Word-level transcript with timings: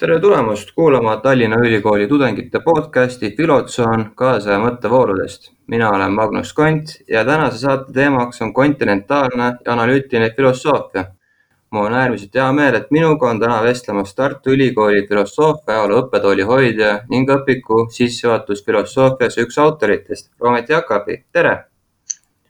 tere 0.00 0.20
tulemast 0.20 0.70
kuulama 0.74 1.16
Tallinna 1.16 1.56
Ülikooli 1.56 2.08
tudengite 2.08 2.60
podcasti 2.64 3.32
Filotsoon 3.36 4.04
kaasaja 4.14 4.58
mõttevoorudest. 4.62 5.50
mina 5.66 5.90
olen 5.90 6.12
Magnus 6.12 6.52
Kont 6.52 6.92
ja 7.08 7.24
tänase 7.24 7.58
saate 7.58 7.92
teemaks 7.92 8.42
on 8.42 8.54
kontinentaalne 8.54 9.44
ja 9.64 9.72
analüütiline 9.72 10.30
filosoofia. 10.36 11.04
mul 11.70 11.86
on 11.86 11.94
äärmiselt 11.94 12.34
hea 12.34 12.52
meel, 12.52 12.74
et 12.74 12.90
minuga 12.90 13.30
on 13.30 13.40
täna 13.40 13.62
vestlemas 13.62 14.14
Tartu 14.14 14.50
Ülikooli 14.50 15.06
filosoofia 15.08 15.74
ajaloo 15.74 16.00
õppetooli 16.02 16.42
hoidja 16.42 17.00
ning 17.10 17.30
õpiku 17.30 17.90
sissejuhatus 17.90 18.64
filosoofiasse 18.64 19.42
üks 19.42 19.58
autoritest, 19.58 20.30
Roomet 20.40 20.68
Jakabi, 20.68 21.24
tere! 21.32 21.64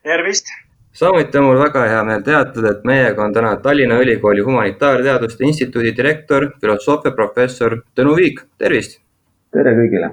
tervist! 0.03 0.68
Samuti 0.99 1.39
on 1.39 1.45
mul 1.45 1.59
väga 1.59 1.85
hea 1.87 2.05
meel 2.05 2.23
teatada, 2.27 2.71
et 2.73 2.87
meiega 2.89 3.23
on 3.25 3.35
täna 3.35 3.53
Tallinna 3.63 4.01
Ülikooli 4.03 4.43
Humanitaarteaduste 4.43 5.45
Instituudi 5.47 5.93
direktor, 5.97 6.49
filosoofiaprofessor 6.61 7.77
Tõnu 7.99 8.17
Viik, 8.19 8.41
tervist! 8.59 8.99
tere 9.55 9.75
kõigile! 9.79 10.09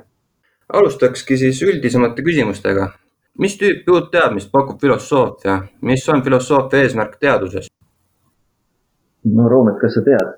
alustakski 0.74 1.38
siis 1.42 1.62
üldisemate 1.66 2.22
küsimustega. 2.28 2.92
mis 3.40 3.58
tüüpi 3.58 3.92
uut 3.92 4.12
teadmist 4.12 4.52
pakub 4.52 4.82
filosoofia, 4.82 5.56
mis 5.82 6.06
on 6.10 6.22
filosoofia 6.24 6.84
eesmärk 6.84 7.18
teaduses? 7.20 7.72
no 9.38 9.50
Roomet, 9.50 9.80
kas 9.82 9.98
sa 9.98 10.04
tead? 10.10 10.36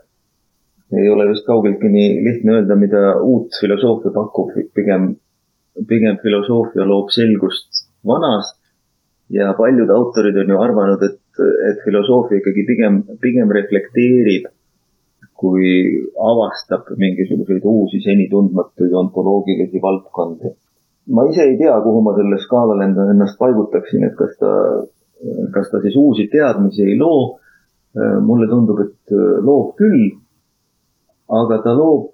ei 1.01 1.09
ole 1.09 1.25
just 1.33 1.45
kaugeltki 1.45 1.91
nii 1.91 2.23
lihtne 2.29 2.55
öelda, 2.59 2.79
mida 2.85 3.01
uut 3.19 3.59
filosoofia 3.59 4.15
pakub, 4.15 4.55
pigem, 4.73 5.11
pigem 5.91 6.23
filosoofia 6.23 6.87
loob 6.87 7.11
selgust 7.11 7.83
vanas 8.13 8.55
ja 9.29 9.53
paljud 9.57 9.89
autorid 9.91 10.37
on 10.43 10.53
ju 10.53 10.59
arvanud, 10.61 11.03
et, 11.03 11.41
et 11.69 11.81
filosoofia 11.85 12.39
ikkagi 12.39 12.63
pigem, 12.67 13.01
pigem 13.21 13.51
reflekteerib, 13.57 14.47
kui 15.37 15.71
avastab 16.17 16.87
mingisuguseid 16.97 17.65
uusi 17.67 17.99
seni 18.01 18.27
tundmatuid 18.31 18.93
ontoloogilisi 19.03 19.81
valdkondi. 19.83 20.53
ma 21.15 21.23
ise 21.29 21.43
ei 21.43 21.57
tea, 21.57 21.75
kuhu 21.81 22.01
ma 22.03 22.13
sellel 22.17 22.39
skaalal 22.43 22.81
enda, 22.83 23.05
ennast 23.13 23.37
paigutaksin, 23.39 24.07
et 24.07 24.15
kas 24.19 24.33
ta, 24.39 24.53
kas 25.53 25.69
ta 25.71 25.81
siis 25.83 25.95
uusi 25.95 26.27
teadmisi 26.31 26.83
ei 26.83 26.97
loo. 26.99 27.39
mulle 28.21 28.45
tundub, 28.49 28.79
et 28.83 29.13
loob 29.41 29.75
küll. 29.77 30.17
aga 31.27 31.57
ta 31.63 31.73
loob, 31.75 32.11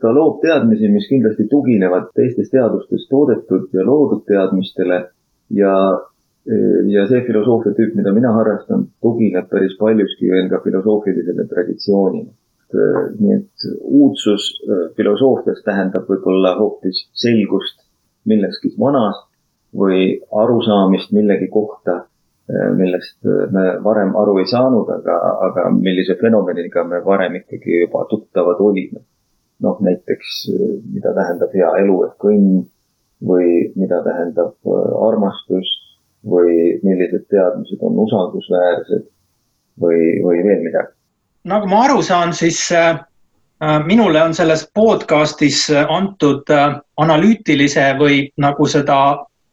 ta 0.00 0.12
loob 0.12 0.40
teadmisi, 0.42 0.88
mis 0.92 1.08
kindlasti 1.08 1.46
tuginevad 1.48 2.10
teistes 2.14 2.50
teadustes 2.50 3.06
toodetud 3.08 3.68
ja 3.72 3.84
loodud 3.84 4.24
teadmistele 4.28 4.98
ja 5.50 5.72
ja 6.90 7.04
see 7.06 7.22
filosoofia 7.26 7.74
tüüp, 7.76 7.94
mida 7.98 8.12
mina 8.14 8.32
harrastan, 8.34 8.86
tugineb 9.02 9.48
päris 9.50 9.76
paljuski 9.78 10.30
ka 10.50 10.62
filosoofilisele 10.64 11.46
traditsioonile. 11.48 12.32
nii 13.20 13.34
et 13.36 13.64
uudsus 13.84 14.46
filosoofias 14.96 15.60
tähendab 15.64 16.06
võib-olla 16.08 16.54
hoopis 16.56 17.02
selgust 17.12 17.82
milleski 18.24 18.70
vanas 18.80 19.18
või 19.76 20.22
arusaamist 20.32 21.12
millegi 21.12 21.50
kohta, 21.52 22.06
millest 22.78 23.18
me 23.52 23.66
varem 23.84 24.16
aru 24.16 24.38
ei 24.40 24.48
saanud, 24.48 24.88
aga, 24.88 25.18
aga 25.48 25.66
millise 25.76 26.16
fenomeniga 26.20 26.84
me 26.84 27.02
varem 27.04 27.36
ikkagi 27.42 27.84
juba 27.84 28.06
tuttavad 28.08 28.60
olime. 28.60 29.04
noh, 29.62 29.76
näiteks 29.78 30.48
mida 30.94 31.12
tähendab 31.14 31.52
hea 31.54 31.68
elu 31.84 32.00
ehk 32.08 32.24
õnn 32.32 32.64
või 33.22 33.50
mida 33.76 34.00
tähendab 34.02 34.56
armastus 35.06 35.81
või 36.28 36.78
millised 36.82 37.24
teadmised 37.30 37.80
on 37.82 37.98
usaldusväärsed 38.04 39.06
või, 39.82 40.20
või 40.22 40.42
veel 40.46 40.62
midagi? 40.62 40.94
nagu 41.44 41.66
ma 41.66 41.84
aru 41.88 42.02
saan, 42.06 42.34
siis 42.34 42.60
äh, 42.72 43.00
minule 43.86 44.22
on 44.22 44.34
selles 44.34 44.68
podcastis 44.74 45.64
antud 45.88 46.50
äh, 46.50 46.76
analüütilise 47.02 47.88
või 47.98 48.28
nagu 48.38 48.66
seda 48.66 48.98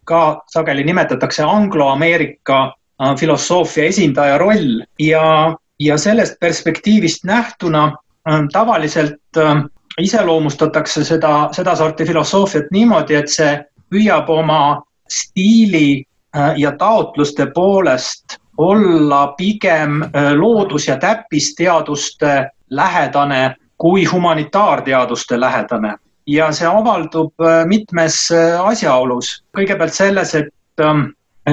ka 0.06 0.42
sageli 0.54 0.84
nimetatakse 0.86 1.44
angloameerika 1.44 2.60
äh, 2.68 3.16
filosoofia 3.18 3.90
esindaja 3.90 4.38
roll 4.38 4.84
ja, 5.02 5.56
ja 5.80 5.98
sellest 5.98 6.40
perspektiivist 6.40 7.26
nähtuna 7.26 7.88
äh, 7.90 8.46
tavaliselt 8.54 9.38
äh, 9.38 9.64
iseloomustatakse 10.00 11.04
seda, 11.04 11.50
sedasorti 11.52 12.06
filosoofiat 12.06 12.70
niimoodi, 12.72 13.18
et 13.18 13.34
see 13.34 13.58
püüab 13.90 14.30
oma 14.30 14.62
stiili 15.10 16.06
Äh, 16.09 16.09
ja 16.58 16.72
taotluste 16.78 17.48
poolest 17.56 18.38
olla 18.58 19.34
pigem 19.38 20.02
äh, 20.02 20.34
loodus- 20.36 20.88
ja 20.88 20.98
täppisteaduste 20.98 22.50
lähedane 22.70 23.56
kui 23.78 24.06
humanitaarteaduste 24.06 25.40
lähedane 25.40 25.96
ja 26.28 26.52
see 26.52 26.68
avaldub 26.68 27.34
äh, 27.42 27.66
mitmes 27.66 28.28
asjaolus. 28.64 29.44
kõigepealt 29.58 29.94
selles, 29.94 30.36
et 30.36 30.84
ähm, 30.84 31.08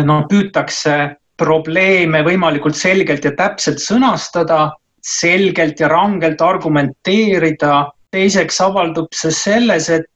noh, 0.04 0.26
püütakse 0.28 1.16
probleeme 1.36 2.24
võimalikult 2.24 2.76
selgelt 2.76 3.24
ja 3.24 3.32
täpselt 3.36 3.78
sõnastada, 3.78 4.72
selgelt 5.00 5.80
ja 5.80 5.88
rangelt 5.88 6.40
argumenteerida. 6.42 7.92
teiseks 8.10 8.60
avaldub 8.60 9.08
see 9.12 9.30
selles, 9.30 9.88
et 9.90 10.06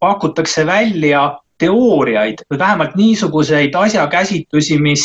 pakutakse 0.00 0.66
välja 0.66 1.38
teooriaid 1.58 2.44
või 2.50 2.58
vähemalt 2.58 2.96
niisuguseid 2.96 3.74
asjakäsitlusi, 3.74 4.78
mis, 4.82 5.04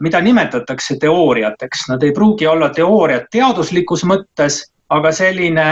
mida 0.00 0.20
nimetatakse 0.20 0.96
teooriateks. 1.00 1.88
Nad 1.88 2.02
ei 2.02 2.12
pruugi 2.16 2.46
olla 2.46 2.70
teooriad 2.74 3.28
teaduslikus 3.30 4.04
mõttes, 4.08 4.62
aga 4.90 5.12
selline 5.12 5.66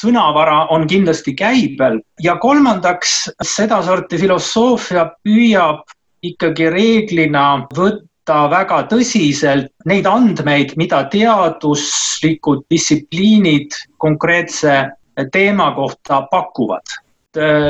sõnavara 0.00 0.66
on 0.74 0.86
kindlasti 0.88 1.34
käibel 1.36 2.00
ja 2.22 2.36
kolmandaks, 2.40 3.30
sedasorti 3.44 4.20
filosoofia 4.20 5.08
püüab 5.24 5.82
ikkagi 6.22 6.70
reeglina 6.72 7.66
võtta 7.76 8.44
väga 8.52 8.82
tõsiselt 8.92 9.72
neid 9.88 10.06
andmeid, 10.06 10.76
mida 10.76 11.02
teaduslikud 11.12 12.64
distsipliinid 12.70 13.76
konkreetse 13.98 14.82
teema 15.32 15.72
kohta 15.76 16.22
pakuvad 16.30 17.00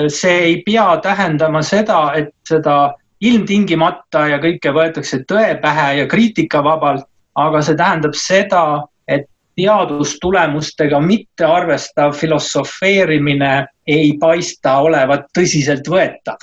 see 0.09 0.39
ei 0.45 0.63
pea 0.67 0.97
tähendama 1.03 1.63
seda, 1.63 2.13
et 2.17 2.33
seda 2.49 2.95
ilmtingimata 3.21 4.27
ja 4.33 4.39
kõike 4.41 4.73
võetakse 4.73 5.23
tõe 5.29 5.55
pähe 5.61 5.89
ja 6.01 6.07
kriitikavabalt, 6.09 7.05
aga 7.37 7.63
see 7.63 7.77
tähendab 7.77 8.17
seda, 8.17 8.63
et 9.09 9.27
teadustulemustega 9.61 11.01
mittearvestav 11.05 12.15
filosofeerimine 12.17 13.67
ei 13.87 14.15
paista 14.21 14.79
olevat 14.81 15.29
tõsiseltvõetav. 15.37 16.39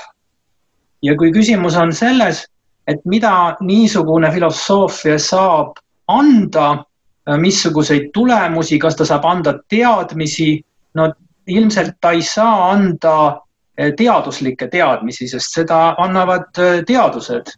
ja 1.01 1.15
kui 1.15 1.31
küsimus 1.31 1.75
on 1.77 1.93
selles, 1.93 2.45
et 2.87 3.03
mida 3.05 3.57
niisugune 3.61 4.31
filosoofia 4.31 5.17
saab 5.19 5.77
anda, 6.07 6.83
missuguseid 7.37 8.09
tulemusi, 8.13 8.79
kas 8.79 8.95
ta 8.95 9.05
saab 9.05 9.25
anda 9.25 9.53
teadmisi, 9.69 10.63
no 10.95 11.11
ilmselt 11.47 11.97
ta 12.01 12.11
ei 12.11 12.21
saa 12.21 12.71
anda 12.71 13.41
eh, 13.77 13.93
teaduslikke 13.97 14.67
teadmisi, 14.71 15.27
sest 15.27 15.59
seda 15.59 15.95
annavad 16.01 16.61
eh, 16.61 16.81
teadused. 16.87 17.53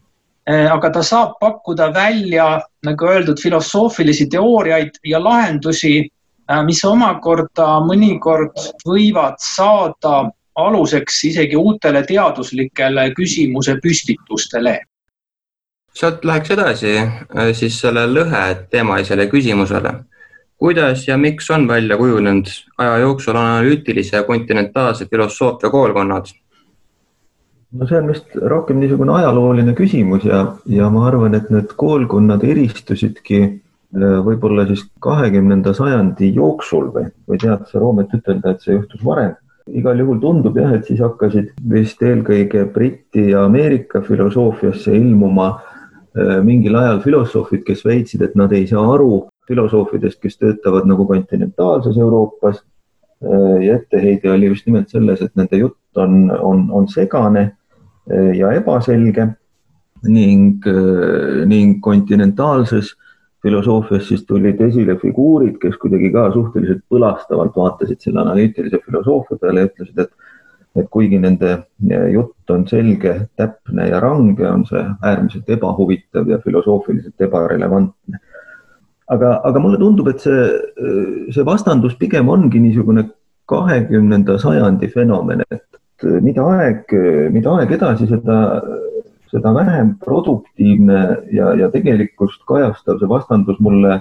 Eh, 0.49 0.65
aga 0.71 0.89
ta 0.89 1.03
saab 1.05 1.35
pakkuda 1.41 1.91
välja, 1.93 2.59
nagu 2.85 3.09
öeldud, 3.09 3.41
filosoofilisi 3.41 4.29
teooriaid 4.31 5.01
ja 5.05 5.21
lahendusi, 5.23 6.09
mis 6.65 6.79
omakorda 6.81 7.65
mõnikord 7.85 8.55
võivad 8.81 9.35
saada 9.37 10.31
aluseks 10.57 11.19
isegi 11.29 11.53
uutele 11.55 12.01
teaduslikele 12.01 13.03
küsimuse 13.13 13.75
püstitustele. 13.83 14.79
sealt 15.93 16.25
läheks 16.25 16.51
edasi 16.55 16.95
siis 17.53 17.77
selle 17.81 18.07
lõhe 18.09 18.41
teemalisele 18.71 19.27
küsimusele 19.29 19.93
kuidas 20.59 21.07
ja 21.07 21.17
miks 21.17 21.49
on 21.51 21.67
välja 21.67 21.97
kujunenud 21.97 22.51
aja 22.77 22.97
jooksul 22.97 23.35
analüütilise 23.35 24.17
ja 24.17 24.23
kontinentaalse 24.23 25.05
filosoofia 25.05 25.69
koolkonnad? 25.69 26.31
no 27.71 27.87
see 27.87 27.97
on 27.97 28.07
vist 28.09 28.35
rohkem 28.53 28.79
niisugune 28.81 29.13
ajalooline 29.13 29.73
küsimus 29.77 30.25
ja, 30.25 30.43
ja 30.65 30.89
ma 30.89 31.05
arvan, 31.07 31.37
et 31.37 31.49
need 31.53 31.75
koolkonnad 31.77 32.43
eristusidki 32.43 33.41
äh, 33.45 34.15
võib-olla 34.25 34.65
siis 34.67 34.83
kahekümnenda 35.05 35.73
sajandi 35.77 36.33
jooksul 36.35 36.89
või, 36.95 37.11
või 37.29 37.41
tead 37.41 37.67
sa, 37.69 37.79
Roomet, 37.79 38.15
ütelda, 38.17 38.55
et 38.55 38.65
see 38.65 38.75
juhtus 38.75 39.05
varem? 39.05 39.37
igal 39.69 39.99
juhul 40.01 40.17
tundub 40.17 40.55
jah, 40.57 40.71
et 40.73 40.87
siis 40.89 40.97
hakkasid 41.03 41.51
vist 41.69 41.99
eelkõige 42.01 42.63
Briti 42.73 43.27
ja 43.29 43.43
Ameerika 43.45 44.01
filosoofiasse 44.01 44.95
ilmuma 44.97 45.51
äh, 45.53 46.39
mingil 46.43 46.75
ajal 46.79 47.03
filosoofid, 47.05 47.61
kes 47.67 47.85
väitsid, 47.85 48.25
et 48.25 48.33
nad 48.39 48.51
ei 48.57 48.65
saa 48.67 48.87
aru 48.95 49.27
filosoofidest, 49.49 50.19
kes 50.21 50.37
töötavad 50.37 50.87
nagu 50.89 51.05
kontinentaalses 51.09 51.97
Euroopas. 51.97 52.61
Äh, 53.23 53.57
ja 53.65 53.75
etteheide 53.75 54.31
oli 54.31 54.47
just 54.47 54.67
nimelt 54.69 54.89
selles, 54.89 55.21
et 55.21 55.35
nende 55.35 55.59
jutt 55.59 55.97
on, 55.99 56.29
on, 56.31 56.69
on 56.71 56.87
segane 56.87 57.41
äh, 57.43 58.31
ja 58.37 58.53
ebaselge 58.55 59.27
ning, 60.07 60.63
äh, 60.67 61.43
ning 61.49 61.81
kontinentaalses 61.83 62.93
filosoofias 63.43 64.07
siis 64.07 64.23
tulid 64.27 64.61
esile 64.63 64.95
figuurid, 64.99 65.57
kes 65.59 65.75
kuidagi 65.81 66.11
ka 66.15 66.29
suhteliselt 66.31 66.85
põlastavalt 66.91 67.55
vaatasid 67.55 67.99
selle 68.03 68.23
analüütilise 68.23 68.79
filosoofia 68.85 69.39
peale 69.41 69.65
ja 69.65 69.71
ütlesid, 69.71 70.03
et 70.05 70.15
et 70.77 70.89
kuigi 70.93 71.17
nende 71.19 71.55
jutt 72.13 72.51
on 72.53 72.65
selge, 72.69 73.15
täpne 73.39 73.87
ja 73.89 73.99
range, 74.03 74.45
on 74.47 74.65
see 74.69 74.81
äärmiselt 75.01 75.49
ebahuvitav 75.49 76.29
ja 76.29 76.37
filosoofiliselt 76.43 77.21
ebarelevantne. 77.25 78.21
Aga, 79.09 79.39
aga 79.43 79.61
mulle 79.63 79.79
tundub, 79.81 80.11
et 80.11 80.21
see, 80.21 80.43
see 81.33 81.45
vastandus 81.47 81.95
pigem 81.99 82.29
ongi 82.29 82.61
niisugune 82.61 83.07
kahekümnenda 83.49 84.37
sajandi 84.41 84.91
fenomen, 84.93 85.41
et 85.49 86.05
mida 86.23 86.45
aeg, 86.55 86.93
mida 87.33 87.57
aeg 87.57 87.73
edasi, 87.79 88.07
seda 88.07 88.37
seda 89.29 89.53
vähem 89.53 89.93
produktiivne 90.03 90.99
ja, 91.31 91.53
ja 91.53 91.69
tegelikkust 91.73 92.41
kajastav 92.49 92.99
see 92.99 93.09
vastandus 93.09 93.59
mulle, 93.61 93.99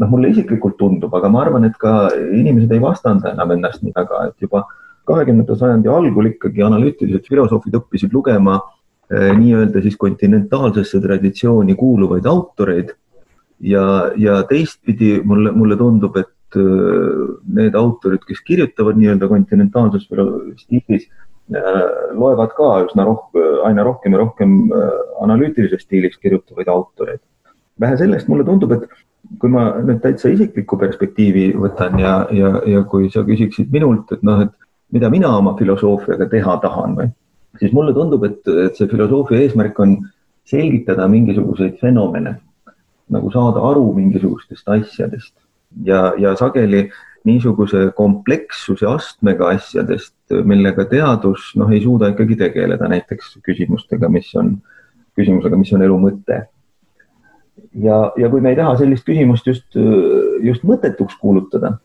noh, 0.00 0.10
mulle 0.10 0.32
isiklikult 0.34 0.76
tundub, 0.80 1.14
aga 1.14 1.30
ma 1.30 1.44
arvan, 1.44 1.68
et 1.68 1.76
ka 1.80 2.10
inimesed 2.14 2.72
ei 2.74 2.82
vastanda 2.82 3.32
enam 3.34 3.54
ennast 3.54 3.84
nii 3.84 3.94
väga, 3.94 4.28
et 4.30 4.46
juba 4.46 4.64
kahekümnenda 5.08 5.56
sajandi 5.60 5.90
algul 5.92 6.30
ikkagi 6.32 6.64
analüütilised 6.66 7.28
filosoofid 7.28 7.76
õppisid 7.78 8.14
lugema 8.16 8.58
eh, 8.58 9.30
nii-öelda 9.36 9.82
siis 9.84 9.98
kontinentaalsesse 10.00 11.00
traditsiooni 11.04 11.76
kuuluvaid 11.78 12.26
autoreid 12.26 12.94
ja, 13.60 14.12
ja 14.16 14.42
teistpidi 14.48 15.18
mulle, 15.24 15.52
mulle 15.52 15.76
tundub, 15.76 16.16
et 16.16 16.58
eh, 16.58 17.20
need 17.58 17.74
autorid, 17.78 18.24
kes 18.28 18.40
kirjutavad 18.46 18.98
nii-öelda 19.00 19.28
kontinentaalses 19.30 20.08
stiilis 20.62 21.08
Äh, 21.52 22.16
loevad 22.16 22.54
ka 22.56 22.66
üsna 22.86 23.04
roh-, 23.04 23.28
aina 23.68 23.84
rohkem 23.84 24.14
ja 24.16 24.20
rohkem 24.22 24.52
äh, 24.72 24.92
analüütilises 25.20 25.82
stiilis 25.84 26.16
kirjutavaid 26.16 26.70
autoreid. 26.72 27.20
vähe 27.80 27.96
sellest, 27.98 28.28
mulle 28.28 28.44
tundub, 28.46 28.72
et 28.72 28.86
kui 29.42 29.50
ma 29.50 29.64
nüüd 29.82 29.98
täitsa 30.00 30.30
isiklikku 30.30 30.78
perspektiivi 30.78 31.48
võtan 31.58 31.98
ja, 31.98 32.14
ja, 32.32 32.52
ja 32.70 32.84
kui 32.88 33.10
sa 33.10 33.24
küsiksid 33.26 33.68
minult, 33.74 34.12
et 34.14 34.22
noh, 34.22 34.44
et 34.46 34.52
mida 34.94 35.10
mina 35.10 35.34
oma 35.36 35.52
filosoofiaga 35.58 36.30
teha 36.30 36.54
tahan 36.62 36.94
või, 36.96 37.10
siis 37.60 37.74
mulle 37.76 37.92
tundub, 37.92 38.24
et, 38.24 38.40
et 38.46 38.78
see 38.78 38.88
filosoofia 38.88 39.42
eesmärk 39.42 39.80
on 39.84 39.98
selgitada 40.48 41.10
mingisuguseid 41.10 41.76
fenomene, 41.82 42.38
nagu 43.14 43.30
saada 43.32 43.62
aru 43.70 43.88
mingisugustest 43.96 44.68
asjadest 44.76 45.34
ja, 45.86 46.12
ja 46.18 46.34
sageli 46.38 46.88
niisuguse 47.24 47.86
komplekssuse 47.96 48.86
astmega 48.88 49.48
asjadest, 49.54 50.16
millega 50.44 50.84
teadus 50.90 51.52
noh, 51.56 51.70
ei 51.72 51.80
suuda 51.84 52.10
ikkagi 52.12 52.36
tegeleda, 52.40 52.88
näiteks 52.92 53.38
küsimustega, 53.46 54.10
mis 54.12 54.28
on, 54.36 54.58
küsimusega, 55.16 55.56
mis 55.56 55.72
on 55.72 55.86
elu 55.86 55.96
mõte. 56.02 56.42
ja, 57.80 57.96
ja 58.20 58.28
kui 58.30 58.44
me 58.44 58.52
ei 58.52 58.58
taha 58.58 58.76
sellist 58.82 59.06
küsimust 59.08 59.48
just, 59.48 59.78
just 60.44 60.66
mõttetuks 60.68 61.16
kuulutada 61.20 61.78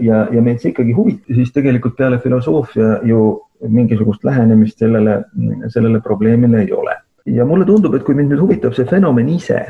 ja, 0.00 0.24
ja 0.32 0.40
meid 0.42 0.62
see 0.62 0.72
ikkagi 0.72 0.94
huvitab, 0.96 1.34
siis 1.36 1.52
tegelikult 1.54 1.94
peale 1.98 2.18
filosoofia 2.22 2.98
ju 3.06 3.20
mingisugust 3.68 4.24
lähenemist 4.26 4.80
sellele, 4.82 5.20
sellele 5.68 6.00
probleemile 6.02 6.64
ei 6.64 6.72
ole. 6.72 6.96
ja 7.28 7.44
mulle 7.44 7.66
tundub, 7.68 7.92
et 7.94 8.02
kui 8.06 8.16
mind 8.16 8.32
nüüd 8.32 8.40
huvitab 8.40 8.72
see 8.72 8.88
fenomen 8.88 9.28
ise, 9.28 9.60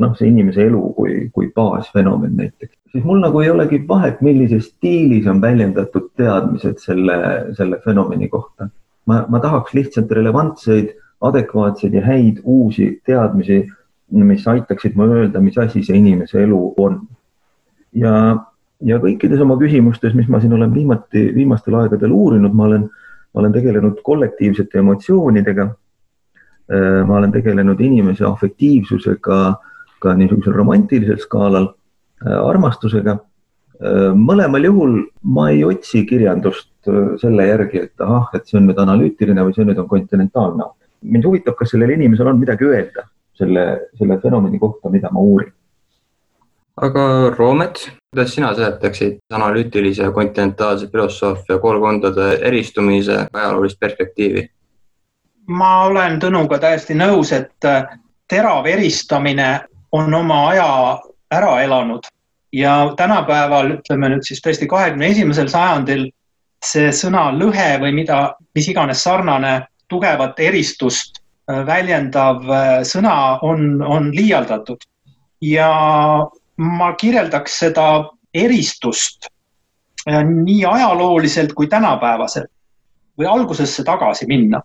noh, 0.00 0.14
see 0.18 0.28
inimese 0.30 0.64
elu 0.66 0.80
kui, 0.96 1.18
kui 1.34 1.50
baasfenomen 1.54 2.34
näiteks, 2.38 2.74
siis 2.92 3.04
mul 3.06 3.20
nagu 3.22 3.40
ei 3.42 3.50
olegi 3.50 3.80
vahet, 3.88 4.20
millises 4.24 4.68
stiilis 4.72 5.26
on 5.30 5.40
väljendatud 5.42 6.10
teadmised 6.18 6.80
selle, 6.82 7.16
selle 7.58 7.80
fenomeni 7.84 8.28
kohta. 8.28 8.68
ma, 9.06 9.24
ma 9.28 9.40
tahaks 9.40 9.74
lihtsalt 9.76 10.10
relevantseid, 10.16 10.94
adekvaatseid 11.20 11.94
ja 11.94 12.02
häid 12.04 12.40
uusi 12.44 13.00
teadmisi, 13.06 13.64
mis 14.10 14.46
aitaksid 14.48 14.96
mul 14.96 15.12
öelda, 15.18 15.40
mis 15.40 15.58
asi 15.58 15.82
see 15.82 15.96
inimese 15.98 16.42
elu 16.42 16.60
on. 16.76 17.00
ja, 17.92 18.14
ja 18.80 18.98
kõikides 19.02 19.42
oma 19.42 19.58
küsimustes, 19.60 20.14
mis 20.14 20.28
ma 20.28 20.40
siin 20.40 20.56
olen 20.56 20.74
viimati, 20.74 21.28
viimastel 21.34 21.78
aegadel 21.82 22.12
uurinud, 22.12 22.54
ma 22.54 22.66
olen, 22.70 22.88
ma 23.34 23.42
olen 23.42 23.52
tegelenud 23.52 24.02
kollektiivsete 24.02 24.78
emotsioonidega. 24.78 25.68
ma 27.06 27.16
olen 27.18 27.32
tegelenud 27.32 27.80
inimese 27.80 28.24
afektiivsusega 28.24 29.38
ka 30.04 30.14
niisugusel 30.18 30.54
romantilisel 30.54 31.18
skaalal 31.22 31.72
Äh, 32.24 32.40
armastusega. 32.40 33.18
Äh, 33.84 34.12
mõlemal 34.16 34.64
juhul 34.64 34.94
ma 35.34 35.48
ei 35.52 35.64
otsi 35.66 36.04
kirjandust 36.08 36.70
äh, 36.88 37.16
selle 37.20 37.48
järgi, 37.50 37.82
et 37.88 38.04
ahah, 38.04 38.30
et 38.38 38.46
see 38.48 38.56
on 38.60 38.68
nüüd 38.70 38.78
analüütiline 38.80 39.44
või 39.44 39.56
see 39.56 39.66
nüüd 39.66 39.80
on 39.82 39.90
kontinentaalne. 39.90 40.70
mind 41.04 41.26
huvitab, 41.28 41.52
kas 41.58 41.74
sellel 41.74 41.90
inimesel 41.92 42.30
on 42.30 42.38
midagi 42.40 42.64
öelda 42.64 43.02
selle, 43.36 43.64
selle 43.98 44.16
fenomeni 44.22 44.58
kohta, 44.58 44.88
mida 44.88 45.10
ma 45.12 45.20
uurin. 45.20 45.52
aga 46.80 47.34
Roomet, 47.36 47.90
kuidas 48.14 48.32
sina 48.34 48.54
seletaksid 48.54 49.18
analüütilise 49.32 50.02
ja 50.02 50.12
kontinentaalse 50.12 50.88
filosoofia 50.88 51.58
koolkondade 51.58 52.38
eristumise 52.40 53.26
ajaloolist 53.32 53.80
perspektiivi? 53.80 54.48
ma 55.46 55.84
olen 55.90 56.16
Tõnuga 56.20 56.58
täiesti 56.58 56.94
nõus, 56.94 57.34
et 57.36 57.68
terav 58.28 58.66
eristamine 58.66 59.50
on 59.94 60.14
oma 60.14 60.40
aja 60.50 60.68
ära 61.30 61.54
elanud 61.62 62.06
ja 62.54 62.94
tänapäeval, 62.96 63.78
ütleme 63.78 64.10
nüüd 64.12 64.26
siis 64.26 64.42
tõesti 64.42 64.68
kahekümne 64.70 65.10
esimesel 65.10 65.50
sajandil 65.50 66.08
see 66.64 66.90
sõna 66.94 67.28
lõhe 67.34 67.74
või 67.82 67.92
mida, 67.96 68.34
mis 68.56 68.68
iganes 68.70 69.02
sarnane 69.04 69.54
tugevat 69.92 70.40
eristust 70.40 71.20
äh, 71.50 71.62
väljendav 71.66 72.48
äh, 72.48 72.80
sõna 72.86 73.14
on, 73.42 73.82
on 73.82 74.10
liialdatud. 74.14 74.80
ja 75.44 75.70
ma 76.56 76.92
kirjeldaks 76.96 77.58
seda 77.58 77.86
eristust 78.34 79.28
äh, 80.08 80.22
nii 80.24 80.64
ajalooliselt 80.64 81.52
kui 81.52 81.66
tänapäevaselt 81.68 82.50
või 83.18 83.26
algusesse 83.30 83.84
tagasi 83.84 84.26
minna, 84.26 84.58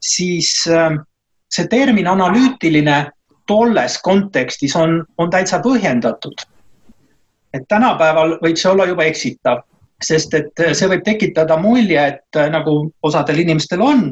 siis 0.00 0.50
see 0.60 1.68
termin 1.72 2.06
analüütiline 2.10 2.96
tolles 3.46 3.98
kontekstis 4.02 4.76
on, 4.76 5.04
on 5.18 5.30
täitsa 5.30 5.60
põhjendatud. 5.64 6.34
et 7.54 7.62
tänapäeval 7.68 8.38
võib 8.42 8.56
see 8.58 8.70
olla 8.70 8.86
juba 8.90 9.04
eksitav, 9.06 9.60
sest 10.02 10.32
et 10.34 10.62
see 10.74 10.88
võib 10.90 11.04
tekitada 11.06 11.56
mulje, 11.56 12.06
et 12.06 12.38
nagu 12.50 12.72
osadel 13.06 13.38
inimestel 13.44 13.82
on, 13.84 14.08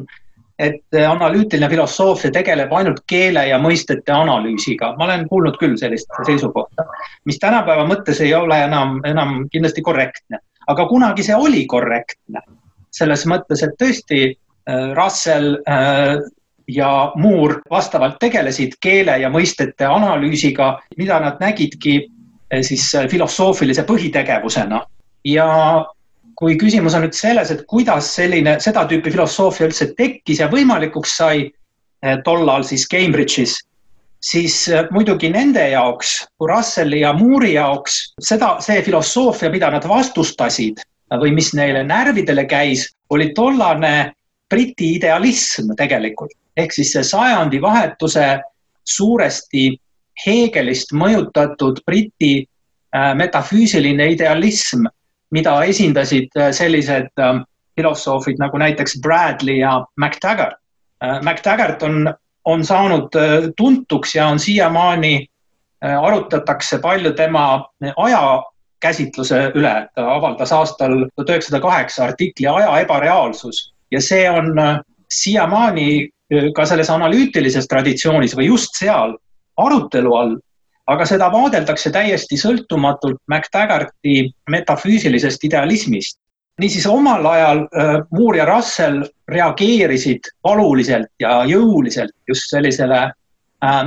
et 0.59 0.95
analüütiline 0.95 1.67
filosoofia 1.69 2.31
tegeleb 2.31 2.71
ainult 2.71 3.01
keele 3.09 3.43
ja 3.49 3.57
mõistete 3.59 4.13
analüüsiga. 4.15 4.93
ma 4.97 5.05
olen 5.05 5.27
kuulnud 5.27 5.57
küll 5.59 5.75
sellist 5.77 6.07
seisukohta, 6.25 6.85
mis 7.25 7.39
tänapäeva 7.39 7.83
mõttes 7.89 8.21
ei 8.21 8.33
ole 8.33 8.61
enam, 8.63 9.01
enam 9.05 9.43
kindlasti 9.51 9.81
korrektne, 9.81 10.39
aga 10.67 10.85
kunagi 10.87 11.23
see 11.23 11.35
oli 11.35 11.65
korrektne. 11.67 12.41
selles 12.91 13.25
mõttes, 13.25 13.63
et 13.65 13.73
tõesti 13.81 14.37
Russell 14.95 15.57
ja 16.67 17.11
Moore 17.15 17.61
vastavalt 17.69 18.19
tegelesid 18.19 18.77
keele 18.81 19.17
ja 19.21 19.29
mõistete 19.31 19.87
analüüsiga, 19.89 20.77
mida 20.97 21.19
nad 21.19 21.41
nägidki 21.43 21.97
eh, 22.03 22.63
siis 22.63 22.87
eh, 22.95 23.09
filosoofilise 23.11 23.85
põhitegevusena. 23.87 24.85
ja 25.25 25.85
kui 26.35 26.57
küsimus 26.59 26.95
on 26.97 27.05
nüüd 27.05 27.15
selles, 27.15 27.51
et 27.51 27.61
kuidas 27.69 28.09
selline, 28.15 28.57
seda 28.59 28.83
tüüpi 28.89 29.11
filosoofia 29.13 29.69
üldse 29.69 29.93
tekkis 29.95 30.41
ja 30.41 30.49
võimalikuks 30.51 31.17
sai 31.17 31.45
eh, 31.45 32.17
tollal 32.25 32.63
siis 32.63 32.87
Cambridge'is, 32.91 33.55
siis 34.23 34.69
muidugi 34.91 35.29
nende 35.29 35.63
jaoks, 35.69 36.25
Russelli 36.39 37.03
ja 37.03 37.13
Moore'i 37.13 37.53
jaoks 37.53 38.13
seda, 38.19 38.57
see 38.59 38.81
filosoofia, 38.83 39.51
mida 39.51 39.71
nad 39.71 39.87
vastustasid 39.87 40.83
või 41.19 41.31
mis 41.35 41.51
neile 41.53 41.83
närvidele 41.83 42.45
käis, 42.49 42.87
oli 43.09 43.33
tollane 43.35 44.13
Briti 44.49 44.95
idealism 44.95 45.73
tegelikult 45.77 46.33
ehk 46.57 46.71
siis 46.71 46.91
see 46.93 47.03
sajandivahetuse 47.03 48.27
suuresti 48.83 49.71
Hegelist 50.25 50.93
mõjutatud 50.93 51.81
Briti 51.87 52.43
äh, 52.43 53.13
metafüüsiline 53.17 54.11
idealism, 54.13 54.85
mida 55.33 55.55
esindasid 55.65 56.35
äh, 56.37 56.51
sellised 56.53 57.09
äh, 57.19 57.39
filosoofid 57.73 58.41
nagu 58.41 58.59
näiteks 58.61 58.99
Bradley 59.01 59.63
ja 59.63 59.79
MacTaggart. 59.97 60.59
MacTaggart 61.03 61.81
on, 61.83 62.05
on 62.47 62.61
saanud 62.63 63.11
tuntuks 63.57 64.13
ja 64.15 64.27
on 64.31 64.37
siiamaani, 64.39 65.25
arutatakse 65.81 66.77
palju 66.79 67.11
tema 67.17 67.65
ajakäsitluse 67.97 69.41
üle. 69.57 69.73
ta 69.95 70.05
avaldas 70.13 70.53
aastal 70.55 70.95
tuhat 71.15 71.33
üheksasada 71.33 71.59
kaheksa 71.59 72.05
artikli 72.05 72.47
Aja 72.47 72.77
ebareaalsus 72.85 73.73
ja 73.91 73.99
see 74.01 74.29
on 74.29 74.53
siiamaani 75.11 76.12
ka 76.55 76.65
selles 76.65 76.89
analüütilises 76.89 77.67
traditsioonis 77.67 78.35
või 78.37 78.47
just 78.47 78.75
seal 78.79 79.15
arutelu 79.59 80.15
all, 80.17 80.35
aga 80.89 81.05
seda 81.07 81.29
vaadeldakse 81.31 81.91
täiesti 81.93 82.37
sõltumatult 82.39 83.19
MacTaggarti 83.31 84.31
metafüüsilisest 84.49 85.43
idealismist. 85.43 86.19
niisiis 86.61 86.85
omal 86.85 87.25
ajal 87.25 87.63
äh, 87.65 87.95
Moore 88.11 88.37
ja 88.37 88.45
Russell 88.45 89.03
reageerisid 89.27 90.29
valuliselt 90.43 91.09
ja 91.19 91.43
jõuliselt 91.49 92.13
just 92.27 92.49
sellisele 92.49 93.11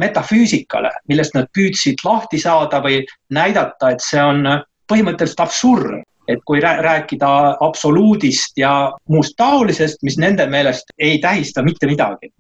metafüüsikale, 0.00 0.90
millest 1.08 1.34
nad 1.36 1.48
püüdsid 1.52 2.00
lahti 2.04 2.38
saada 2.40 2.80
või 2.80 3.02
näidata, 3.30 3.90
et 3.92 4.00
see 4.00 4.22
on 4.22 4.46
põhimõtteliselt 4.88 5.42
absurd, 5.44 5.98
et 6.28 6.40
kui 6.44 6.60
rääkida 6.60 7.56
absoluudist 7.60 8.58
ja 8.58 8.92
muust 9.08 9.34
taolisest, 9.36 10.02
mis 10.02 10.18
nende 10.18 10.46
meelest 10.46 10.92
ei 10.98 11.18
tähista 11.18 11.62
mitte 11.62 11.86
midagi. 11.86 12.32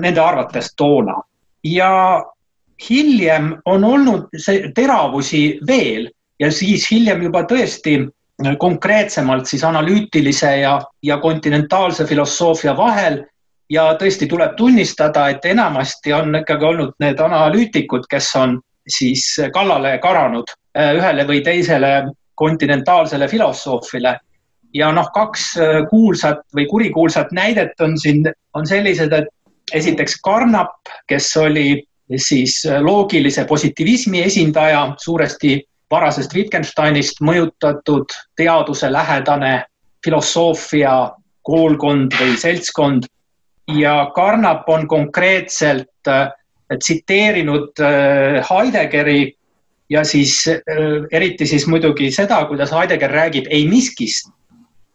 nende 0.00 0.20
arvates 0.20 0.74
toona 0.76 1.20
ja 1.64 2.22
hiljem 2.90 3.56
on 3.64 3.84
olnud 3.84 4.28
see 4.36 4.72
teravusi 4.74 5.60
veel 5.66 6.08
ja 6.40 6.50
siis 6.52 6.90
hiljem 6.90 7.22
juba 7.22 7.42
tõesti 7.42 7.98
konkreetsemalt 8.58 9.46
siis 9.46 9.64
analüütilise 9.64 10.56
ja, 10.62 10.80
ja 11.02 11.18
kontinentaalse 11.18 12.06
filosoofia 12.06 12.76
vahel 12.76 13.20
ja 13.70 13.92
tõesti 14.00 14.26
tuleb 14.28 14.56
tunnistada, 14.56 15.28
et 15.28 15.44
enamasti 15.44 16.12
on 16.12 16.34
ikkagi 16.40 16.64
olnud 16.64 16.96
need 17.00 17.20
analüütikud, 17.20 18.08
kes 18.10 18.32
on 18.36 18.58
siis 18.88 19.24
kallale 19.54 19.98
karanud 20.02 20.50
ühele 20.74 21.26
või 21.28 21.42
teisele 21.44 21.92
kontinentaalsele 22.34 23.28
filosoofile. 23.28 24.18
ja 24.74 24.88
noh, 24.92 25.10
kaks 25.12 25.42
äh, 25.60 25.82
kuulsat 25.90 26.46
või 26.56 26.64
kurikuulsat 26.66 27.32
näidet 27.36 27.80
on 27.84 27.98
siin, 28.00 28.24
on 28.56 28.66
sellised, 28.66 29.12
et 29.12 29.28
esiteks 29.72 30.14
Carnap, 30.24 30.88
kes 31.08 31.28
oli 31.36 31.82
siis 32.16 32.62
äh, 32.66 32.80
loogilise 32.80 33.44
positiivismi 33.44 34.22
esindaja, 34.22 34.94
suuresti 34.98 35.58
varasest 35.92 36.32
Wittgensteinist 36.34 37.20
mõjutatud 37.20 38.16
teaduselähedane 38.40 39.64
filosoofia 40.04 41.10
koolkond 41.44 42.16
või 42.20 42.38
seltskond. 42.40 43.04
ja 43.76 44.10
Carnap 44.14 44.68
on 44.68 44.88
konkreetselt 44.88 46.08
äh, 46.08 46.30
tsiteerinud 46.78 47.76
Heideggeri 48.48 49.34
ja 49.92 50.04
siis 50.08 50.40
äh, 50.48 51.04
eriti 51.12 51.46
siis 51.46 51.66
muidugi 51.68 52.10
seda, 52.14 52.44
kuidas 52.48 52.72
Heidegger 52.72 53.12
räägib 53.12 53.50
ei 53.50 53.66
miskist 53.68 54.30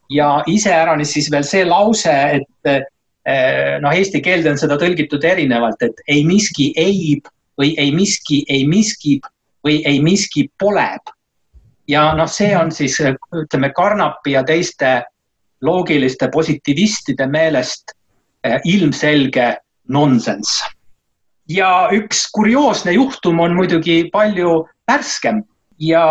ja 0.10 0.44
iseäranis 0.48 1.14
siis 1.14 1.32
veel 1.32 1.46
see 1.48 1.66
lause, 1.68 2.14
et 2.40 2.72
äh, 2.72 3.78
noh, 3.84 3.94
eesti 3.94 4.22
keelde 4.24 4.54
on 4.54 4.60
seda 4.60 4.78
tõlgitud 4.80 5.24
erinevalt, 5.28 5.84
et 5.84 6.02
ei 6.08 6.24
miski 6.28 6.72
eib 6.80 7.28
või 7.60 7.74
ei 7.82 7.92
miski 7.92 8.44
ei 8.48 8.66
miskib 8.70 9.28
või 9.66 9.82
ei 9.86 10.02
miski 10.04 10.48
poleb. 10.60 11.14
ja 11.88 12.14
noh, 12.16 12.28
see 12.28 12.56
on 12.58 12.72
siis 12.72 12.98
ütleme 13.02 13.72
Carnapi 13.76 14.36
ja 14.36 14.44
teiste 14.44 15.02
loogiliste 15.62 16.30
positivistide 16.30 17.28
meelest 17.28 17.96
äh, 18.46 18.60
ilmselge 18.66 19.56
nonsenss. 19.88 20.64
Ja 21.50 21.90
üks 21.96 22.26
kurioosne 22.32 22.92
juhtum 22.98 23.40
on 23.40 23.56
muidugi 23.56 24.10
palju 24.14 24.66
värskem 24.88 25.44
ja 25.80 26.04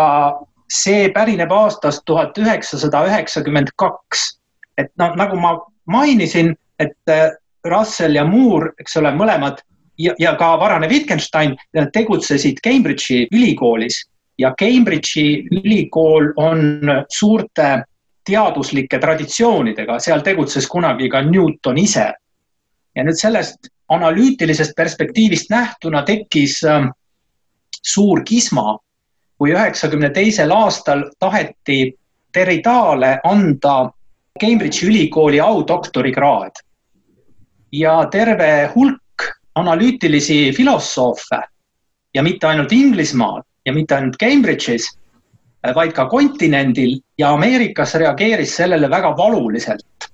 see 0.71 1.09
pärineb 1.13 1.51
aastast 1.51 2.03
tuhat 2.05 2.37
üheksasada 2.37 3.05
üheksakümmend 3.07 3.71
kaks. 3.75 4.37
et 4.77 4.91
noh, 4.97 5.15
nagu 5.15 5.37
ma 5.41 5.57
mainisin, 5.85 6.55
et 6.79 7.09
äh, 7.09 7.31
Russell 7.65 8.15
ja 8.15 8.25
Moore, 8.25 8.71
eks 8.79 8.97
ole, 8.97 9.11
mõlemad 9.11 9.63
ja, 9.97 10.13
ja 10.19 10.35
ka 10.37 10.51
varane 10.59 10.89
Wittgenstein 10.89 11.55
tegutsesid 11.93 12.61
Cambridge'i 12.63 13.27
ülikoolis 13.31 14.03
ja 14.37 14.53
Cambridge'i 14.59 15.47
ülikool 15.51 16.29
on 16.37 16.91
suurte 17.09 17.83
teaduslike 18.27 18.99
traditsioonidega, 18.99 19.99
seal 20.03 20.21
tegutses 20.21 20.67
kunagi 20.67 21.09
ka 21.09 21.21
Newton 21.25 21.77
ise. 21.77 22.11
ja 22.95 23.03
nüüd 23.05 23.17
sellest 23.17 23.69
analüütilisest 23.87 24.75
perspektiivist 24.75 25.49
nähtuna 25.49 26.03
tekkis 26.03 26.63
äh, 26.63 26.89
suur 27.83 28.23
kisma, 28.25 28.77
kui 29.37 29.53
üheksakümne 29.53 30.09
teisel 30.13 30.51
aastal 30.51 31.05
taheti 31.19 31.95
Derridale 32.35 33.19
anda 33.23 33.91
Cambridge'i 34.39 34.87
ülikooli 34.87 35.41
audoktorikraad. 35.41 36.51
ja 37.71 38.07
terve 38.11 38.71
hulk 38.75 39.23
analüütilisi 39.55 40.51
filosoofe 40.55 41.39
ja 42.13 42.23
mitte 42.23 42.47
ainult 42.47 42.71
Inglismaal 42.71 43.41
ja 43.65 43.73
mitte 43.73 43.95
ainult 43.95 44.15
Cambridge'is, 44.23 44.85
vaid 45.75 45.91
ka 45.91 46.05
kontinendil 46.07 46.99
ja 47.17 47.33
Ameerikas 47.33 47.95
reageeris 47.95 48.55
sellele 48.55 48.89
väga 48.89 49.17
valuliselt. 49.17 50.09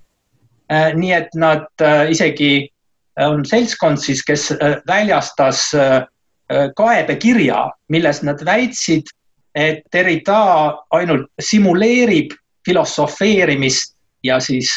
nii 0.95 1.11
et 1.11 1.35
nad 1.35 1.67
äh, 1.81 2.09
isegi 2.11 2.72
on 3.21 3.45
seltskond 3.45 4.01
siis, 4.01 4.23
kes 4.25 4.51
äh, 4.51 4.79
väljastas 4.87 5.73
äh, 5.77 6.03
Äh, 6.51 6.69
kaebekirja, 6.75 7.71
milles 7.89 8.19
nad 8.23 8.41
väitsid, 8.45 9.07
et 9.55 9.83
Derrida 9.93 10.75
ainult 10.91 11.29
simuleerib 11.39 12.33
filosofeerimist 12.65 13.93
ja 14.23 14.39
siis 14.41 14.71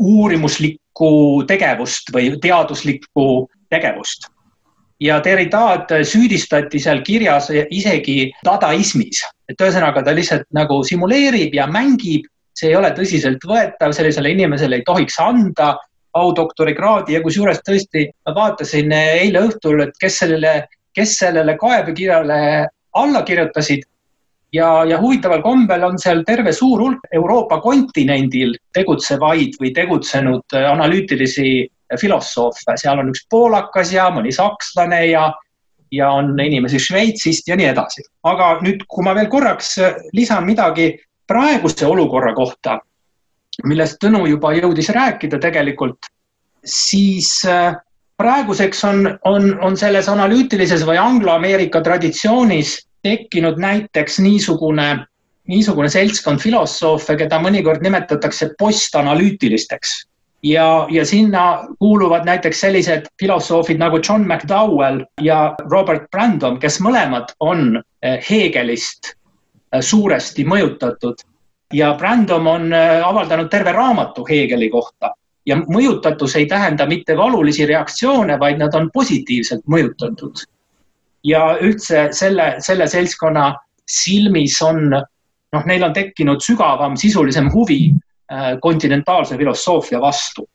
uurimuslikku 0.00 1.10
tegevust 1.46 2.08
või 2.14 2.30
teaduslikku 2.40 3.26
tegevust. 3.70 4.30
ja 5.00 5.18
Derridaad 5.24 5.92
süüdistati 6.08 6.80
seal 6.80 7.02
kirjas 7.04 7.50
isegi 7.52 8.32
dadaismis, 8.44 9.20
et 9.48 9.60
ühesõnaga 9.60 10.02
ta 10.02 10.14
lihtsalt 10.16 10.46
nagu 10.56 10.80
simuleerib 10.84 11.54
ja 11.54 11.66
mängib, 11.66 12.24
see 12.56 12.70
ei 12.70 12.76
ole 12.76 12.94
tõsiseltvõetav, 12.96 13.92
sellisele 13.92 14.32
inimesele 14.32 14.80
ei 14.80 14.86
tohiks 14.86 15.20
anda 15.20 15.74
audoktorikraadi 16.20 17.16
ja 17.16 17.22
kusjuures 17.24 17.60
tõesti 17.66 18.06
ma 18.26 18.34
vaatasin 18.36 18.92
eile 18.92 19.44
õhtul, 19.48 19.82
et 19.86 19.94
kes 20.00 20.22
sellele, 20.22 20.54
kes 20.96 21.18
sellele 21.20 21.56
kaebekirjale 21.60 22.40
alla 22.96 23.22
kirjutasid. 23.22 23.84
ja, 24.52 24.84
ja 24.88 24.98
huvitaval 25.00 25.42
kombel 25.42 25.84
on 25.84 25.98
seal 25.98 26.22
terve 26.24 26.52
suur 26.52 26.80
hulk 26.80 27.08
Euroopa 27.12 27.60
kontinendil 27.60 28.54
tegutsevaid 28.72 29.58
või 29.60 29.72
tegutsenud 29.74 30.56
analüütilisi 30.56 31.66
filosoofe, 32.00 32.76
seal 32.76 32.98
on 32.98 33.10
üks 33.10 33.26
poolakas 33.30 33.92
ja 33.92 34.08
mõni 34.10 34.32
sakslane 34.32 35.06
ja 35.10 35.32
ja 35.92 36.10
on 36.10 36.34
inimesi 36.40 36.78
Šveitsist 36.82 37.48
ja 37.48 37.56
nii 37.56 37.68
edasi. 37.70 38.02
aga 38.26 38.58
nüüd, 38.62 38.82
kui 38.88 39.04
ma 39.04 39.14
veel 39.14 39.28
korraks 39.30 39.76
lisan 40.12 40.44
midagi 40.46 40.96
praeguse 41.26 41.86
olukorra 41.86 42.34
kohta, 42.34 42.80
millest 43.64 43.98
Tõnu 44.02 44.26
juba 44.28 44.52
jõudis 44.56 44.90
rääkida 44.92 45.38
tegelikult, 45.40 46.08
siis 46.66 47.30
äh, 47.48 47.76
praeguseks 48.20 48.84
on, 48.84 49.06
on, 49.24 49.52
on 49.64 49.76
selles 49.76 50.08
analüütilises 50.08 50.84
või 50.88 50.98
angloameerika 51.00 51.80
traditsioonis 51.84 52.78
tekkinud 53.06 53.60
näiteks 53.62 54.18
niisugune, 54.24 54.88
niisugune 55.48 55.88
seltskond 55.92 56.42
filosoofe, 56.42 57.16
keda 57.16 57.38
mõnikord 57.42 57.84
nimetatakse 57.84 58.50
postanalüütilisteks. 58.58 60.02
ja, 60.42 60.86
ja 60.90 61.04
sinna 61.06 61.66
kuuluvad 61.78 62.26
näiteks 62.26 62.60
sellised 62.60 63.06
filosoofid 63.18 63.78
nagu 63.78 64.00
John 64.08 64.26
McDowell 64.26 65.04
ja 65.22 65.54
Robert 65.70 66.10
Brandom, 66.10 66.58
kes 66.60 66.80
mõlemad 66.80 67.32
on 67.40 67.78
äh, 67.78 68.18
Hegelist 68.30 69.12
äh, 69.12 69.80
suuresti 69.80 70.44
mõjutatud 70.44 71.24
ja 71.72 71.94
Brandom 71.98 72.46
on 72.46 72.72
äh, 72.72 73.08
avaldanud 73.08 73.48
terve 73.50 73.72
raamatu 73.72 74.26
Hegeli 74.28 74.68
kohta 74.70 75.14
ja 75.46 75.56
mõjutatus 75.56 76.36
ei 76.36 76.46
tähenda 76.46 76.86
mitte 76.86 77.16
valulisi 77.16 77.66
reaktsioone, 77.66 78.38
vaid 78.38 78.58
nad 78.58 78.74
on 78.74 78.90
positiivselt 78.94 79.66
mõjutatud. 79.66 80.44
ja 81.26 81.56
üldse 81.60 82.08
selle, 82.14 82.54
selle 82.62 82.86
seltskonna 82.86 83.54
silmis 83.86 84.60
on, 84.62 84.90
noh, 84.90 85.64
neil 85.66 85.82
on 85.82 85.92
tekkinud 85.92 86.42
sügavam, 86.42 86.94
sisulisem 86.96 87.50
huvi 87.52 87.90
äh, 87.90 88.54
kontinentaalse 88.60 89.36
filosoofia 89.36 90.00
vastu. 90.00 90.46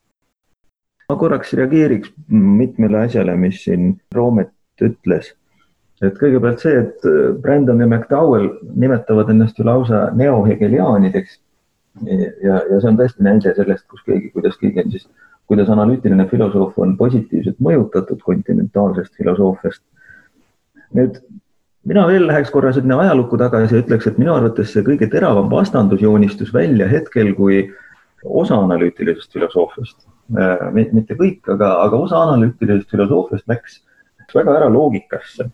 ma 1.09 1.15
korraks 1.15 1.53
reageeriks 1.53 2.13
mitmele 2.29 3.05
asjale, 3.05 3.35
mis 3.35 3.63
siin 3.63 4.01
Roomet 4.15 4.53
ütles 4.81 5.33
et 6.05 6.17
kõigepealt 6.17 6.63
see, 6.63 6.77
et 6.81 7.07
äh, 7.07 7.31
Brandon 7.41 7.81
ja 7.81 7.87
McDowell 7.87 8.49
nimetavad 8.73 9.29
ennast 9.33 9.59
ju 9.59 9.65
lausa 9.67 10.09
neohegeliaanideks. 10.17 11.39
ja, 12.07 12.61
ja 12.71 12.79
see 12.79 12.89
on 12.89 12.97
tõesti 12.97 13.25
näide 13.25 13.53
sellest, 13.55 13.85
kus 13.91 14.03
keegi, 14.07 14.31
kuidas 14.31 14.57
keegi 14.57 14.79
on 14.85 14.93
siis, 14.93 15.07
kuidas 15.51 15.69
analüütiline 15.69 16.25
filosoof 16.31 16.77
on 16.79 16.95
positiivselt 16.97 17.59
mõjutatud 17.59 18.21
kontinentaalsest 18.23 19.17
filosoofiast. 19.19 19.83
nüüd 20.95 21.19
mina 21.87 22.07
veel 22.07 22.27
läheks 22.27 22.49
korra 22.51 22.71
sinna 22.73 22.99
ajalukku 23.03 23.37
tagasi 23.37 23.75
ja 23.75 23.83
ütleks, 23.83 24.07
et 24.07 24.17
minu 24.21 24.33
arvates 24.33 24.73
see 24.73 24.83
kõige 24.87 25.09
teravam 25.11 25.49
vastandus 25.51 26.01
joonistus 26.01 26.53
välja 26.53 26.87
hetkel, 26.87 27.33
kui 27.35 27.63
osa 28.23 28.57
analüütilisest 28.63 29.33
filosoofiast, 29.33 30.05
äh, 30.37 30.67
mitte 30.73 31.17
kõik, 31.19 31.41
aga, 31.49 31.75
aga 31.85 32.03
osa 32.07 32.21
analüütilisest 32.29 32.89
filosoofiast 32.89 33.49
läks, 33.51 33.81
läks 34.21 34.37
väga 34.37 34.61
ära 34.61 34.69
loogikasse 34.69 35.51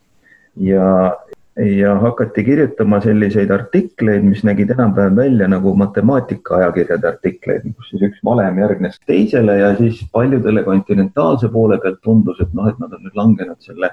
ja 0.60 1.16
ja 1.58 1.94
hakati 1.98 2.44
kirjutama 2.44 3.00
selliseid 3.02 3.50
artikleid, 3.50 4.22
mis 4.22 4.44
nägid 4.46 4.70
enam-vähem 4.70 5.16
välja 5.16 5.48
nagu 5.50 5.72
matemaatikaajakirjade 5.74 7.08
artikleid, 7.08 7.64
kus 7.74 7.88
siis 7.90 8.04
üks 8.06 8.20
valem 8.24 8.60
järgnes 8.62 9.00
teisele 9.06 9.56
ja 9.58 9.72
siis 9.76 10.04
paljudele 10.12 10.62
kontinentaalse 10.62 11.50
poole 11.50 11.80
pealt 11.82 11.98
tundus, 12.02 12.38
et 12.40 12.54
noh, 12.54 12.68
et 12.70 12.78
nad 12.78 12.94
on 12.94 13.02
nüüd 13.02 13.18
langenud 13.18 13.58
selle 13.66 13.90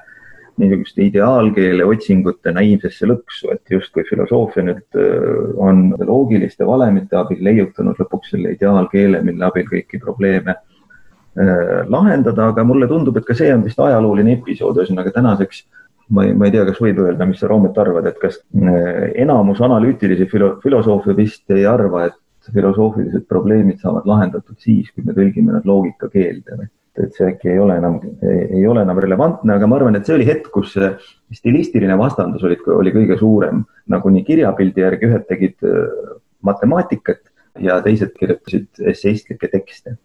niisuguste 0.61 1.03
ideaalkeele 1.09 1.85
otsingute 1.89 2.53
naiivsesse 2.55 3.09
lõksu, 3.09 3.49
et 3.55 3.73
justkui 3.73 4.05
filosoofia 4.09 4.63
nüüd 4.69 4.99
äh, 5.01 5.57
on 5.57 5.89
loogiliste 6.05 6.67
valemite 6.67 7.17
abil 7.19 7.41
leiutanud 7.43 7.97
lõpuks 7.99 8.35
selle 8.35 8.53
ideaalkeele, 8.55 9.23
mille 9.25 9.49
abil 9.49 9.65
kõiki 9.71 9.99
probleeme 10.03 10.53
äh, 10.53 11.81
lahendada, 11.89 12.51
aga 12.53 12.63
mulle 12.63 12.87
tundub, 12.87 13.17
et 13.17 13.25
ka 13.25 13.35
see 13.35 13.49
on 13.55 13.65
vist 13.65 13.81
ajalooline 13.81 14.37
episood, 14.37 14.77
ühesõnaga 14.79 15.11
tänaseks 15.17 15.65
ma 16.07 16.25
ei, 16.25 16.33
ma 16.37 16.47
ei 16.47 16.53
tea, 16.53 16.65
kas 16.67 16.79
võib 16.81 17.01
öelda, 17.01 17.25
mis 17.29 17.41
sa, 17.41 17.49
Roomet, 17.49 17.77
arvad, 17.81 18.07
et 18.09 18.21
kas 18.21 18.39
äh, 18.59 19.09
enamus 19.23 19.61
analüütilisi 19.65 20.27
filo, 20.31 20.55
filosoofe 20.63 21.15
vist 21.17 21.51
ei 21.55 21.65
arva, 21.69 22.05
et 22.09 22.53
filosoofilised 22.53 23.25
probleemid 23.29 23.81
saavad 23.81 24.05
lahendatud 24.09 24.57
siis, 24.61 24.91
kui 24.93 25.05
me 25.05 25.15
tõlgime 25.17 25.55
nad 25.55 25.65
loogikakeelde 25.65 26.59
või? 26.61 26.71
et 26.95 27.11
see 27.17 27.25
äkki 27.27 27.49
ei 27.51 27.57
ole 27.59 27.75
enam, 27.75 27.97
ei 28.23 28.61
ole 28.71 28.85
enam 28.85 28.99
relevantne, 29.03 29.57
aga 29.57 29.67
ma 29.67 29.75
arvan, 29.75 29.97
et 29.97 30.07
see 30.07 30.13
oli 30.15 30.27
hetk, 30.29 30.45
kus 30.53 30.69
see 30.77 30.93
stilistiline 31.35 31.97
vastandus 31.99 32.45
oli, 32.47 32.55
oli 32.71 32.93
kõige 32.95 33.17
suurem. 33.19 33.65
nagu 33.91 34.09
nii 34.09 34.23
kirjapildi 34.25 34.81
järgi 34.81 35.09
ühed 35.09 35.25
tegid 35.27 35.67
äh, 35.67 36.13
matemaatikat 36.45 37.19
ja 37.61 37.81
teised 37.83 38.13
kirjutasid 38.15 38.87
esseistlikke 38.93 39.49
tekste 39.51 39.97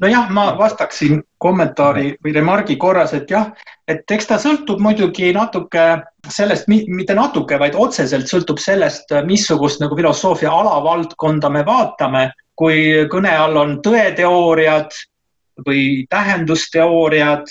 nojah, 0.00 0.30
ma 0.30 0.46
vastaksin 0.58 1.22
kommentaari 1.38 2.14
või 2.24 2.34
remargi 2.34 2.76
korras, 2.80 3.14
et 3.14 3.30
jah, 3.30 3.50
et 3.88 4.10
eks 4.10 4.28
ta 4.30 4.38
sõltub 4.40 4.80
muidugi 4.82 5.32
natuke 5.36 5.84
sellest, 6.28 6.68
mitte 6.68 7.14
natuke, 7.14 7.58
vaid 7.60 7.76
otseselt 7.78 8.30
sõltub 8.30 8.60
sellest, 8.62 9.12
missugust 9.28 9.82
nagu 9.82 9.96
filosoofia 9.96 10.52
alavaldkonda 10.52 11.50
me 11.50 11.64
vaatame. 11.66 12.30
kui 12.54 13.08
kõne 13.10 13.32
all 13.34 13.56
on 13.56 13.80
tõeteooriad 13.82 14.92
või 15.66 16.06
tähendusteooriad 16.06 17.48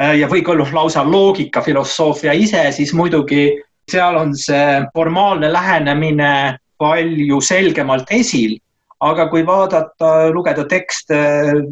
äh, 0.00 0.14
ja 0.16 0.28
või 0.28 0.40
ka 0.42 0.54
lausa 0.56 1.04
loogikafilosoofia 1.04 2.32
ise, 2.32 2.72
siis 2.72 2.94
muidugi 2.94 3.60
seal 3.90 4.16
on 4.16 4.32
see 4.34 4.80
formaalne 4.94 5.52
lähenemine 5.52 6.56
palju 6.78 7.40
selgemalt 7.40 8.08
esil 8.10 8.56
aga 9.04 9.26
kui 9.28 9.42
vaadata, 9.46 10.30
lugeda 10.32 10.64
tekste 10.68 11.18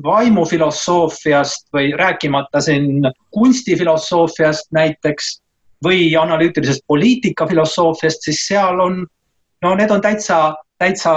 vaimufilosoofiast 0.04 1.71
või 1.73 1.93
rääkimata 1.97 2.61
siin 2.61 3.07
kunstifilosoofiast 3.33 4.73
näiteks 4.76 5.38
või 5.85 6.12
analüütilisest 6.16 6.85
poliitikafilosoofiast, 6.87 8.28
siis 8.28 8.45
seal 8.49 8.81
on, 8.81 9.02
no 9.64 9.75
need 9.75 9.90
on 9.90 10.04
täitsa, 10.04 10.54
täitsa 10.78 11.14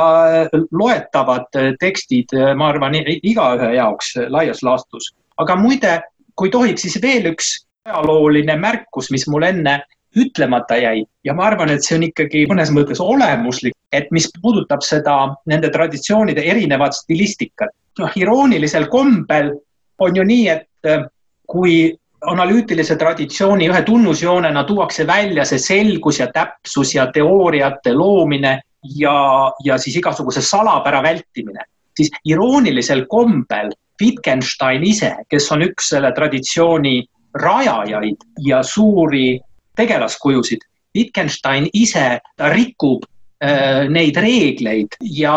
loetavad 0.72 1.52
tekstid, 1.80 2.36
ma 2.56 2.72
arvan, 2.72 2.96
igaühe 3.18 3.74
jaoks 3.76 4.16
laias 4.30 4.64
laastus. 4.64 5.14
aga 5.38 5.56
muide, 5.56 6.02
kui 6.36 6.50
tohib, 6.50 6.78
siis 6.82 6.98
veel 7.02 7.34
üks 7.34 7.68
ajalooline 7.86 8.56
märkus, 8.60 9.12
mis 9.12 9.28
mul 9.28 9.46
enne 9.48 9.82
ütlemata 10.18 10.78
jäi 10.80 11.04
ja 11.24 11.34
ma 11.38 11.46
arvan, 11.52 11.70
et 11.70 11.86
see 11.86 11.98
on 11.98 12.08
ikkagi 12.08 12.46
mõnes 12.50 12.72
mõttes 12.74 13.02
olemuslik, 13.04 13.77
et 13.92 14.10
mis 14.12 14.28
puudutab 14.42 14.84
seda, 14.84 15.18
nende 15.48 15.70
traditsioonide 15.74 16.44
erinevat 16.44 16.96
stilistikat. 16.96 17.70
noh, 17.98 18.12
iroonilisel 18.16 18.86
kombel 18.94 19.56
on 20.00 20.16
ju 20.16 20.24
nii, 20.24 20.50
et 20.54 20.86
äh, 20.86 21.08
kui 21.50 21.96
analüütilise 22.30 22.98
traditsiooni 22.98 23.70
ühe 23.70 23.82
tunnusjoonena 23.86 24.64
tuuakse 24.70 25.08
välja 25.08 25.46
see 25.46 25.60
selgus 25.62 26.20
ja 26.20 26.28
täpsus 26.34 26.94
ja 26.96 27.08
teooriate 27.14 27.94
loomine 27.94 28.60
ja, 28.98 29.18
ja 29.64 29.78
siis 29.78 29.98
igasuguse 29.98 30.42
salapära 30.42 31.02
vältimine, 31.04 31.66
siis 31.98 32.12
iroonilisel 32.26 33.06
kombel 33.10 33.72
Wittgenstein 34.02 34.84
ise, 34.86 35.16
kes 35.30 35.52
on 35.52 35.66
üks 35.66 35.90
selle 35.94 36.12
traditsiooni 36.14 37.00
rajajaid 37.38 38.26
ja 38.46 38.62
suuri 38.64 39.40
tegelaskujusid. 39.78 40.62
Wittgenstein 40.98 41.68
ise, 41.74 42.20
ta 42.38 42.50
rikub 42.54 43.06
neid 43.38 44.18
reegleid 44.18 44.96
ja 45.02 45.36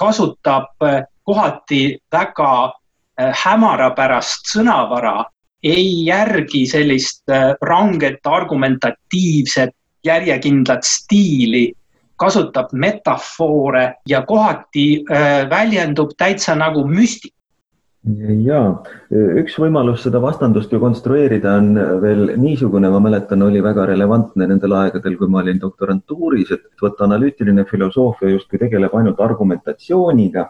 kasutab 0.00 0.82
äh, 0.82 1.04
kohati 1.24 1.98
väga 2.12 2.54
äh, 2.66 3.32
hämarapärast 3.44 4.48
sõnavara, 4.54 5.24
ei 5.62 6.06
järgi 6.06 6.64
sellist 6.66 7.28
äh, 7.30 7.52
ranget 7.62 8.24
argumentatiivset 8.26 9.74
järjekindlat 10.04 10.86
stiili, 10.88 11.68
kasutab 12.20 12.72
metafoore 12.72 13.84
ja 14.08 14.22
kohati 14.28 14.86
äh, 15.04 15.44
väljendub 15.50 16.16
täitsa 16.18 16.56
nagu 16.56 16.86
müstika 16.88 17.36
ja 18.44 18.60
üks 19.12 19.58
võimalus 19.60 20.06
seda 20.06 20.20
vastandust 20.22 20.72
ju 20.72 20.80
konstrueerida 20.80 21.52
on 21.60 21.74
veel 22.00 22.30
niisugune, 22.40 22.88
ma 22.88 23.00
mäletan, 23.02 23.42
oli 23.44 23.60
väga 23.62 23.84
relevantne 23.90 24.46
nendel 24.48 24.72
aegadel, 24.78 25.18
kui 25.20 25.28
ma 25.28 25.42
olin 25.42 25.60
doktorantuuris, 25.60 26.54
et 26.56 26.82
võtta 26.82 27.04
analüütiline 27.04 27.66
filosoofia 27.68 28.32
justkui 28.32 28.62
tegeleb 28.62 28.94
ainult 28.96 29.20
argumentatsiooniga, 29.20 30.46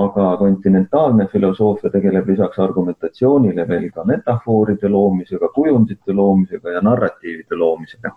aga 0.00 0.26
kontinentaalne 0.38 1.26
filosoofia 1.32 1.90
tegeleb 1.90 2.28
lisaks 2.30 2.60
argumentatsioonile 2.62 3.66
veel 3.68 3.88
ka 3.90 4.04
metafooride 4.06 4.88
loomisega, 4.88 5.50
kujundite 5.54 6.14
loomisega 6.14 6.76
ja 6.76 6.82
narratiivide 6.86 7.58
loomisega. 7.58 8.14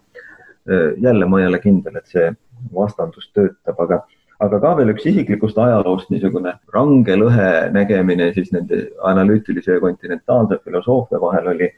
jälle 1.02 1.26
ma 1.26 1.40
ei 1.42 1.48
ole 1.48 1.60
kindel, 1.60 1.96
et 1.98 2.06
see 2.08 2.30
vastandus 2.74 3.32
töötab, 3.34 3.80
aga 3.80 3.98
aga 4.44 4.60
ka 4.64 4.74
veel 4.80 4.92
üks 4.94 5.06
isiklikust 5.10 5.58
ajaloost 5.62 6.12
niisugune 6.12 6.56
range 6.76 7.16
lõhe 7.20 7.50
nägemine 7.76 8.32
siis 8.36 8.52
nende 8.56 8.88
analüütilise 9.10 9.78
ja 9.78 9.84
kontinentaalse 9.84 10.60
filosoofia 10.64 11.22
vahel 11.22 11.52
oli, 11.54 11.70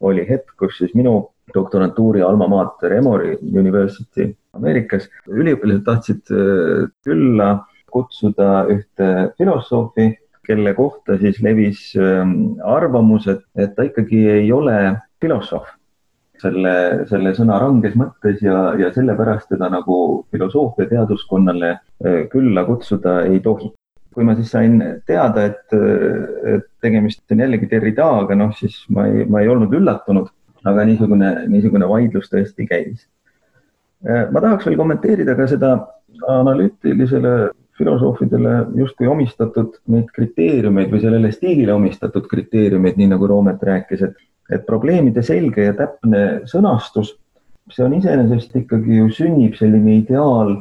oli 0.00 0.24
hetk, 0.28 0.54
kus 0.60 0.78
siis 0.80 0.94
minu 0.98 1.18
doktorantuuri 1.54 2.22
alma 2.24 2.48
mater 2.50 2.94
Emory 2.98 3.36
University 3.42 4.28
Ameerikas 4.56 5.08
üliõpilased 5.28 5.84
tahtsid 5.86 6.32
äh, 6.34 6.86
külla 7.06 7.50
kutsuda 7.92 8.66
ühte 8.72 9.08
filosoofi, 9.38 10.10
kelle 10.48 10.72
kohta 10.76 11.16
siis 11.20 11.40
levis 11.44 11.90
ähm, 11.96 12.58
arvamus, 12.64 13.26
et, 13.28 13.42
et 13.56 13.74
ta 13.76 13.84
ikkagi 13.88 14.22
ei 14.32 14.52
ole 14.52 14.76
filosoof 15.20 15.77
selle, 16.42 16.72
selle 17.10 17.34
sõna 17.36 17.58
ranges 17.62 17.96
mõttes 17.98 18.40
ja, 18.44 18.72
ja 18.78 18.92
sellepärast 18.94 19.50
teda 19.52 19.70
nagu 19.72 19.98
filosoofia 20.32 20.88
teaduskonnale 20.90 21.74
äh, 21.74 22.24
külla 22.32 22.64
kutsuda 22.68 23.20
ei 23.28 23.40
tohi. 23.44 23.72
kui 24.14 24.24
ma 24.26 24.34
siis 24.34 24.48
sain 24.50 24.80
teada, 25.06 25.44
et, 25.46 25.74
et 26.50 26.64
tegemist 26.82 27.20
on 27.30 27.42
jällegi 27.44 27.68
Derridaga, 27.70 28.34
noh 28.34 28.50
siis 28.56 28.80
ma 28.90 29.04
ei, 29.06 29.26
ma 29.30 29.44
ei 29.44 29.50
olnud 29.52 29.74
üllatunud, 29.78 30.32
aga 30.66 30.86
niisugune, 30.88 31.28
niisugune 31.52 31.86
vaidlus 31.86 32.26
tõesti 32.32 32.66
käis. 32.66 33.04
Äh, 34.02 34.26
ma 34.32 34.42
tahaks 34.42 34.66
veel 34.66 34.80
kommenteerida 34.80 35.36
ka 35.38 35.46
seda 35.50 35.70
analüütilisele 36.26 37.34
filosoofidele 37.78 38.54
justkui 38.74 39.06
omistatud 39.06 39.78
neid 39.92 40.10
kriteeriumeid 40.14 40.90
või 40.90 41.02
sellele 41.02 41.30
stiilile 41.32 41.76
omistatud 41.76 42.26
kriteeriumeid, 42.30 42.98
nii 42.98 43.12
nagu 43.12 43.28
Roomet 43.30 43.62
rääkis, 43.62 44.02
et 44.08 44.18
et 44.52 44.64
probleemide 44.66 45.22
selge 45.22 45.68
ja 45.68 45.74
täpne 45.76 46.24
sõnastus, 46.48 47.14
see 47.72 47.84
on 47.84 47.96
iseenesest 47.98 48.54
ikkagi 48.56 49.00
ju 49.02 49.08
sünnib 49.12 49.56
selline 49.58 49.98
ideaal, 50.00 50.54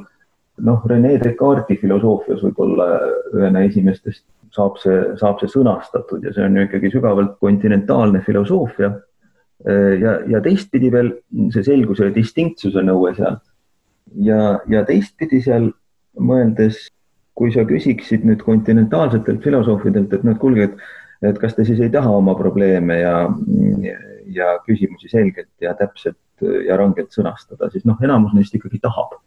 noh, 0.67 0.87
Rene 0.89 1.15
Descartesi 1.21 1.79
filosoofias 1.81 2.41
võib-olla 2.43 2.87
ühena 3.35 3.63
esimestest 3.67 4.25
saab 4.55 4.79
see, 4.81 4.97
saab 5.19 5.41
see 5.41 5.51
sõnastatud 5.51 6.23
ja 6.25 6.33
see 6.33 6.45
on 6.45 6.57
ju 6.57 6.65
ikkagi 6.67 6.91
sügavalt 6.93 7.37
kontinentaalne 7.43 8.23
filosoofia. 8.25 8.93
ja, 10.01 10.19
ja 10.29 10.41
teistpidi 10.41 10.91
veel 10.93 11.15
see 11.53 11.63
selguse 11.65 12.09
ja 12.09 12.13
distinktsuse 12.13 12.83
nõue 12.85 13.13
seal. 13.17 13.39
ja, 14.23 14.59
ja 14.69 14.83
teistpidi 14.85 15.41
seal 15.45 15.71
mõeldes, 16.17 16.87
kui 17.37 17.51
sa 17.53 17.65
küsiksid 17.69 18.23
nüüd 18.25 18.41
kontinentaalsetelt 18.45 19.43
filosoofidelt, 19.43 20.13
et 20.13 20.25
et 20.25 20.39
kuulge, 20.41 20.63
et 20.63 20.77
et 21.21 21.39
kas 21.41 21.55
te 21.57 21.65
siis 21.65 21.79
ei 21.81 21.91
taha 21.93 22.11
oma 22.19 22.35
probleeme 22.37 22.99
ja, 22.99 23.15
ja 24.33 24.51
küsimusi 24.65 25.09
selgelt 25.11 25.49
ja 25.61 25.73
täpselt 25.77 26.17
ja 26.67 26.77
rangelt 26.77 27.15
sõnastada, 27.15 27.71
siis 27.73 27.85
noh, 27.89 27.97
enamus 28.03 28.35
neist 28.37 28.53
ikkagi 28.53 28.79
tahab. 28.83 29.17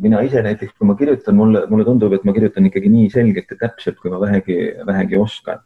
mina 0.00 0.22
ise 0.24 0.40
näiteks, 0.42 0.72
kui 0.78 0.86
ma 0.88 0.94
kirjutan, 0.96 1.36
mulle, 1.36 1.66
mulle 1.68 1.84
tundub, 1.84 2.12
et 2.16 2.24
ma 2.24 2.32
kirjutan 2.32 2.66
ikkagi 2.66 2.88
nii 2.88 3.10
selgelt 3.12 3.50
ja 3.50 3.56
täpselt, 3.60 3.98
kui 4.00 4.10
ma 4.10 4.20
vähegi, 4.20 4.56
vähegi 4.86 5.16
oskan. 5.16 5.60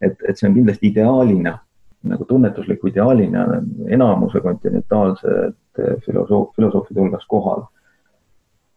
et, 0.00 0.14
et 0.28 0.38
see 0.38 0.48
on 0.48 0.54
kindlasti 0.54 0.92
ideaalina, 0.92 1.58
nagu 2.04 2.24
tunnetusliku 2.28 2.92
ideaalina 2.92 3.46
enamuse 3.88 4.40
kontinentaalsete 4.40 5.98
filosoof, 6.06 6.54
filosoofide 6.54 7.00
hulgas 7.00 7.26
kohal 7.26 7.66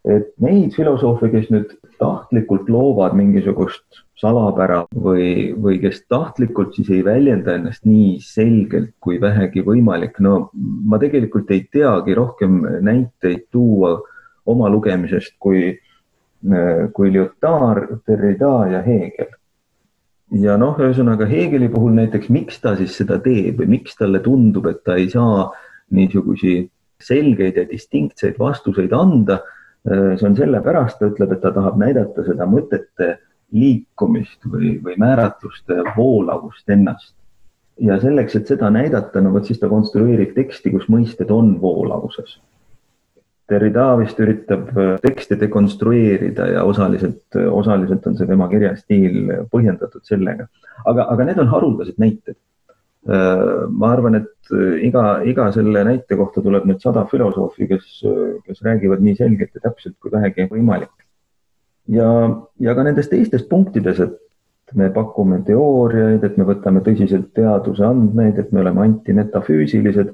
et 0.07 0.33
neid 0.43 0.75
filosoofe, 0.75 1.29
kes 1.33 1.49
nüüd 1.51 1.71
tahtlikult 1.99 2.69
loovad 2.71 3.15
mingisugust 3.17 4.03
salapära 4.17 4.83
või, 4.93 5.53
või 5.53 5.77
kes 5.81 6.03
tahtlikult 6.09 6.77
siis 6.77 6.89
ei 6.93 7.03
väljenda 7.05 7.57
ennast 7.57 7.85
nii 7.85 8.17
selgelt 8.23 8.93
kui 9.03 9.19
vähegi 9.21 9.61
võimalik. 9.65 10.19
no 10.19 10.49
ma 10.53 10.97
tegelikult 11.01 11.51
ei 11.51 11.67
teagi 11.71 12.15
rohkem 12.17 12.61
näiteid 12.81 13.47
tuua 13.51 13.97
oma 14.47 14.69
lugemisest 14.69 15.35
kui, 15.39 15.75
kui 16.93 17.11
Lyotard, 17.13 17.99
Derrida 18.07 18.53
ja 18.71 18.81
Hegel. 18.85 19.33
ja 20.31 20.57
noh, 20.57 20.79
ühesõnaga 20.79 21.27
Hegeli 21.29 21.69
puhul 21.69 21.93
näiteks, 21.99 22.29
miks 22.33 22.61
ta 22.61 22.75
siis 22.79 22.97
seda 22.97 23.19
teeb 23.23 23.61
või 23.61 23.77
miks 23.77 23.95
talle 23.99 24.19
tundub, 24.23 24.65
et 24.71 24.83
ta 24.83 24.97
ei 24.97 25.09
saa 25.09 25.51
niisuguseid 25.91 26.71
selgeid 27.03 27.57
ja 27.57 27.67
distinktseid 27.69 28.39
vastuseid 28.39 28.93
anda. 28.95 29.39
See 29.85 30.27
on 30.27 30.35
sellepärast, 30.35 30.99
ta 30.99 31.07
ütleb, 31.11 31.31
et 31.35 31.41
ta 31.41 31.51
tahab 31.55 31.77
näidata 31.79 32.25
seda 32.27 32.47
mõtete 32.49 33.17
liikumist 33.55 34.43
või, 34.51 34.75
või 34.83 34.97
määratluste 34.99 35.83
voolavust 35.95 36.69
ennast. 36.69 37.13
ja 37.79 37.99
selleks, 38.01 38.35
et 38.35 38.47
seda 38.49 38.71
näidata, 38.73 39.21
no 39.21 39.29
vot 39.33 39.45
siis 39.45 39.59
ta 39.61 39.69
konstrueerib 39.69 40.33
teksti, 40.33 40.71
kus 40.73 40.87
mõisted 40.89 41.29
on 41.31 41.59
voolavuses. 41.61 42.39
Derrida 43.47 43.91
vist 43.99 44.17
üritab 44.19 44.71
äh, 44.73 44.95
tekste 45.03 45.37
dekonstrueerida 45.39 46.47
ja 46.51 46.63
osaliselt, 46.67 47.37
osaliselt 47.51 48.07
on 48.09 48.17
see 48.17 48.27
tema 48.27 48.49
kirjastiil 48.51 49.45
põhjendatud 49.51 50.03
sellega. 50.03 50.47
aga, 50.85 51.05
aga 51.13 51.29
need 51.29 51.39
on 51.39 51.53
haruldased 51.53 52.01
näited. 52.01 52.35
Äh, 53.07 53.67
ma 53.69 53.91
arvan, 53.93 54.15
et 54.19 54.51
äh, 54.51 54.79
iga, 54.87 55.21
iga 55.23 55.51
selle 55.55 55.83
näite 55.87 56.17
kohta 56.19 56.41
tuleb 56.43 56.65
nüüd 56.67 56.81
sada 56.83 57.05
filosoofi, 57.07 57.67
kes, 57.69 57.99
kes 58.47 58.63
räägivad 58.65 59.03
nii 59.05 59.19
selgelt 59.19 59.53
ja 59.55 59.69
täpselt 59.69 59.95
kui 60.01 60.11
vähegi 60.11 60.49
võimalik 60.49 60.95
ja, 61.87 62.07
ja 62.59 62.75
ka 62.75 62.85
nendes 62.85 63.09
teistes 63.11 63.45
punktides, 63.49 64.01
et 64.03 64.75
me 64.77 64.89
pakume 64.93 65.39
teooriaid, 65.47 66.23
et 66.27 66.39
me 66.39 66.47
võtame 66.47 66.83
tõsiselt 66.85 67.31
teaduse 67.37 67.85
andmeid, 67.87 68.39
et 68.39 68.51
me 68.51 68.63
oleme 68.63 68.83
antimetafüüsilised. 68.87 70.11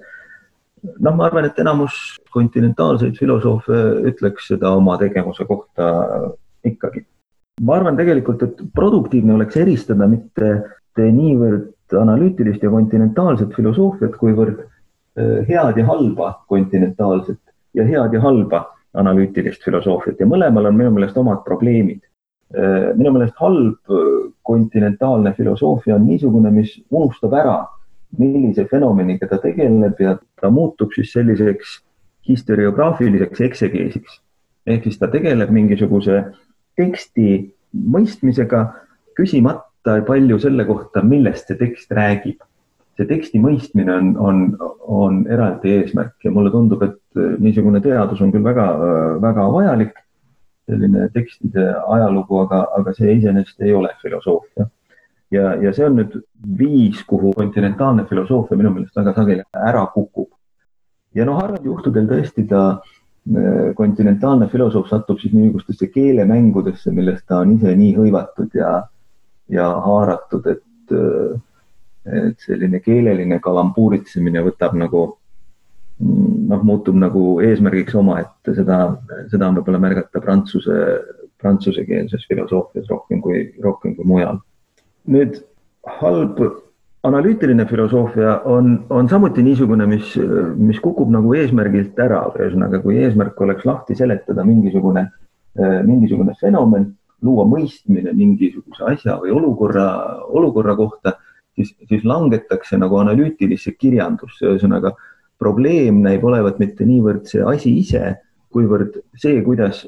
noh, 0.99 1.15
ma 1.15 1.25
arvan, 1.25 1.47
et 1.47 1.59
enamus 1.59 2.19
kontinentaalseid 2.33 3.17
filosoofe 3.17 3.79
ütleks 4.11 4.51
seda 4.53 4.75
oma 4.77 4.97
tegevuse 5.01 5.47
kohta 5.49 5.89
ikkagi. 6.63 7.05
ma 7.61 7.77
arvan 7.79 7.97
tegelikult, 7.97 8.43
et 8.43 8.61
produktiivne 8.73 9.33
oleks 9.33 9.57
eristada 9.57 10.07
mitte 10.07 10.53
niivõrd 10.97 11.72
analüütilist 11.99 12.63
ja 12.63 12.69
kontinentaalset 12.69 13.51
filosoofiat, 13.55 14.15
kuivõrd 14.17 14.63
head 15.47 15.77
ja 15.77 15.85
halba 15.85 16.31
kontinentaalset 16.49 17.39
ja 17.73 17.85
head 17.85 18.13
ja 18.13 18.21
halba 18.21 18.63
analüütilist 18.97 19.63
filosoofiat 19.65 20.19
ja 20.19 20.27
mõlemal 20.29 20.69
on 20.69 20.77
minu 20.77 20.93
meelest 20.93 21.17
omad 21.17 21.43
probleemid. 21.45 22.01
Minu 22.53 23.13
meelest 23.13 23.37
halb 23.41 23.93
kontinentaalne 24.45 25.33
filosoofia 25.37 25.95
on 25.95 26.05
niisugune, 26.07 26.51
mis 26.53 26.75
unustab 26.91 27.33
ära, 27.37 27.63
millise 28.19 28.65
fenomeniga 28.69 29.27
ta 29.29 29.39
tegeleb 29.41 29.99
ja 30.01 30.17
ta 30.41 30.51
muutub 30.53 30.93
siis 30.93 31.13
selliseks 31.13 31.79
historiograafiliseks 32.29 33.41
eksegeesiks. 33.41 34.21
ehk 34.67 34.83
siis 34.83 34.99
ta 34.99 35.07
tegeleb 35.11 35.49
mingisuguse 35.49 36.23
teksti 36.77 37.53
mõistmisega, 37.73 38.67
küsimata 39.17 39.72
palju 39.83 40.39
selle 40.39 40.65
kohta, 40.65 41.03
millest 41.03 41.49
see 41.49 41.59
tekst 41.59 41.91
räägib 41.91 42.41
see 42.97 43.09
teksti 43.09 43.41
mõistmine 43.41 43.93
on, 43.95 44.11
on, 44.21 44.43
on 44.85 45.19
eraldi 45.31 45.71
eesmärk 45.79 46.25
ja 46.25 46.31
mulle 46.33 46.51
tundub, 46.53 46.83
et 46.85 47.21
niisugune 47.41 47.81
teadus 47.81 48.21
on 48.21 48.31
küll 48.33 48.45
väga, 48.45 48.67
väga 49.23 49.47
vajalik, 49.53 49.97
selline 50.69 51.09
tekstide 51.15 51.71
ajalugu, 51.95 52.43
aga, 52.45 52.63
aga 52.77 52.93
see 52.95 53.17
iseenesest 53.17 53.65
ei 53.65 53.73
ole 53.75 53.91
filosoofia. 54.01 54.69
ja, 55.33 55.55
ja 55.57 55.73
see 55.73 55.85
on 55.87 55.97
nüüd 55.97 56.19
viis, 56.57 57.01
kuhu 57.09 57.33
kontinentaalne 57.33 58.05
filosoofia 58.09 58.57
minu 58.59 58.71
meelest 58.75 58.95
väga 58.95 59.15
sageli 59.17 59.47
ära 59.57 59.87
kukub. 59.93 60.29
ja 61.17 61.25
noh, 61.25 61.41
harval 61.41 61.65
juhtudel 61.65 62.07
tõesti 62.09 62.45
ta 62.49 62.81
kontinentaalne 63.75 64.49
filosoof 64.51 64.89
satub 64.89 65.19
siis 65.19 65.33
niisugustesse 65.33 65.87
keelemängudesse, 65.87 66.91
millest 66.91 67.23
ta 67.27 67.39
on 67.39 67.53
ise 67.55 67.71
nii 67.79 67.93
hõivatud 67.95 68.53
ja, 68.59 68.81
ja 69.51 69.67
haaratud, 69.85 70.47
et 70.47 70.61
et 72.03 72.41
selline 72.43 72.81
keeleline 72.83 73.37
kalambuuritsemine 73.39 74.41
võtab 74.43 74.73
nagu 74.75 75.03
noh, 76.03 76.63
muutub 76.67 76.97
nagu 76.99 77.37
eesmärgiks 77.43 77.95
omaette, 77.95 78.55
seda, 78.57 78.79
seda 79.31 79.47
on 79.47 79.59
võib-olla 79.59 79.79
märgata 79.85 80.21
prantsuse, 80.23 80.79
prantsusekeelses 81.39 82.25
filosoofias 82.27 82.89
rohkem 82.91 83.21
kui, 83.23 83.45
rohkem 83.63 83.95
kui 83.95 84.07
mujal. 84.07 84.41
nüüd 85.07 85.39
halb 85.99 86.39
analüütiline 87.03 87.65
filosoofia 87.67 88.37
on, 88.47 88.77
on 88.89 89.09
samuti 89.11 89.43
niisugune, 89.43 89.87
mis, 89.91 90.13
mis 90.55 90.79
kukub 90.83 91.11
nagu 91.11 91.33
eesmärgilt 91.35 91.99
ära, 91.99 92.21
ühesõnaga, 92.39 92.79
kui 92.83 93.01
eesmärk 93.03 93.41
oleks 93.43 93.65
lahti 93.67 93.95
seletada 93.99 94.45
mingisugune, 94.47 95.09
mingisugune 95.83 96.35
fenomen, 96.39 96.93
luua 97.23 97.45
mõistmine 97.47 98.13
mingisuguse 98.13 98.83
asja 98.91 99.17
või 99.21 99.31
olukorra, 99.35 99.87
olukorra 100.27 100.75
kohta 100.75 101.17
siis, 101.55 101.73
siis 101.89 102.05
langetakse 102.07 102.77
nagu 102.81 102.97
analüütilisse 103.01 103.75
kirjandusse, 103.77 104.45
ühesõnaga 104.47 104.93
probleem 105.39 106.01
näib 106.03 106.23
olevat 106.25 106.59
mitte 106.61 106.85
niivõrd 106.87 107.27
see 107.29 107.43
asi 107.45 107.75
ise, 107.81 108.15
kuivõrd 108.53 108.99
see, 109.19 109.39
kuidas 109.45 109.83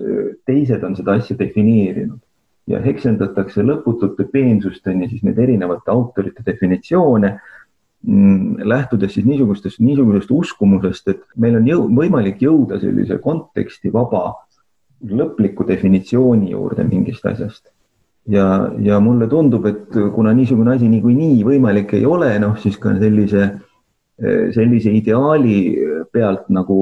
teised 0.48 0.84
on 0.84 0.95
seda 0.98 1.19
asja 1.19 1.38
defineerinud. 1.39 2.19
Ja 2.65 2.80
heksendatakse 2.82 3.62
lõputute 3.62 4.26
peensusteni 4.32 5.06
siis 5.12 5.21
need 5.26 5.38
erinevate 5.38 5.91
autorite 5.93 6.41
definitsioone 6.48 7.30
mm, 7.36 8.63
lähtudes 8.65 9.13
siis 9.13 9.28
niisugustest, 9.30 9.78
niisugusest 9.86 10.32
uskumusest, 10.34 11.12
et 11.13 11.21
meil 11.38 11.60
on 11.60 11.69
jõu, 11.69 11.86
võimalik 12.02 12.41
jõuda 12.41 12.80
sellise 12.82 13.19
konteksti 13.21 13.93
vaba 13.93 14.32
lõpliku 15.03 15.65
definitsiooni 15.67 16.51
juurde 16.51 16.84
mingist 16.88 17.25
asjast 17.25 17.69
ja, 18.27 18.71
ja 18.81 18.99
mulle 18.99 19.27
tundub, 19.29 19.65
et 19.69 19.97
kuna 20.15 20.34
niisugune 20.34 20.75
asi 20.75 20.89
niikuinii 20.89 21.43
võimalik 21.45 21.93
ei 21.97 22.05
ole, 22.10 22.31
noh 22.41 22.58
siis 22.62 22.77
ka 22.81 22.95
sellise, 22.99 23.49
sellise 24.55 24.93
ideaali 24.95 25.58
pealt 26.13 26.49
nagu 26.53 26.79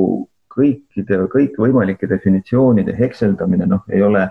kõikide, 0.54 1.24
kõikvõimalike 1.34 2.08
definitsioonide 2.10 2.96
hekseldamine, 2.98 3.68
noh, 3.70 3.84
ei 3.90 4.04
ole, 4.06 4.28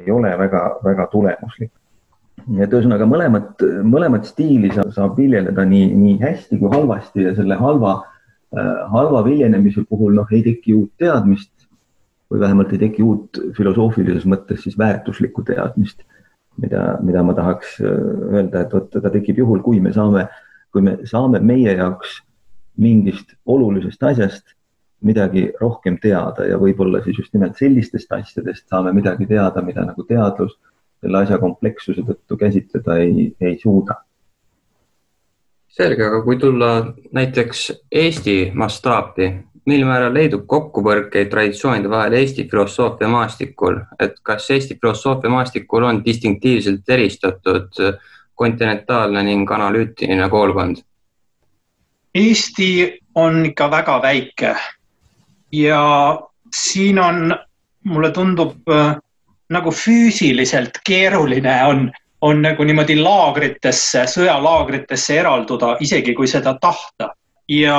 ei 0.00 0.10
ole 0.10 0.32
väga-väga 0.40 1.08
tulemuslik. 1.12 1.72
et 2.60 2.72
ühesõnaga 2.72 3.06
mõlemat, 3.06 3.62
mõlemat 3.86 4.26
stiili 4.26 4.72
saab, 4.72 4.90
saab 4.92 5.16
viljeleda 5.16 5.64
nii, 5.64 5.92
nii 5.94 6.16
hästi 6.20 6.58
kui 6.58 6.72
halvasti 6.72 7.28
ja 7.28 7.34
selle 7.36 7.56
halva, 7.60 7.94
halva 8.90 9.22
viljenemise 9.24 9.84
puhul 9.88 10.16
noh, 10.18 10.26
ei 10.32 10.42
teki 10.42 10.74
uut 10.74 10.90
teadmist 10.98 11.53
või 12.32 12.40
vähemalt 12.40 12.72
ei 12.72 12.80
teki 12.86 13.02
uut 13.02 13.40
filosoofilises 13.56 14.24
mõttes 14.26 14.64
siis 14.64 14.78
väärtuslikku 14.78 15.44
teadmist 15.46 16.02
mida, 16.56 16.98
mida 17.02 17.22
ma 17.22 17.34
tahaks 17.34 17.78
äh, 17.80 17.88
öelda, 18.32 18.64
et 18.64 18.74
vot 18.74 18.90
ta 18.92 19.10
tekib 19.10 19.38
juhul, 19.42 19.62
kui 19.64 19.80
me 19.82 19.92
saame, 19.94 20.26
kui 20.72 20.84
me 20.84 20.98
saame 21.08 21.40
meie 21.40 21.74
jaoks 21.78 22.20
mingist 22.80 23.34
olulisest 23.46 24.02
asjast 24.02 24.54
midagi 25.04 25.48
rohkem 25.60 25.98
teada 26.02 26.46
ja 26.48 26.58
võib-olla 26.58 27.02
siis 27.04 27.18
just 27.20 27.34
nimelt 27.36 27.58
sellistest 27.60 28.12
asjadest 28.12 28.68
saame 28.70 28.94
midagi 28.96 29.28
teada, 29.30 29.62
mida 29.62 29.84
nagu 29.84 30.06
teadlus 30.08 30.56
selle 31.04 31.20
asja 31.20 31.38
komplekssuse 31.38 32.02
tõttu 32.06 32.38
käsitleda 32.40 32.98
ei, 33.02 33.28
ei 33.40 33.58
suuda. 33.60 34.00
selge, 35.68 36.06
aga 36.06 36.22
kui 36.22 36.38
tulla 36.38 36.70
näiteks 37.12 37.66
Eesti 37.90 38.52
mastaapi, 38.54 39.28
mil 39.66 39.84
määral 39.88 40.12
leidub 40.14 40.44
kokkupõrkeid 40.46 41.30
traditsioonide 41.32 41.90
vahel 41.90 42.18
Eesti 42.18 42.44
filosoofia 42.50 43.08
maastikul, 43.08 43.78
et 44.00 44.18
kas 44.22 44.50
Eesti 44.50 44.76
filosoofia 44.80 45.30
maastikul 45.32 45.86
on 45.88 46.02
distinktiivselt 46.04 46.88
eristatud 46.88 47.80
kontinentaalne 48.34 49.22
ning 49.22 49.50
analüütiline 49.50 50.28
koolkond? 50.30 50.82
Eesti 52.14 53.00
on 53.14 53.44
ikka 53.46 53.70
väga 53.70 54.02
väike 54.02 54.54
ja 55.52 55.82
siin 56.54 56.98
on, 56.98 57.34
mulle 57.84 58.10
tundub 58.10 58.70
nagu 59.50 59.70
füüsiliselt 59.70 60.78
keeruline 60.86 61.56
on, 61.64 61.90
on 62.20 62.42
nagu 62.42 62.64
niimoodi 62.64 62.96
laagritesse, 63.00 64.06
sõjalaagritesse 64.08 65.18
eralduda, 65.20 65.76
isegi 65.80 66.14
kui 66.14 66.28
seda 66.30 66.56
tahta 66.60 67.10
ja 67.48 67.78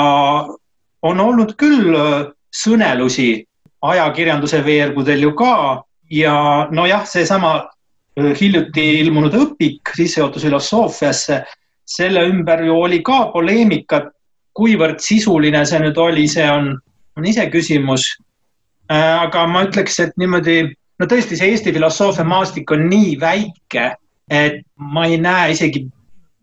on 1.05 1.21
olnud 1.21 1.53
küll 1.59 1.93
äh, 1.95 2.25
sõnelusi 2.55 3.29
ajakirjanduse 3.85 4.61
veergudel 4.65 5.27
ju 5.27 5.33
ka 5.37 5.55
ja 6.11 6.35
nojah, 6.71 7.05
seesama 7.09 7.55
äh, 7.61 8.31
hiljuti 8.39 8.85
ilmunud 9.01 9.35
õpik 9.37 9.93
sissejuhatus 9.97 10.47
filosoofiasse, 10.47 11.43
selle 11.85 12.25
ümber 12.29 12.63
ju 12.65 12.77
oli 12.87 13.01
ka 13.05 13.27
poleemikat, 13.33 14.09
kuivõrd 14.55 15.01
sisuline 15.03 15.65
see 15.67 15.81
nüüd 15.83 15.97
oli, 15.99 16.25
see 16.31 16.45
on, 16.49 16.71
on 17.17 17.27
iseküsimus. 17.27 18.15
aga 18.89 19.47
ma 19.49 19.63
ütleks, 19.65 19.97
et 19.99 20.11
niimoodi, 20.21 20.61
no 21.01 21.05
tõesti, 21.09 21.35
see 21.37 21.49
Eesti 21.51 21.73
filosoofia 21.73 22.23
maastik 22.23 22.71
on 22.71 22.85
nii 22.89 23.15
väike, 23.19 23.85
et 24.29 24.61
ma 24.77 25.07
ei 25.09 25.17
näe 25.17 25.51
isegi 25.51 25.87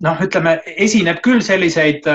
noh, 0.02 0.18
ütleme, 0.22 0.56
esineb 0.66 1.22
küll 1.24 1.42
selliseid, 1.44 2.06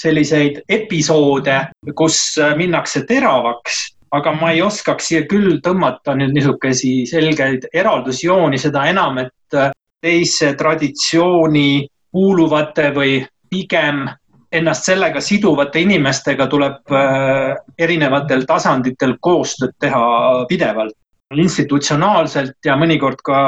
selliseid 0.00 0.60
episoode, 0.68 1.58
kus 1.96 2.18
minnakse 2.56 3.04
teravaks, 3.08 3.82
aga 4.16 4.32
ma 4.36 4.52
ei 4.52 4.62
oskaks 4.62 5.10
siia 5.10 5.24
küll 5.30 5.58
tõmmata 5.64 6.14
nüüd 6.18 6.34
niisuguseid 6.36 7.08
selgeid 7.10 7.66
eraldusjooni, 7.74 8.58
seda 8.60 8.86
enam, 8.90 9.18
et 9.24 9.58
teise 10.04 10.52
traditsiooni 10.58 11.86
kuuluvate 12.12 12.90
või 12.94 13.18
pigem 13.50 14.06
ennast 14.52 14.86
sellega 14.88 15.20
siduvate 15.20 15.82
inimestega 15.82 16.46
tuleb 16.50 16.94
äh, 16.94 17.56
erinevatel 17.78 18.46
tasanditel 18.48 19.16
koostööd 19.20 19.74
teha 19.82 20.06
pidevalt, 20.48 20.94
institutsionaalselt 21.34 22.64
ja 22.64 22.76
mõnikord 22.78 23.22
ka, 23.26 23.38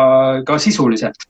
ka 0.47 0.59
sisuliselt 0.59 1.29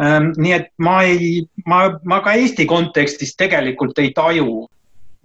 nii 0.00 0.52
et 0.56 0.70
ma 0.80 1.02
ei, 1.04 1.42
ma, 1.68 1.82
ma 2.08 2.20
ka 2.24 2.32
Eesti 2.38 2.64
kontekstis 2.66 3.34
tegelikult 3.36 3.98
ei 4.00 4.14
taju 4.16 4.62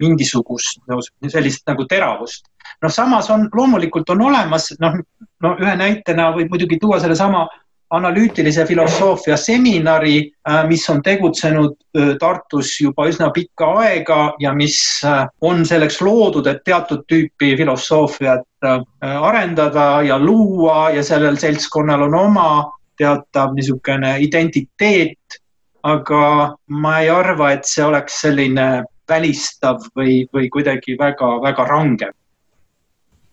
mingisugust 0.02 0.82
no, 0.90 0.98
sellist 1.32 1.64
nagu 1.68 1.86
teravust. 1.88 2.50
noh, 2.82 2.92
samas 2.92 3.30
on, 3.32 3.48
loomulikult 3.54 4.10
on 4.12 4.26
olemas, 4.28 4.68
noh, 4.82 4.98
no 5.42 5.54
ühe 5.62 5.76
näitena 5.80 6.28
võib 6.36 6.52
muidugi 6.52 6.76
tuua 6.82 7.00
sellesama 7.00 7.46
analüütilise 7.90 8.64
filosoofia 8.66 9.36
seminari, 9.36 10.32
äh, 10.48 10.64
mis 10.68 10.88
on 10.90 11.02
tegutsenud 11.02 11.76
äh, 11.94 12.16
Tartus 12.18 12.80
juba 12.80 13.06
üsna 13.06 13.30
pikka 13.30 13.68
aega 13.82 14.34
ja 14.42 14.52
mis 14.54 14.78
äh, 15.06 15.26
on 15.40 15.62
selleks 15.66 16.00
loodud, 16.02 16.46
et 16.50 16.64
teatud 16.66 17.06
tüüpi 17.06 17.54
filosoofiat 17.56 18.44
arendada 19.00 20.02
ja 20.02 20.18
luua 20.18 20.90
ja 20.90 21.02
sellel 21.04 21.36
seltskonnal 21.38 22.08
on 22.08 22.14
oma 22.18 22.48
teatav 22.98 23.54
niisugune 23.56 24.16
identiteet, 24.24 25.40
aga 25.86 26.22
ma 26.82 26.98
ei 27.02 27.10
arva, 27.12 27.52
et 27.54 27.68
see 27.68 27.84
oleks 27.84 28.20
selline 28.24 28.84
välistav 29.08 29.84
või, 29.96 30.24
või 30.34 30.48
kuidagi 30.50 30.96
väga-väga 30.98 31.66
range. 31.70 32.10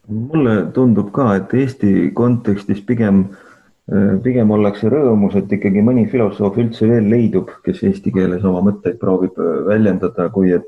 mulle 0.07 0.67
tundub 0.75 1.11
ka, 1.15 1.35
et 1.35 1.53
Eesti 1.53 2.11
kontekstis 2.13 2.81
pigem, 2.83 3.23
pigem 4.23 4.51
ollakse 4.51 4.89
rõõmus, 4.91 5.35
et 5.39 5.51
ikkagi 5.51 5.81
mõni 5.81 6.03
filosoof 6.11 6.57
üldse 6.59 6.87
veel 6.89 7.09
leidub, 7.09 7.49
kes 7.65 7.83
eesti 7.83 8.11
keeles 8.11 8.43
oma 8.43 8.61
mõtteid 8.69 8.99
proovib 8.99 9.39
väljendada, 9.67 10.27
kui 10.29 10.51
et, 10.51 10.67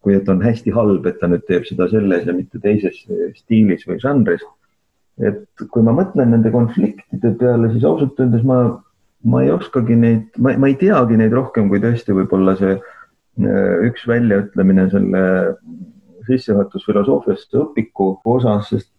kui 0.00 0.16
et 0.16 0.28
on 0.28 0.40
hästi 0.42 0.72
halb, 0.72 1.06
et 1.06 1.20
ta 1.20 1.28
nüüd 1.28 1.44
teeb 1.46 1.68
seda 1.68 1.88
selles 1.92 2.26
ja 2.26 2.32
mitte 2.32 2.58
teises 2.58 3.04
stiilis 3.36 3.86
või 3.86 4.00
žanris 4.00 4.42
et 5.20 5.66
kui 5.72 5.84
ma 5.84 5.94
mõtlen 5.96 6.32
nende 6.32 6.52
konfliktide 6.54 7.34
peale, 7.40 7.70
siis 7.74 7.84
ausalt 7.84 8.20
öeldes 8.22 8.44
ma, 8.46 8.60
ma 9.28 9.42
ei 9.44 9.50
oskagi 9.52 9.98
neid, 9.98 10.30
ma, 10.38 10.54
ma 10.56 10.70
ei 10.70 10.78
teagi 10.80 11.18
neid 11.20 11.34
rohkem 11.36 11.68
kui 11.72 11.82
tõesti 11.82 12.16
võib-olla 12.16 12.56
see 12.60 12.76
äh, 12.76 13.74
üks 13.88 14.06
väljaütlemine 14.08 14.88
selle 14.92 15.24
sissejuhatusfilosoofiasse 16.28 17.60
õpiku 17.60 18.14
osas, 18.28 18.70
sest 18.72 18.90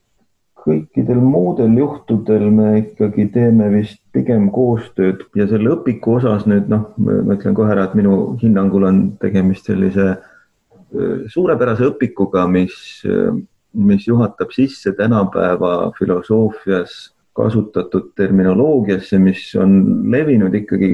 kõikidel 0.62 1.22
muudel 1.26 1.74
juhtudel 1.80 2.50
me 2.54 2.72
ikkagi 2.84 3.28
teeme 3.34 3.70
vist 3.74 4.02
pigem 4.14 4.50
koostööd 4.54 5.24
ja 5.38 5.48
selle 5.50 5.74
õpiku 5.74 6.20
osas 6.20 6.46
nüüd 6.50 6.70
noh, 6.70 6.92
ma 7.02 7.34
ütlen 7.34 7.58
kohe 7.58 7.74
ära, 7.74 7.88
et 7.90 7.98
minu 7.98 8.36
hinnangul 8.42 8.86
on 8.90 9.02
tegemist 9.22 9.72
sellise 9.72 10.12
äh, 10.12 11.26
suurepärase 11.34 11.90
õpikuga, 11.90 12.46
mis 12.52 12.76
äh, 13.10 13.34
mis 13.74 14.08
juhatab 14.08 14.52
sisse 14.52 14.92
tänapäeva 14.98 15.92
filosoofias 16.00 17.14
kasutatud 17.34 18.12
terminoloogiasse, 18.16 19.20
mis 19.20 19.46
on 19.56 19.78
levinud 20.12 20.56
ikkagi 20.56 20.92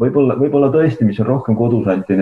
võib-olla, 0.00 0.36
võib-olla 0.40 0.70
tõesti, 0.72 1.04
mis 1.08 1.20
on 1.20 1.28
rohkem 1.28 1.56
kodusanti 1.58 2.16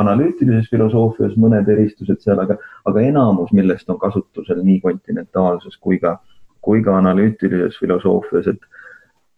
analüütilises 0.00 0.70
filosoofias, 0.72 1.36
mõned 1.40 1.68
eristused 1.70 2.22
seal, 2.24 2.42
aga, 2.42 2.58
aga 2.90 3.06
enamus, 3.06 3.52
millest 3.56 3.90
on 3.90 4.00
kasutusel 4.02 4.62
nii 4.66 4.80
kontinentaalses 4.82 5.78
kui 5.78 6.00
ka, 6.02 6.16
kui 6.64 6.82
ka 6.84 6.98
analüütilises 6.98 7.78
filosoofias, 7.80 8.52
et 8.54 8.68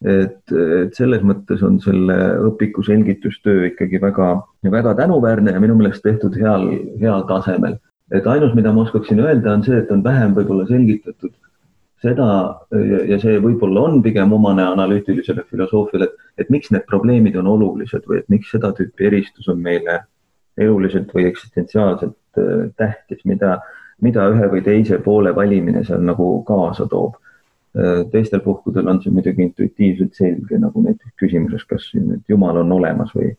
et, 0.03 0.51
et 0.51 0.97
selles 0.99 1.21
mõttes 1.23 1.61
on 1.63 1.77
selle 1.79 2.17
õpiku 2.49 2.83
selgitustöö 2.83 3.69
ikkagi 3.69 4.01
väga, 4.03 4.33
väga 4.67 4.97
tänuväärne 4.99 5.55
ja 5.55 5.61
minu 5.63 5.77
meelest 5.79 6.03
tehtud 6.03 6.35
heal, 6.41 6.65
heal 6.99 7.23
tasemel 7.29 7.77
et 8.13 8.27
ainus, 8.29 8.53
mida 8.55 8.73
ma 8.73 8.85
oskaksin 8.85 9.21
öelda, 9.25 9.55
on 9.55 9.65
see, 9.65 9.79
et 9.79 9.91
on 9.91 10.05
vähem 10.05 10.35
võib-olla 10.37 10.67
selgitatud 10.69 11.33
seda 12.03 12.29
ja 13.09 13.19
see 13.23 13.39
võib-olla 13.43 13.87
on 13.89 14.01
pigem 14.03 14.33
omane 14.35 14.65
analüütilisele 14.67 15.45
filosoofiale, 15.51 16.09
et, 16.39 16.51
miks 16.51 16.73
need 16.75 16.85
probleemid 16.89 17.37
on 17.39 17.51
olulised 17.53 18.09
või 18.11 18.23
et 18.23 18.33
miks 18.33 18.51
seda 18.55 18.73
tüüpi 18.77 19.07
eristus 19.11 19.49
on 19.53 19.63
meile 19.63 20.01
eluliselt 20.61 21.13
või 21.15 21.29
eksistentsiaalselt 21.31 22.41
äh, 22.41 22.65
tähtis, 22.77 23.23
mida, 23.29 23.61
mida 24.05 24.27
ühe 24.35 24.49
või 24.53 24.65
teise 24.67 24.99
poole 25.05 25.33
valimine 25.37 25.85
seal 25.87 26.03
nagu 26.05 26.27
kaasa 26.49 26.89
toob. 26.91 27.17
Äh, 27.79 28.03
teistel 28.13 28.43
puhkudel 28.45 28.91
on 28.91 29.01
see 29.01 29.15
muidugi 29.15 29.47
intuitiivselt 29.47 30.19
selge, 30.19 30.59
nagu 30.61 30.83
näiteks 30.85 31.15
küsimuses, 31.23 31.65
kas 31.71 31.89
nüüd 31.97 32.27
Jumal 32.29 32.61
on 32.61 32.75
olemas 32.77 33.15
või, 33.17 33.31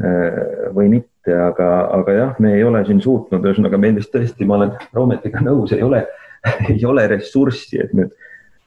äh, 0.00 0.40
või 0.74 0.90
mitte 0.96 1.12
ette, 1.26 1.34
aga, 1.34 1.90
aga 1.92 2.12
jah, 2.12 2.38
me 2.38 2.54
ei 2.54 2.64
ole 2.64 2.84
siin 2.86 3.00
suutnud, 3.02 3.44
ühesõnaga 3.44 3.78
meil 3.78 3.96
vist 3.98 4.12
tõesti, 4.14 4.46
ma 4.46 4.56
olen 4.60 4.72
Roometiga 4.94 5.42
nõus, 5.42 5.72
ei 5.74 5.82
ole, 5.82 6.06
ei 6.70 6.82
ole 6.86 7.06
ressurssi, 7.10 7.80
et 7.82 7.92
nüüd, 7.94 8.14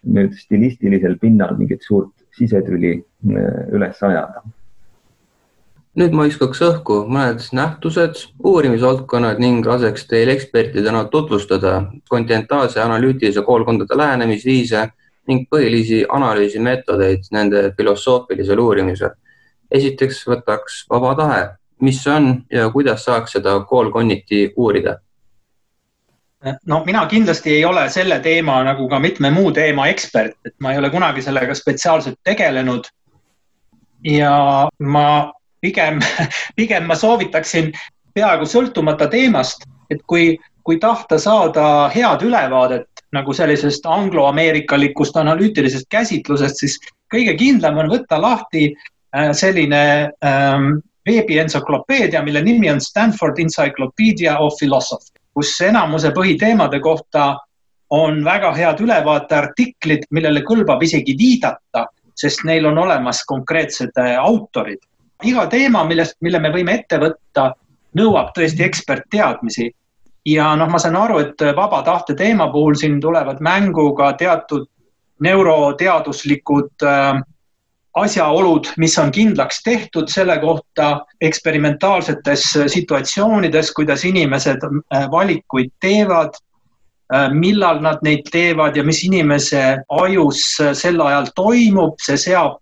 nüüd 0.03 0.35
stilistilisel 0.37 1.17
pinnal 1.19 1.55
mingit 1.57 1.83
suurt 1.83 2.13
sisetüli 2.35 2.97
äh, 2.99 3.67
üles 3.75 4.03
ajada. 4.03 4.43
nüüd 5.99 6.13
ma 6.15 6.23
viskaks 6.27 6.61
õhku 6.63 7.01
mõned 7.11 7.43
nähtused, 7.55 8.21
uurimisvaldkonnad 8.45 9.39
ning 9.41 9.65
laseks 9.65 10.05
teil 10.07 10.29
ekspertidena 10.31 11.05
tutvustada 11.11 11.89
kontinentaalse 12.09 12.79
analüütilise 12.79 13.41
koolkondade 13.43 13.97
lähenemisviise 13.97 14.85
ning 15.27 15.49
põhilisi 15.51 16.05
analüüsimeetodeid 16.07 17.27
nende 17.31 17.71
filosoofilisel 17.77 18.61
uurimisel. 18.63 19.11
esiteks 19.71 20.23
võtaks 20.27 20.85
vaba 20.89 21.15
tahe 21.15 21.41
mis 21.81 22.03
see 22.03 22.13
on 22.13 22.31
ja 22.51 22.69
kuidas 22.69 23.03
saaks 23.07 23.37
seda 23.37 23.59
koolkonniti 23.69 24.53
uurida? 24.57 24.97
no 26.65 26.83
mina 26.85 27.05
kindlasti 27.05 27.53
ei 27.53 27.65
ole 27.65 27.89
selle 27.89 28.19
teema 28.23 28.61
nagu 28.63 28.87
ka 28.89 28.99
mitme 28.99 29.31
muu 29.31 29.51
teema 29.51 29.87
ekspert, 29.91 30.37
et 30.45 30.55
ma 30.59 30.71
ei 30.71 30.79
ole 30.79 30.89
kunagi 30.89 31.21
sellega 31.21 31.55
spetsiaalselt 31.55 32.19
tegelenud. 32.23 32.87
ja 34.03 34.69
ma 34.79 35.33
pigem, 35.61 35.99
pigem 36.59 36.87
ma 36.87 36.95
soovitaksin 36.95 37.73
peaaegu 38.15 38.47
sõltumata 38.47 39.09
teemast, 39.11 39.65
et 39.91 39.99
kui, 40.07 40.37
kui 40.63 40.79
tahta 40.79 41.19
saada 41.19 41.89
head 41.95 42.23
ülevaadet 42.23 42.87
nagu 43.11 43.33
sellisest 43.33 43.85
angloameerikalikust 43.89 45.17
analüütilisest 45.17 45.89
käsitlusest, 45.89 46.61
siis 46.61 46.77
kõige 47.11 47.33
kindlam 47.35 47.79
on 47.81 47.89
võtta 47.91 48.19
lahti 48.21 48.69
äh, 48.69 49.31
selline 49.33 49.81
ähm, 50.23 50.77
veebientsüklopeedia, 51.05 52.23
mille 52.23 52.41
nimi 52.41 52.71
on 52.71 52.81
Stanford 52.81 53.39
Encyclopedia 53.39 54.37
of 54.39 54.53
Philosophy, 54.59 55.15
kus 55.33 55.61
enamuse 55.61 56.11
põhiteemade 56.15 56.79
kohta 56.79 57.35
on 57.89 58.23
väga 58.25 58.51
head 58.53 58.81
ülevaateartiklid, 58.83 60.05
millele 60.11 60.43
kõlbab 60.45 60.83
isegi 60.85 61.15
viidata, 61.17 61.87
sest 62.15 62.43
neil 62.45 62.67
on 62.69 62.77
olemas 62.77 63.23
konkreetsed 63.25 63.97
äh, 63.97 64.17
autorid. 64.19 64.79
iga 65.23 65.47
teema, 65.51 65.83
millest, 65.83 66.15
mille 66.21 66.39
me 66.39 66.51
võime 66.51 66.77
ette 66.79 66.99
võtta, 66.99 67.53
nõuab 67.95 68.31
tõesti 68.35 68.63
ekspertteadmisi. 68.63 69.71
ja 70.25 70.55
noh, 70.55 70.69
ma 70.69 70.79
saan 70.79 70.95
aru, 70.95 71.19
et 71.19 71.41
vaba 71.55 71.81
tahte 71.83 72.13
teema 72.15 72.51
puhul 72.51 72.75
siin 72.75 73.01
tulevad 73.01 73.39
mängu 73.41 73.95
ka 73.95 74.13
teatud 74.13 74.67
neuroteaduslikud 75.19 76.83
äh, 76.83 77.21
asjaolud, 78.03 78.67
mis 78.77 78.97
on 78.99 79.11
kindlaks 79.11 79.63
tehtud 79.63 80.09
selle 80.11 80.37
kohta 80.41 81.05
eksperimentaalsetes 81.21 82.45
situatsioonides, 82.67 83.71
kuidas 83.77 84.05
inimesed 84.05 84.63
äh, 84.65 85.05
valikuid 85.11 85.71
teevad, 85.81 86.37
äh, 87.13 87.29
millal 87.33 87.81
nad 87.83 88.01
neid 88.05 88.27
teevad 88.31 88.77
ja 88.77 88.83
mis 88.83 89.03
inimese 89.07 89.63
ajus 89.89 90.41
äh, 90.61 90.73
sel 90.73 91.01
ajal 91.01 91.29
toimub, 91.35 91.97
see 92.05 92.17
seab 92.17 92.59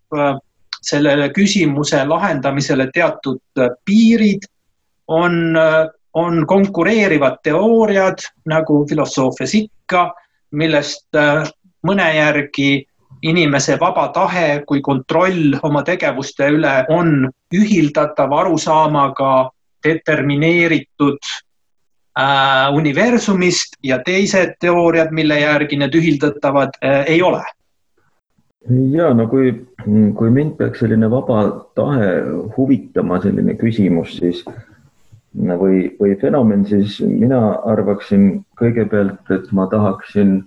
sellele 0.88 1.32
küsimuse 1.36 2.04
lahendamisele 2.08 2.92
teatud 2.94 3.66
piirid. 3.86 4.46
on, 5.08 5.56
on 6.14 6.48
konkureerivad 6.48 7.38
teooriad 7.44 8.20
nagu 8.46 8.82
filosoofias 8.90 9.54
ikka, 9.56 10.02
millest 10.52 11.16
mõne 11.88 12.08
järgi 12.16 12.84
inimese 13.22 13.78
vaba 13.80 14.08
tahe 14.14 14.64
kui 14.68 14.82
kontroll 14.82 15.58
oma 15.64 15.84
tegevuste 15.84 16.50
üle 16.54 16.74
on 16.94 17.28
ühildatav 17.56 18.34
arusaamaga 18.34 19.50
determineeritud 19.86 21.20
äh, 22.20 22.74
universumist 22.74 23.78
ja 23.84 24.00
teised 24.06 24.58
teooriad, 24.60 25.12
mille 25.12 25.40
järgi 25.40 25.80
need 25.80 25.96
ühildatavad 25.96 26.78
äh, 26.84 27.04
ei 27.08 27.22
ole. 27.22 27.44
Ja 28.92 29.14
no 29.16 29.28
kui, 29.32 29.54
kui 30.18 30.32
mind 30.34 30.58
peaks 30.60 30.82
selline 30.84 31.08
vaba 31.12 31.44
tahe 31.78 32.10
huvitama, 32.58 33.22
selline 33.24 33.56
küsimus, 33.56 34.18
siis 34.20 34.42
või, 35.38 35.94
või 36.00 36.18
fenomen, 36.20 36.66
siis 36.68 37.00
mina 37.00 37.40
arvaksin 37.64 38.42
kõigepealt, 38.60 39.24
et 39.32 39.52
ma 39.56 39.70
tahaksin 39.72 40.42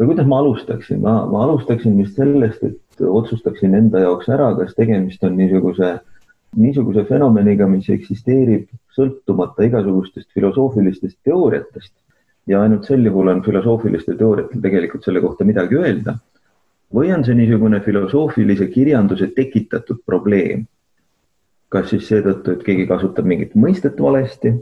või 0.00 0.08
kuidas 0.14 0.28
ma 0.28 0.38
alustaksin, 0.40 1.02
ma, 1.04 1.14
ma 1.28 1.42
alustaksin 1.44 1.98
vist 2.00 2.16
sellest, 2.16 2.62
et 2.64 3.02
otsustaksin 3.04 3.74
enda 3.76 4.00
jaoks 4.00 4.30
ära, 4.32 4.48
kas 4.56 4.72
tegemist 4.78 5.24
on 5.28 5.36
niisuguse, 5.36 5.90
niisuguse 6.56 7.04
fenomeniga, 7.08 7.68
mis 7.68 7.90
eksisteerib 7.92 8.70
sõltumata 8.96 9.68
igasugustest 9.68 10.30
filosoofilistest 10.32 11.18
teooriatest. 11.28 11.92
Ja 12.48 12.62
ainult 12.64 12.88
sel 12.88 13.04
juhul 13.04 13.28
on 13.28 13.44
filosoofilistel 13.44 14.16
teooriatel 14.18 14.64
tegelikult 14.64 15.04
selle 15.04 15.20
kohta 15.20 15.44
midagi 15.44 15.76
öelda. 15.76 16.16
Või 16.96 17.12
on 17.14 17.22
see 17.22 17.36
niisugune 17.36 17.82
filosoofilise 17.84 18.72
kirjanduse 18.72 19.30
tekitatud 19.36 20.00
probleem? 20.06 20.66
kas 21.70 21.92
siis 21.92 22.08
seetõttu, 22.10 22.56
et 22.56 22.64
keegi 22.66 22.82
kasutab 22.88 23.28
mingit 23.30 23.52
mõistet 23.54 24.00
valesti 24.02 24.56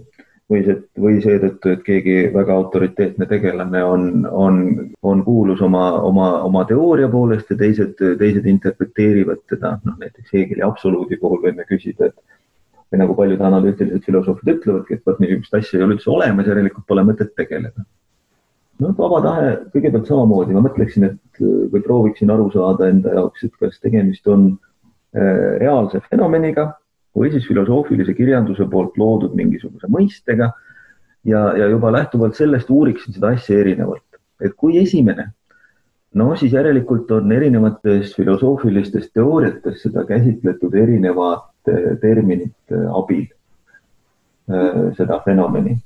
või 0.48 0.62
see, 0.64 0.76
või 1.00 1.18
seetõttu, 1.24 1.72
et 1.74 1.82
keegi 1.84 2.16
väga 2.32 2.54
autoriteetne 2.56 3.26
tegelane 3.28 3.82
on, 3.84 4.08
on, 4.30 4.62
on 5.02 5.20
kuulus 5.26 5.60
oma, 5.64 5.90
oma, 6.08 6.30
oma 6.46 6.64
teooria 6.68 7.08
poolest 7.12 7.52
ja 7.52 7.58
teised, 7.60 8.00
teised 8.00 8.48
interpreteerivad 8.48 9.44
teda, 9.50 9.76
noh 9.84 9.98
näiteks 10.00 10.32
Hegeli 10.32 10.64
absoluudi 10.64 11.20
puhul 11.20 11.42
võime 11.44 11.68
küsida, 11.68 12.08
et 12.08 12.16
või 12.88 13.02
nagu 13.02 13.14
paljud 13.18 13.44
analüütilised 13.44 14.04
filosoofid 14.08 14.54
ütlevadki, 14.54 14.96
et 14.96 15.06
vot 15.06 15.20
niisugust 15.20 15.56
asja 15.58 15.78
ei 15.78 15.84
ole 15.84 15.98
üldse 15.98 16.10
olemas, 16.12 16.48
järelikult 16.48 16.86
pole 16.88 17.04
mõtet 17.04 17.34
tegeleda. 17.36 17.84
No 18.78 18.94
vaba 18.96 19.18
tahe 19.24 19.48
kõigepealt 19.74 20.08
samamoodi, 20.08 20.54
ma 20.54 20.62
mõtleksin, 20.64 21.08
et 21.10 21.42
või 21.42 21.82
prooviksin 21.84 22.30
aru 22.32 22.48
saada 22.54 22.88
enda 22.88 23.12
jaoks, 23.18 23.44
et 23.44 23.56
kas 23.60 23.76
tegemist 23.82 24.28
on 24.30 24.52
äh, 24.54 25.58
reaalse 25.60 26.00
fenomeniga 26.08 26.70
või 27.16 27.30
siis 27.32 27.46
filosoofilise 27.48 28.14
kirjanduse 28.14 28.66
poolt 28.70 28.98
loodud 29.00 29.34
mingisuguse 29.38 29.90
mõistega. 29.92 30.52
ja, 31.24 31.40
ja 31.56 31.66
juba 31.68 31.92
lähtuvalt 31.92 32.36
sellest 32.36 32.70
uuriksin 32.70 33.14
seda 33.14 33.32
asja 33.34 33.58
erinevalt, 33.58 34.20
et 34.40 34.54
kui 34.56 34.78
esimene, 34.78 35.30
no 36.14 36.36
siis 36.36 36.52
järelikult 36.52 37.10
on 37.10 37.32
erinevates 37.32 38.14
filosoofilistes 38.16 39.10
teooriates 39.12 39.82
seda 39.82 40.04
käsitletud 40.08 40.74
erinevate 40.74 41.98
terminite 42.00 42.84
abil, 42.94 43.26
äh, 44.48 44.80
seda 44.96 45.20
fenomeni 45.24 45.78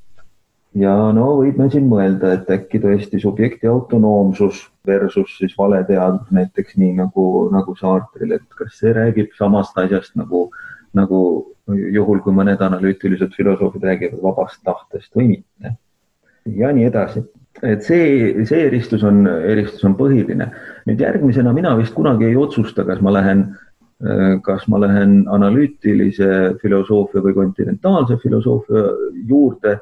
ja 0.78 0.92
no 1.14 1.28
võime 1.40 1.68
siin 1.72 1.88
mõelda, 1.90 2.32
et 2.36 2.50
äkki 2.50 2.80
tõesti 2.82 3.20
subjekti 3.22 3.68
autonoomsus 3.68 4.64
versus 4.86 5.36
siis 5.38 5.54
valeteadus 5.58 6.30
näiteks 6.34 6.76
nii 6.80 6.96
nagu, 7.00 7.26
nagu 7.52 7.76
Sartril, 7.78 8.36
et 8.38 8.46
kas 8.56 8.78
see 8.80 8.94
räägib 8.96 9.34
samast 9.38 9.76
asjast 9.78 10.16
nagu, 10.18 10.48
nagu 10.98 11.20
juhul, 11.66 12.20
kui 12.24 12.34
mõned 12.34 12.60
analüütilised 12.60 13.34
filosoofid 13.36 13.84
räägivad 13.86 14.22
vabast 14.24 14.62
tahtest 14.66 15.14
või 15.16 15.28
mitte. 15.36 15.76
ja 16.58 16.72
nii 16.74 16.88
edasi, 16.88 17.22
et 17.62 17.84
see, 17.86 18.44
see 18.48 18.64
eristus 18.66 19.04
on, 19.06 19.26
eristus 19.26 19.84
on 19.84 19.94
põhiline. 19.96 20.50
nüüd 20.86 21.00
järgmisena 21.00 21.52
mina 21.52 21.76
vist 21.78 21.94
kunagi 21.94 22.26
ei 22.30 22.36
otsusta, 22.36 22.84
kas 22.84 23.00
ma 23.00 23.12
lähen 23.12 23.52
kas 24.42 24.64
ma 24.66 24.80
lähen 24.82 25.28
analüütilise 25.30 26.56
filosoofia 26.58 27.22
või 27.22 27.36
kontinentaalse 27.36 28.16
filosoofia 28.18 28.88
juurde 29.28 29.76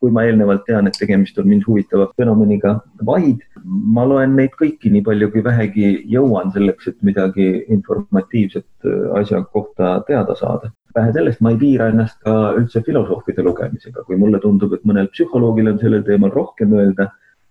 kui 0.00 0.10
ma 0.14 0.24
eelnevalt 0.24 0.64
tean, 0.64 0.86
et 0.88 0.96
tegemist 0.96 1.38
on 1.40 1.48
mind 1.48 1.66
huvitava 1.68 2.06
fenomeniga, 2.16 2.78
vaid 3.04 3.42
ma 3.64 4.06
loen 4.08 4.32
neid 4.38 4.54
kõiki 4.56 4.88
nii 4.94 5.04
palju, 5.04 5.28
kui 5.34 5.42
vähegi 5.44 5.90
jõuan 6.08 6.52
selleks, 6.54 6.88
et 6.88 6.96
midagi 7.04 7.48
informatiivset 7.76 8.88
äh, 8.88 9.02
asja 9.20 9.42
kohta 9.52 9.98
teada 10.08 10.36
saada. 10.38 10.72
vähe 10.96 11.12
sellest, 11.12 11.42
ma 11.44 11.52
ei 11.52 11.58
piira 11.60 11.90
ennast 11.92 12.16
ka 12.24 12.32
üldse 12.56 12.80
filosoofide 12.82 13.44
lugemisega, 13.44 14.02
kui 14.06 14.16
mulle 14.16 14.40
tundub, 14.40 14.72
et 14.72 14.86
mõnel 14.88 15.10
psühholoogil 15.12 15.68
on 15.74 15.78
sellel 15.78 16.02
teemal 16.02 16.32
rohkem 16.32 16.72
öelda, 16.74 17.10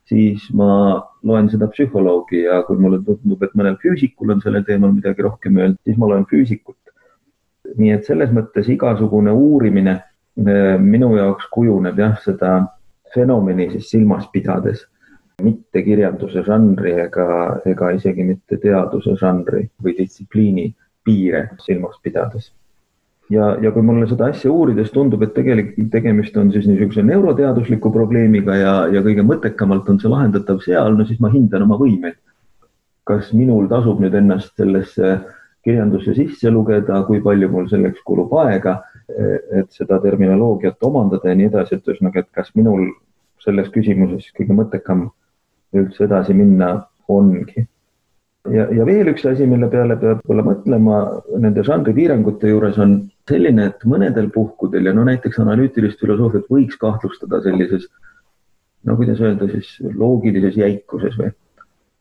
siis 0.10 0.49
ma 0.58 0.97
loen 1.23 1.47
seda 1.53 1.69
psühholoogi 1.69 2.41
ja 2.47 2.63
kui 2.67 2.82
mulle 2.82 2.99
tundub, 3.06 3.45
et 3.45 3.53
mõnel 3.56 3.77
füüsikul 3.84 4.34
on 4.34 4.41
sellel 4.41 4.65
teemal 4.65 4.91
midagi 4.95 5.23
rohkem 5.23 5.62
öelda, 5.62 5.77
siis 5.86 6.01
ma 6.01 6.10
loen 6.10 6.25
füüsikut. 6.25 6.75
nii 7.77 7.91
et 7.93 8.06
selles 8.08 8.32
mõttes 8.32 8.69
igasugune 8.71 9.32
uurimine 9.36 9.99
Äh, 9.99 10.16
minu 10.38 11.15
jaoks 11.17 11.47
kujuneb 11.52 11.97
jah, 11.97 12.17
seda 12.21 12.52
fenomeni 13.13 13.71
siis 13.71 13.89
silmas 13.89 14.28
pidades, 14.32 14.84
mitte 15.43 15.84
kirjanduse 15.86 16.43
žanri 16.45 16.93
ega, 17.06 17.28
ega 17.65 17.91
isegi 17.93 18.26
mitte 18.26 18.58
teaduse 18.62 19.15
žanri 19.19 19.67
või 19.84 19.95
distsipliini 19.97 20.71
piire 21.06 21.50
silmas 21.63 22.00
pidades. 22.04 22.52
ja, 23.30 23.58
ja 23.62 23.71
kui 23.71 23.84
mulle 23.84 24.08
seda 24.08 24.30
asja 24.32 24.52
uurides 24.52 24.91
tundub, 24.91 25.23
et 25.23 25.34
tegelikult 25.36 25.91
tegemist 25.91 26.38
on 26.38 26.52
siis 26.52 26.67
niisuguse 26.67 27.04
neuroteadusliku 27.04 27.91
probleemiga 27.91 28.56
ja, 28.56 28.76
ja 28.91 29.02
kõige 29.04 29.26
mõttekamalt 29.28 29.89
on 29.89 30.00
see 30.00 30.12
lahendatav 30.12 30.62
seal, 30.63 30.95
no 30.95 31.06
siis 31.06 31.19
ma 31.19 31.32
hindan 31.34 31.67
oma 31.67 31.80
võimeid. 31.82 32.17
kas 33.08 33.32
minul 33.32 33.69
tasub 33.71 34.02
nüüd 34.04 34.15
ennast 34.19 34.58
sellesse 34.60 35.19
kirjandusse 35.63 36.13
sisse 36.15 36.50
lugeda, 36.52 37.04
kui 37.08 37.21
palju 37.23 37.47
mul 37.52 37.69
selleks 37.71 38.02
kulub 38.04 38.34
aega 38.41 38.82
et 39.08 39.72
seda 39.72 40.02
terminoloogiat 40.04 40.84
omandada 40.84 41.32
ja 41.32 41.38
nii 41.39 41.48
edasi, 41.52 41.78
et 41.78 41.88
ühesõnaga, 41.88 42.24
et 42.24 42.32
kas 42.36 42.52
minul 42.60 42.89
selles 43.43 43.70
küsimuses 43.72 44.28
kõige 44.36 44.56
mõttekam 44.58 45.08
üldse 45.78 46.06
edasi 46.08 46.36
minna 46.36 46.72
ongi. 47.08 47.65
ja, 48.52 48.67
ja 48.72 48.86
veel 48.88 49.12
üks 49.12 49.26
asi, 49.28 49.48
mille 49.48 49.70
peale 49.72 49.96
peab 50.00 50.20
võib-olla 50.24 50.43
mõtlema 50.50 51.00
nende 51.39 51.63
žanripiirangute 51.67 52.52
juures 52.52 52.78
on 52.84 53.00
selline, 53.30 53.72
et 53.72 53.88
mõnedel 53.88 54.30
puhkudel 54.32 54.88
ja 54.88 54.93
no 54.96 55.04
näiteks 55.08 55.39
analüütilist 55.43 56.00
filosoofiat 56.04 56.48
võiks 56.52 56.80
kahtlustada 56.80 57.41
sellises 57.43 57.88
no 58.88 58.96
kuidas 58.96 59.20
öelda 59.24 59.50
siis 59.52 59.74
loogilises 59.96 60.56
jäikuses 60.60 61.15
või 61.20 61.32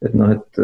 et 0.05 0.15
noh, 0.15 0.33
et, 0.35 0.61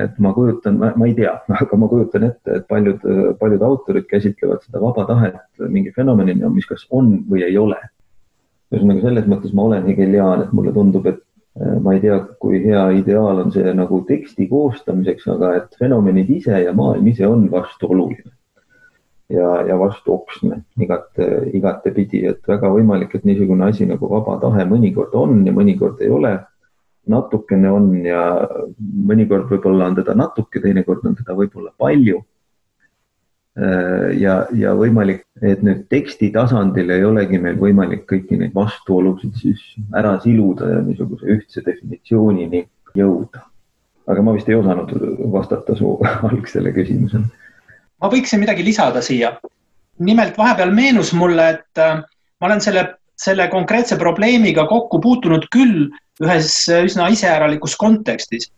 et 0.00 0.16
ma 0.22 0.32
kujutan, 0.36 0.78
ma 0.80 1.08
ei 1.08 1.14
tea, 1.16 1.34
aga 1.60 1.80
ma 1.80 1.88
kujutan 1.90 2.26
ette, 2.30 2.60
et 2.60 2.66
paljud, 2.70 3.04
paljud 3.40 3.66
autorid 3.66 4.08
käsitlevad 4.10 4.64
seda 4.64 4.80
vaba 4.82 5.04
tahet 5.08 5.68
mingi 5.72 5.92
fenomenina, 5.96 6.50
mis 6.52 6.68
kas 6.68 6.86
on 6.90 7.18
või 7.30 7.44
ei 7.46 7.58
ole. 7.60 7.78
ühesõnaga, 8.72 9.04
selles 9.04 9.28
mõttes 9.30 9.52
ma 9.54 9.68
olen 9.68 9.84
hegeliaan, 9.86 10.46
et 10.46 10.54
mulle 10.56 10.72
tundub, 10.74 11.04
et 11.06 11.20
eh, 11.60 11.76
ma 11.82 11.94
ei 11.94 12.00
tea, 12.02 12.16
kui 12.42 12.62
hea 12.64 12.86
ideaal 13.02 13.44
on 13.44 13.52
see 13.54 13.76
nagu 13.76 14.00
teksti 14.08 14.48
koostamiseks, 14.50 15.28
aga 15.36 15.52
et 15.60 15.78
fenomenid 15.78 16.32
ise 16.40 16.64
ja 16.64 16.72
maailm 16.74 17.12
ise 17.12 17.28
on 17.28 17.46
vastuoluline. 17.52 18.32
ja, 19.28 19.46
ja 19.66 19.74
vastuoksne 19.78 20.60
igat, 20.78 21.18
igatepidi, 21.52 22.20
et 22.30 22.44
väga 22.46 22.68
võimalik, 22.70 23.14
et 23.14 23.24
niisugune 23.26 23.64
asi 23.66 23.86
nagu 23.86 24.06
vaba 24.08 24.36
tahe 24.38 24.64
mõnikord 24.70 25.14
on 25.18 25.40
ja 25.46 25.52
mõnikord 25.52 25.98
ei 26.00 26.12
ole 26.14 26.36
natukene 27.10 27.70
on 27.70 27.90
ja 28.04 28.22
mõnikord 28.78 29.50
võib-olla 29.50 29.90
on 29.90 29.98
teda 29.98 30.14
natuke, 30.18 30.60
teinekord 30.62 31.04
on 31.06 31.14
teda 31.18 31.36
võib-olla 31.38 31.72
palju. 31.78 32.22
Äh, 33.56 34.10
ja, 34.20 34.42
ja 34.52 34.74
võimalik, 34.76 35.22
et 35.40 35.62
nüüd 35.64 35.86
teksti 35.92 36.28
tasandil 36.34 36.90
ei 36.92 37.06
olegi 37.08 37.38
meil 37.40 37.56
võimalik 37.60 38.04
kõiki 38.10 38.36
neid 38.36 38.52
vastuolusid 38.56 39.38
siis 39.40 39.62
ära 39.96 40.18
siluda 40.20 40.68
ja 40.74 40.82
niisuguse 40.84 41.30
ühtse 41.38 41.64
definitsioonini 41.64 42.66
jõuda. 42.98 43.46
aga 44.06 44.22
ma 44.22 44.36
vist 44.36 44.48
ei 44.48 44.54
osanud 44.54 44.92
vastata 45.32 45.74
su 45.74 45.96
algsele 46.28 46.74
küsimusele. 46.76 47.30
ma 48.02 48.12
võiksin 48.12 48.44
midagi 48.44 48.66
lisada 48.66 49.00
siia. 49.00 49.38
nimelt 49.98 50.36
vahepeal 50.36 50.74
meenus 50.76 51.14
mulle, 51.16 51.48
et 51.56 51.80
äh, 51.80 52.02
ma 52.40 52.50
olen 52.50 52.60
selle, 52.60 52.84
selle 53.16 53.48
konkreetse 53.48 53.96
probleemiga 53.96 54.66
kokku 54.68 55.00
puutunud 55.00 55.48
küll 55.48 55.88
ühes 56.24 56.52
üsna 56.84 57.08
iseäralikus 57.12 57.76
kontekstis. 57.76 58.50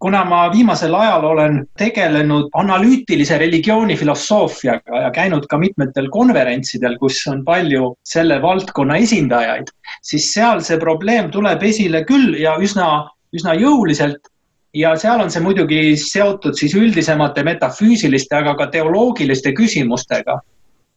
kuna 0.00 0.24
ma 0.28 0.50
viimasel 0.52 0.92
ajal 0.94 1.24
olen 1.24 1.54
tegelenud 1.78 2.50
analüütilise 2.52 3.38
religiooni 3.40 3.96
filosoofiaga 3.96 5.00
ja 5.06 5.10
käinud 5.10 5.46
ka 5.48 5.58
mitmetel 5.58 6.10
konverentsidel, 6.12 6.98
kus 7.00 7.22
on 7.26 7.40
palju 7.44 7.94
selle 8.04 8.42
valdkonna 8.42 8.98
esindajaid, 9.00 9.72
siis 10.02 10.32
seal 10.34 10.60
see 10.60 10.76
probleem 10.78 11.30
tuleb 11.30 11.62
esile 11.62 12.04
küll 12.04 12.36
ja 12.36 12.58
üsna, 12.60 13.08
üsna 13.32 13.56
jõuliselt 13.56 14.28
ja 14.76 14.92
seal 15.00 15.24
on 15.24 15.32
see 15.32 15.42
muidugi 15.42 15.96
seotud 15.96 16.54
siis 16.58 16.74
üldisemate 16.76 17.42
metafüüsiliste, 17.42 18.36
aga 18.36 18.54
ka 18.56 18.66
teoloogiliste 18.70 19.54
küsimustega. 19.56 20.40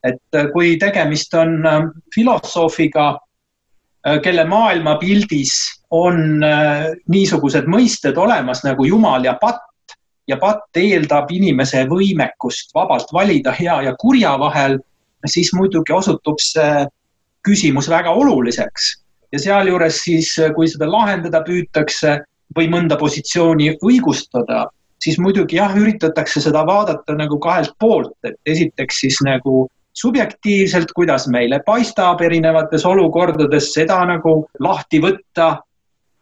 et 0.04 0.36
kui 0.52 0.76
tegemist 0.76 1.34
on 1.34 1.62
filosoofiga, 2.14 3.06
kelle 4.24 4.44
maailmapildis 4.44 5.54
on 5.94 6.44
äh, 6.44 6.90
niisugused 7.12 7.68
mõisted 7.70 8.18
olemas 8.18 8.64
nagu 8.66 8.88
jumal 8.88 9.26
ja 9.26 9.38
patt. 9.42 9.62
Ja 10.28 10.38
patt 10.40 10.78
eeldab 10.80 11.32
inimese 11.36 11.82
võimekust 11.90 12.72
vabalt 12.76 13.10
valida 13.12 13.52
hea 13.52 13.82
ja 13.84 13.92
kurja 14.00 14.38
vahel, 14.40 14.78
siis 15.28 15.52
muidugi 15.52 15.92
osutub 15.92 16.40
see 16.40 16.86
küsimus 17.44 17.90
väga 17.92 18.14
oluliseks. 18.16 18.94
Ja 19.36 19.42
sealjuures 19.44 20.00
siis, 20.06 20.30
kui 20.56 20.70
seda 20.72 20.88
lahendada 20.88 21.42
püütakse 21.44 22.22
või 22.56 22.70
mõnda 22.72 22.96
positsiooni 23.02 23.74
õigustada, 23.84 24.70
siis 25.04 25.20
muidugi 25.20 25.60
jah, 25.60 25.76
üritatakse 25.76 26.40
seda 26.46 26.64
vaadata 26.66 27.18
nagu 27.20 27.40
kahelt 27.44 27.76
poolt, 27.84 28.16
et 28.24 28.40
esiteks 28.48 29.04
siis 29.04 29.20
nagu 29.26 29.66
subjektiivselt, 29.98 30.96
kuidas 30.96 31.28
meile 31.28 31.60
paistab 31.66 32.22
erinevates 32.24 32.86
olukordades, 32.86 33.74
seda 33.76 34.00
nagu 34.08 34.40
lahti 34.64 35.02
võtta 35.04 35.58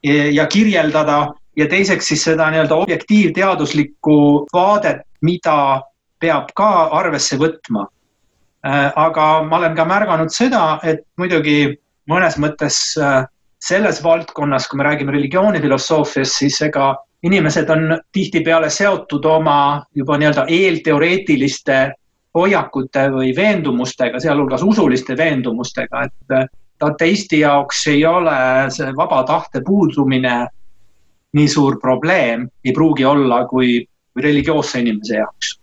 ja 0.03 0.47
kirjeldada 0.49 1.27
ja 1.57 1.67
teiseks 1.67 2.07
siis 2.07 2.23
seda 2.23 2.49
nii-öelda 2.51 2.75
objektiivteaduslikku 2.75 4.47
vaadet, 4.53 5.03
mida 5.21 5.81
peab 6.21 6.51
ka 6.55 6.69
arvesse 6.97 7.37
võtma. 7.41 7.87
Äh, 8.65 8.91
aga 8.95 9.27
ma 9.43 9.57
olen 9.57 9.75
ka 9.75 9.85
märganud 9.89 10.33
seda, 10.33 10.79
et 10.85 11.01
muidugi 11.17 11.73
mõnes 12.09 12.37
mõttes 12.37 12.77
äh, 13.01 13.23
selles 13.61 14.03
valdkonnas, 14.03 14.67
kui 14.69 14.77
me 14.77 14.85
räägime 14.85 15.15
religioonifilosoofiast, 15.15 16.37
siis 16.43 16.59
ega 16.65 16.93
inimesed 17.25 17.69
on 17.69 17.97
tihtipeale 18.13 18.69
seotud 18.69 19.25
oma 19.25 19.57
juba 19.97 20.17
nii-öelda 20.17 20.45
eelteoreetiliste 20.49 21.81
hoiakute 22.37 23.07
või 23.11 23.33
veendumustega, 23.35 24.21
sealhulgas 24.21 24.63
usuliste 24.63 25.17
veendumustega, 25.17 26.05
et 26.07 26.37
äh, 26.37 26.47
ateisti 26.83 27.39
jaoks 27.39 27.85
ei 27.87 28.05
ole 28.05 28.35
see 28.69 28.91
vaba 28.97 29.23
tahte 29.23 29.61
puudumine 29.65 30.47
nii 31.33 31.47
suur 31.47 31.79
probleem, 31.79 32.49
ei 32.65 32.73
pruugi 32.75 33.05
olla 33.05 33.45
kui, 33.47 33.87
kui 34.13 34.23
religioosse 34.23 34.79
inimese 34.79 35.15
jaoks. 35.15 35.57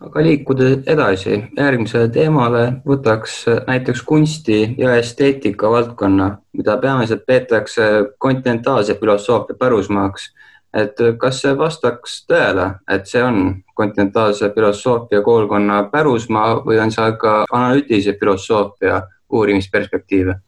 aga 0.00 0.22
liikudes 0.22 0.84
edasi 0.86 1.40
järgmisele 1.56 2.08
teemale, 2.14 2.64
võtaks 2.86 3.40
näiteks 3.66 4.02
kunsti 4.06 4.74
ja 4.78 4.94
esteetika 4.94 5.70
valdkonna, 5.70 6.36
mida 6.52 6.76
peamiselt 6.78 7.26
peetakse 7.26 7.88
kontinentaalse 8.18 8.94
filosoofia 9.00 9.56
pärusmaaks 9.58 10.30
et 10.74 11.00
kas 11.20 11.40
see 11.42 11.54
vastaks 11.58 12.22
tõele, 12.28 12.66
et 12.90 13.06
see 13.08 13.22
on 13.24 13.38
kontinentaalse 13.78 14.50
filosoofia 14.54 15.22
koolkonna 15.24 15.82
pärusmaa 15.92 16.58
või 16.66 16.80
on 16.82 16.92
seal 16.92 17.16
ka 17.20 17.44
analüütilise 17.50 18.16
filosoofia 18.20 19.02
uurimisperspektiive? 19.32 20.38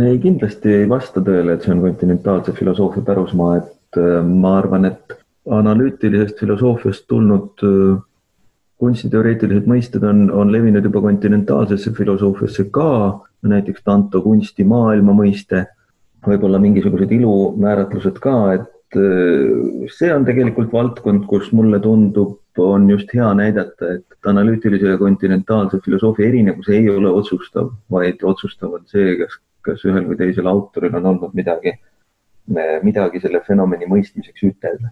ei, 0.00 0.18
kindlasti 0.22 0.74
ei 0.82 0.88
vasta 0.88 1.22
tõele, 1.24 1.56
et 1.56 1.64
see 1.66 1.72
on 1.74 1.80
kontinentaalse 1.82 2.52
filosoofia 2.54 3.02
pärusmaa, 3.06 3.56
et 3.58 3.98
äh, 3.98 4.20
ma 4.22 4.58
arvan, 4.60 4.86
et 4.86 5.16
analüütilisest 5.50 6.38
filosoofiast 6.38 7.08
tulnud 7.10 7.64
äh, 7.66 7.98
kunstiteoreetilised 8.80 9.66
mõisted 9.68 10.04
on, 10.06 10.28
on 10.30 10.52
levinud 10.52 10.86
juba 10.86 11.02
kontinentaalsesse 11.04 11.92
filosoofiasse 11.96 12.68
ka, 12.72 12.92
näiteks 13.50 13.82
Tanto 13.84 14.22
kunstimaailma 14.22 15.16
mõiste 15.16 15.66
võib-olla 16.26 16.60
mingisugused 16.62 17.12
ilumääratlused 17.16 18.20
ka, 18.22 18.36
et 18.54 18.69
see 18.94 20.10
on 20.14 20.24
tegelikult 20.26 20.72
valdkond, 20.72 21.26
kus 21.30 21.50
mulle 21.54 21.80
tundub, 21.82 22.38
on 22.60 22.88
just 22.90 23.12
hea 23.14 23.28
näidata, 23.38 23.94
et 23.96 24.26
analüütilise 24.28 24.90
ja 24.90 24.98
kontinentaalse 24.98 25.78
filosoofia 25.84 26.28
erinevus 26.28 26.68
ei 26.68 26.88
ole 26.90 27.08
otsustav, 27.08 27.70
vaid 27.90 28.24
otsustav 28.26 28.74
on 28.76 28.82
see, 28.90 29.14
kas, 29.20 29.38
kas 29.66 29.84
ühel 29.86 30.08
või 30.10 30.18
teisel 30.18 30.50
autoril 30.50 30.98
on 30.98 31.06
olnud 31.14 31.36
midagi, 31.38 31.76
midagi 32.82 33.22
selle 33.22 33.40
fenomeni 33.46 33.88
mõistmiseks 33.88 34.44
ütelda. 34.50 34.90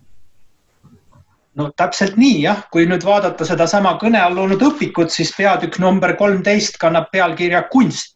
No 1.59 1.73
täpselt 1.75 2.15
nii 2.21 2.37
jah, 2.45 2.61
kui 2.71 2.87
nüüd 2.87 3.03
vaadata 3.03 3.43
sedasama 3.47 3.97
kõne 3.99 4.21
all 4.23 4.39
olnud 4.39 4.63
õpikut, 4.63 5.11
siis 5.11 5.33
peatükk 5.35 5.81
number 5.83 6.15
kolmteist 6.21 6.79
kannab 6.79 7.11
pealkirja 7.11 7.65
kunst. 7.73 8.15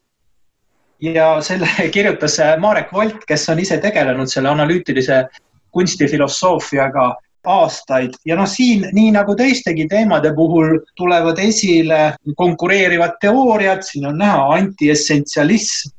Ja 1.03 1.41
selle 1.43 1.67
kirjutas 1.95 2.39
äh, 2.39 2.55
Marek 2.59 2.93
Volt, 2.95 3.25
kes 3.27 3.43
on 3.51 3.59
ise 3.59 3.81
tegelenud 3.83 4.31
selle 4.31 4.53
analüütilise 4.53 5.25
kunstifilosoofiaga 5.73 7.07
aastaid. 7.43 8.13
Ja 8.25 8.37
noh, 8.39 8.47
siin 8.47 8.85
nii 8.95 9.11
nagu 9.15 9.35
teistegi 9.35 9.87
teemade 9.91 10.31
puhul 10.35 10.77
tulevad 10.95 11.39
esile 11.43 12.13
konkureerivad 12.39 13.17
teooriad, 13.21 13.83
siin 13.83 14.07
on 14.07 14.17
näha 14.21 14.47
antiessentsialism, 14.59 15.91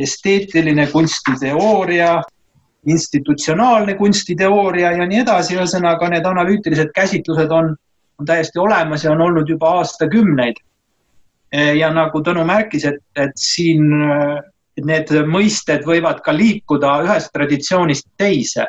esteetiline 0.00 0.86
kunstiteooria, 0.92 2.20
institutsionaalne 2.86 3.94
kunstiteooria 3.94 4.92
ja 4.96 5.06
nii 5.06 5.22
edasi, 5.24 5.56
ühesõnaga 5.56 6.08
need 6.12 6.26
analüütilised 6.26 6.92
käsitlused 6.96 7.52
on, 7.52 7.74
on 8.20 8.28
täiesti 8.28 8.58
olemas 8.58 9.04
ja 9.04 9.12
on 9.12 9.20
olnud 9.20 9.48
juba 9.48 9.76
aastakümneid. 9.80 10.60
Ja 11.52 11.90
nagu 11.90 12.20
Tõnu 12.22 12.44
märkis, 12.46 12.84
et, 12.86 13.00
et 13.18 13.32
siin 13.36 13.88
need 14.80 15.10
mõisted 15.26 15.82
võivad 15.84 16.22
ka 16.24 16.32
liikuda 16.32 17.00
ühest 17.04 17.32
traditsioonist 17.34 18.06
teise. 18.16 18.68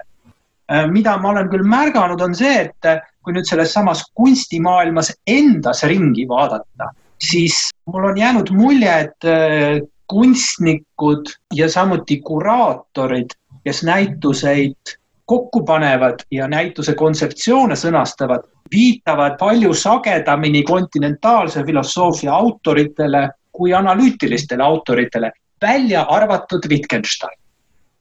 Eh, 0.71 0.87
mida 0.87 1.17
ma 1.19 1.33
olen 1.33 1.49
küll 1.51 1.67
märganud, 1.67 2.21
on 2.23 2.35
see, 2.37 2.53
et 2.63 3.01
kui 3.21 3.35
nüüd 3.35 3.47
selles 3.49 3.73
samas 3.75 4.05
kunstimaailmas 4.15 5.11
endas 5.27 5.83
ringi 5.83 6.23
vaadata, 6.29 6.87
siis 7.19 7.57
mul 7.91 8.07
on 8.11 8.17
jäänud 8.17 8.53
mulje, 8.55 8.93
et 9.05 9.27
eh, 9.27 9.81
kunstnikud 10.11 11.33
ja 11.55 11.67
samuti 11.71 12.21
kuraatorid, 12.23 13.35
kes 13.65 13.83
näituseid 13.83 14.95
kokku 15.25 15.61
panevad 15.67 16.23
ja 16.31 16.47
näituse 16.51 16.95
kontseptsioone 16.99 17.75
sõnastavad, 17.79 18.47
viitavad 18.71 19.35
palju 19.39 19.73
sagedamini 19.75 20.63
kontinentaalse 20.67 21.65
filosoofia 21.67 22.33
autoritele 22.33 23.27
kui 23.51 23.73
analüütilistele 23.75 24.63
autoritele, 24.63 25.31
välja 25.61 26.05
arvatud 26.09 26.63
Wittgenstein, 26.71 27.35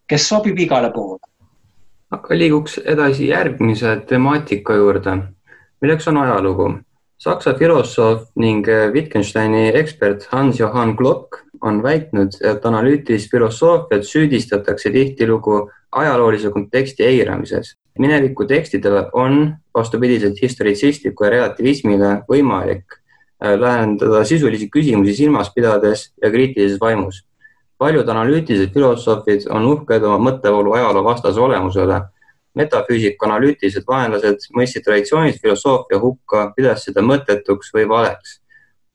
kes 0.06 0.28
sobib 0.28 0.58
igale 0.58 0.92
poole. 0.94 1.29
Aga 2.11 2.38
liiguks 2.38 2.78
edasi 2.84 3.28
järgmise 3.30 3.96
temaatika 4.08 4.74
juurde, 4.74 5.16
milleks 5.82 6.08
on 6.08 6.20
ajalugu. 6.22 6.70
Saksa 7.20 7.52
filosoof 7.54 8.30
ning 8.36 8.66
Wittgensteini 8.94 9.68
ekspert 9.76 10.24
Hans-Johann 10.32 10.96
Glock 10.96 11.42
on 11.61 11.82
väitnud, 11.82 12.38
et 12.40 12.64
analüütilist 12.64 13.30
filosoofiat 13.30 14.08
süüdistatakse 14.08 14.92
tihtilugu 14.92 15.66
ajaloolise 15.92 16.50
konteksti 16.50 17.04
eiramises 17.04 17.74
mineviku 18.00 18.46
tekstidele 18.46 19.06
on 19.12 19.54
vastupidiselt 19.74 20.42
historitsistliku 20.42 21.24
ja 21.24 21.30
relativismile 21.30 22.12
võimalik 22.30 22.96
äh, 22.96 23.56
lahendada 23.61 24.24
sisulisi 24.24 24.70
küsimusi 24.72 25.16
silmas 25.18 25.52
pidades 25.54 26.11
ja 26.22 26.30
kriitilises 26.30 26.80
vaimus. 26.80 27.24
Paljud 27.80 28.08
analüütilised 28.12 28.74
filosoofid 28.76 29.46
on 29.50 29.66
uhked 29.72 30.04
oma 30.04 30.18
mõttevoolu 30.30 30.76
ajaloo 30.78 31.04
vastase 31.04 31.40
olemusele. 31.40 32.00
metafüüsika 32.54 33.26
analüütilised 33.26 33.84
vaenlased 33.86 34.48
mõistsid 34.58 34.82
traditsioonilist 34.84 35.42
filosoofia 35.42 35.98
hukka, 36.02 36.52
pidas 36.56 36.84
seda 36.84 37.00
mõttetuks 37.00 37.72
või 37.74 37.88
valeks. 37.88 38.40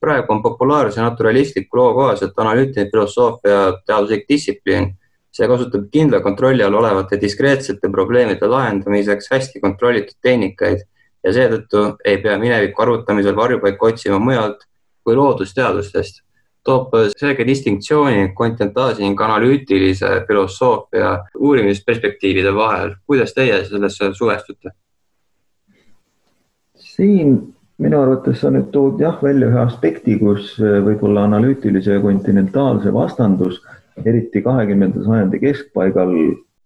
praegu 0.00 0.32
on 0.32 0.42
populaarse 0.42 1.00
naturalistliku 1.00 1.76
loo 1.76 1.94
kohaselt 1.94 2.38
analüütiline 2.38 2.90
filosoofia 2.90 3.58
teaduslik 3.86 4.28
distsipliin 4.28 4.94
see 5.36 5.48
kasutab 5.48 5.88
kindla 5.92 6.20
kontrolli 6.24 6.64
all 6.64 6.74
olevate 6.74 7.18
diskreetsete 7.20 7.90
probleemide 7.92 8.48
lahendamiseks 8.48 9.28
hästi 9.32 9.60
kontrollitud 9.60 10.16
tehnikaid 10.24 10.84
ja 11.24 11.32
seetõttu 11.36 11.82
ei 12.04 12.20
pea 12.22 12.38
mineviku 12.40 12.84
arvutamisel 12.84 13.36
varjupaika 13.36 13.90
otsima 13.90 14.18
mujalt 14.22 14.64
kui 15.04 15.16
loodusteadustest. 15.18 16.22
Toob 16.66 16.94
selge 17.14 17.46
distinktsiooni 17.46 18.32
kontinentaalse 18.34 19.02
ning 19.02 19.20
analüütilise 19.20 20.24
filosoofia 20.28 21.12
uurimisperspektiivide 21.38 22.54
vahel. 22.54 22.96
kuidas 23.06 23.34
teie 23.34 23.64
sellesse 23.64 24.12
suvestute? 24.14 24.70
siin 26.96 27.36
minu 27.78 28.00
arvates 28.00 28.40
sa 28.40 28.50
nüüd 28.50 28.70
tood 28.72 29.00
jah 29.00 29.18
välja 29.22 29.50
ühe 29.50 29.58
aspekti, 29.60 30.16
kus 30.18 30.54
võib-olla 30.60 31.26
analüütilise 31.28 31.98
ja 31.98 32.00
kontinentaalse 32.00 32.92
vastandus 32.92 33.60
eriti 34.04 34.42
kahekümnenda 34.42 35.04
sajandi 35.04 35.40
keskpaigal 35.40 36.14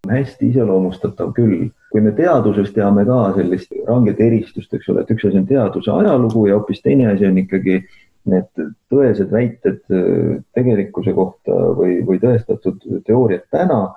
hästi 0.08 0.48
iseloomustatav 0.50 1.32
küll. 1.36 1.68
kui 1.90 2.00
me 2.00 2.12
teaduses 2.14 2.70
teame 2.70 3.02
ka 3.04 3.32
sellist 3.34 3.72
ranget 3.88 4.20
eristust, 4.22 4.70
eks 4.74 4.88
ole, 4.92 5.02
et 5.02 5.08
üks 5.10 5.24
asi 5.26 5.40
on 5.40 5.46
teaduse 5.46 5.90
ajalugu 5.90 6.44
ja 6.46 6.58
hoopis 6.58 6.82
teine 6.84 7.08
asi 7.10 7.26
on 7.26 7.38
ikkagi 7.42 7.80
need 8.28 8.68
tõesed 8.92 9.32
väited 9.32 9.80
äh, 9.94 10.36
tegelikkuse 10.56 11.14
kohta 11.16 11.56
või, 11.78 12.00
või 12.06 12.20
tõestatud 12.22 12.82
teooriad 13.06 13.46
täna. 13.50 13.94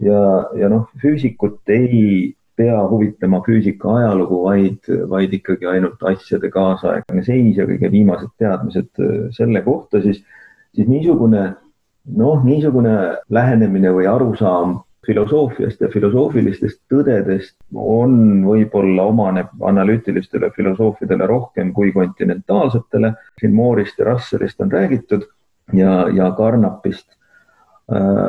ja, 0.00 0.20
ja 0.56 0.68
noh, 0.68 0.88
füüsikut 1.02 1.68
ei 1.72 2.34
pea 2.56 2.78
huvitama 2.88 3.42
füüsika 3.44 3.92
ajalugu, 3.98 4.40
vaid, 4.44 4.88
vaid 5.08 5.32
ikkagi 5.36 5.68
ainult 5.68 6.02
asjade 6.08 6.48
kaasaegne 6.52 7.24
seis 7.24 7.58
ja 7.58 7.66
kõige 7.68 7.90
viimased 7.92 8.32
teadmised 8.40 8.90
äh, 9.02 9.28
selle 9.36 9.62
kohta, 9.66 10.00
siis, 10.04 10.22
siis 10.74 10.88
niisugune 10.88 11.50
noh, 12.16 12.44
niisugune 12.44 12.96
lähenemine 13.28 13.92
või 13.92 14.08
arusaam 14.10 14.80
filosoofiast 15.06 15.80
ja 15.80 15.88
filosoofilistest 15.92 16.80
tõdedest 16.92 17.54
on 17.74 18.42
võib-olla 18.46 19.06
omaneb 19.10 19.66
analüütilistele 19.70 20.50
filosoofidele 20.56 21.26
rohkem 21.26 21.72
kui 21.72 21.92
kontinentaalsetele. 21.92 23.12
siin 23.40 23.54
Moorist 23.54 23.98
ja 23.98 24.10
Russellist 24.10 24.60
on 24.60 24.72
räägitud, 24.72 25.26
ja, 25.72 26.08
ja 26.14 26.32
Carnapist. 26.36 27.06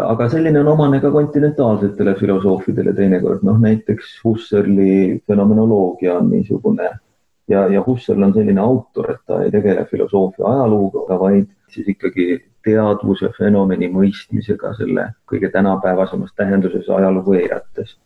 aga 0.05 0.29
selline 0.29 0.59
on 0.59 0.67
omane 0.67 0.99
ka 1.01 1.09
kontinentaalsetele 1.11 2.13
filosoofidele 2.15 2.93
teinekord, 2.93 3.41
noh 3.43 3.57
näiteks 3.57 4.19
Husserli 4.23 5.23
fenomenoloogia 5.27 6.19
on 6.19 6.29
niisugune 6.29 6.89
ja, 7.49 7.67
ja 7.67 7.83
Husserl 7.85 8.23
on 8.23 8.33
selline 8.35 8.61
autor, 8.61 9.11
et 9.11 9.23
ta 9.25 9.41
ei 9.41 9.51
tegele 9.51 9.85
filosoofia 9.89 10.45
ajalooga, 10.45 11.19
vaid 11.19 11.49
siis 11.73 11.89
ikkagi 11.89 12.37
teadvuse 12.67 13.31
fenomeni 13.37 13.89
mõistmisega 13.93 14.73
selle 14.77 15.07
kõige 15.29 15.49
tänapäevasemas 15.53 16.35
tähenduses 16.35 16.89
ajalugu 16.89 17.39
eirates. 17.39 17.97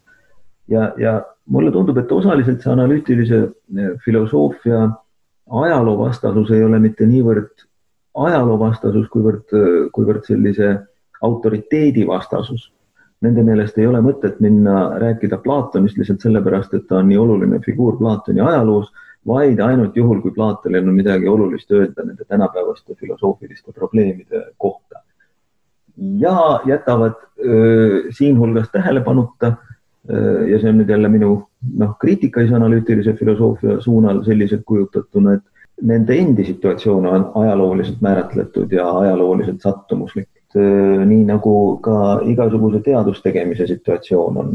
ja, 0.68 0.92
ja 0.98 1.22
mulle 1.46 1.72
tundub, 1.72 1.98
et 1.98 2.12
osaliselt 2.12 2.62
see 2.62 2.72
analüütilise 2.72 3.42
eh, 3.44 3.92
filosoofia 4.06 4.86
ajaloovastasus 5.52 6.52
ei 6.56 6.64
ole 6.64 6.80
mitte 6.80 7.06
niivõrd 7.06 7.68
ajaloovastasus, 8.16 9.08
kuivõrd, 9.12 9.52
kuivõrd 9.96 10.28
sellise 10.28 10.72
autoriteedi 11.22 12.06
vastasus. 12.08 12.72
Nende 13.22 13.44
meelest 13.46 13.78
ei 13.78 13.86
ole 13.88 14.02
mõtet 14.02 14.40
minna 14.42 14.98
rääkida 15.00 15.38
Platonist 15.44 16.00
lihtsalt 16.00 16.24
sellepärast, 16.26 16.74
et 16.74 16.88
ta 16.90 17.00
on 17.00 17.08
nii 17.12 17.20
oluline 17.22 17.60
figuur 17.66 18.00
Platoni 18.00 18.42
ajaloos 18.42 18.90
vaid 19.28 19.60
ainult 19.60 19.96
juhul, 19.96 20.22
kui 20.22 20.32
Platonil 20.32 20.88
on 20.88 20.96
midagi 20.96 21.28
olulist 21.30 21.72
öelda 21.72 22.06
nende 22.06 22.26
tänapäevaste 22.26 22.96
filosoofiliste 22.96 23.72
probleemide 23.72 24.46
kohta. 24.58 25.00
ja 25.98 26.60
jätavad 26.66 27.14
siinhulgas 28.10 28.70
tähelepanuta 28.72 29.54
ja 30.48 30.60
see 30.60 30.70
on 30.70 30.80
nüüd 30.80 30.90
jälle 30.90 31.10
minu 31.12 31.32
noh, 31.78 31.92
kriitika 32.00 32.42
analüütilise 32.42 33.14
filosoofia 33.14 33.82
suunal 33.82 34.24
selliselt 34.24 34.64
kujutatuna, 34.66 35.34
et 35.34 35.44
nende 35.82 36.16
endi 36.18 36.46
situatsioon 36.46 37.06
on 37.06 37.32
ajalooliselt 37.36 38.02
määratletud 38.02 38.72
ja 38.72 38.90
ajalooliselt 39.00 39.62
sattumuslik. 39.62 40.30
nii 41.06 41.24
nagu 41.26 41.78
ka 41.80 42.20
igasuguse 42.28 42.82
teadustegemise 42.84 43.68
situatsioon 43.68 44.38
on. 44.38 44.50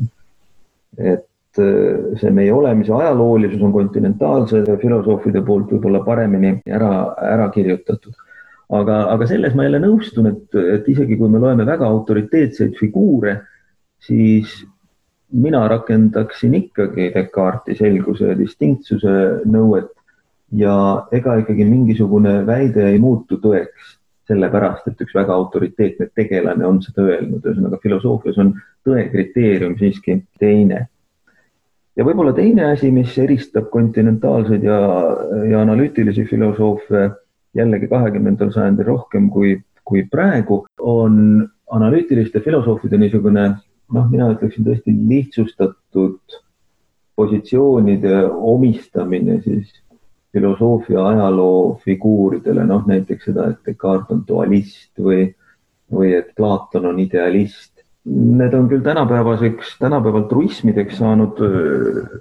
et 0.99 1.25
see 1.57 2.31
meie 2.35 2.53
olemise 2.53 2.93
ajaloolisus 2.93 3.63
on 3.63 3.73
kontinentaalse 3.75 4.63
filosoofide 4.83 5.43
poolt 5.47 5.73
võib-olla 5.75 6.03
paremini 6.05 6.55
ära, 6.67 6.93
ära 7.33 7.51
kirjutatud. 7.55 8.15
aga, 8.77 9.03
aga 9.13 9.27
selles 9.31 9.55
ma 9.55 9.67
jälle 9.67 9.79
nõustun, 9.83 10.27
et, 10.33 10.55
et 10.77 10.89
isegi 10.89 11.17
kui 11.17 11.31
me 11.31 11.39
loeme 11.39 11.67
väga 11.67 11.87
autoriteetseid 11.87 12.75
figuure, 12.79 13.37
siis 14.03 14.57
mina 15.33 15.67
rakendaksin 15.69 16.55
ikkagi 16.55 17.13
Descartesi 17.15 17.85
selguse 17.85 18.33
ja 18.33 18.39
distinktsuse 18.39 19.13
nõuet 19.47 19.93
ja 20.55 21.07
ega 21.13 21.37
ikkagi 21.43 21.65
mingisugune 21.67 22.41
väide 22.47 22.91
ei 22.91 22.99
muutu 23.03 23.39
tõeks 23.43 23.95
sellepärast, 24.27 24.89
et 24.91 25.01
üks 25.03 25.15
väga 25.15 25.35
autoriteetne 25.35 26.09
tegelane 26.15 26.67
on 26.67 26.81
seda 26.83 27.05
öelnud, 27.07 27.45
ühesõnaga 27.45 27.79
filosoofias 27.83 28.39
on 28.43 28.53
tõe 28.87 29.07
kriteerium 29.13 29.77
siiski 29.79 30.19
teine 30.43 30.87
ja 31.97 32.05
võib-olla 32.05 32.33
teine 32.37 32.71
asi, 32.73 32.91
mis 32.93 33.17
eristab 33.19 33.71
kontinentaalseid 33.73 34.65
ja, 34.67 34.81
ja 35.51 35.63
analüütilisi 35.63 36.27
filosoofe 36.29 37.09
jällegi 37.57 37.89
kahekümnendal 37.89 38.53
sajandil 38.53 38.91
rohkem 38.91 39.31
kui, 39.33 39.57
kui 39.85 40.05
praegu, 40.13 40.65
on 40.81 41.47
analüütiliste 41.73 42.43
filosoofide 42.45 42.99
niisugune 43.01 43.47
noh, 43.95 44.11
mina 44.11 44.29
ütleksin 44.35 44.67
tõesti 44.67 44.93
lihtsustatud 45.09 46.39
positsioonide 47.17 48.27
omistamine 48.29 49.41
siis 49.45 49.71
filosoofia 50.37 51.07
ajaloo 51.15 51.79
figuuridele, 51.85 52.67
noh 52.69 52.85
näiteks 52.89 53.31
seda, 53.31 53.49
et 53.53 53.63
Descartes 53.65 54.13
on 54.13 54.25
dualist 54.29 54.93
või, 55.01 55.31
või 55.93 56.13
et 56.19 56.35
Platon 56.37 56.91
on 56.91 57.01
idealist 57.01 57.76
Need 58.07 58.55
on 58.55 58.69
küll 58.71 58.85
tänapäevaseks, 58.87 59.73
tänapäeval 59.83 60.29
truismideks 60.31 61.01
saanud, 61.01 61.41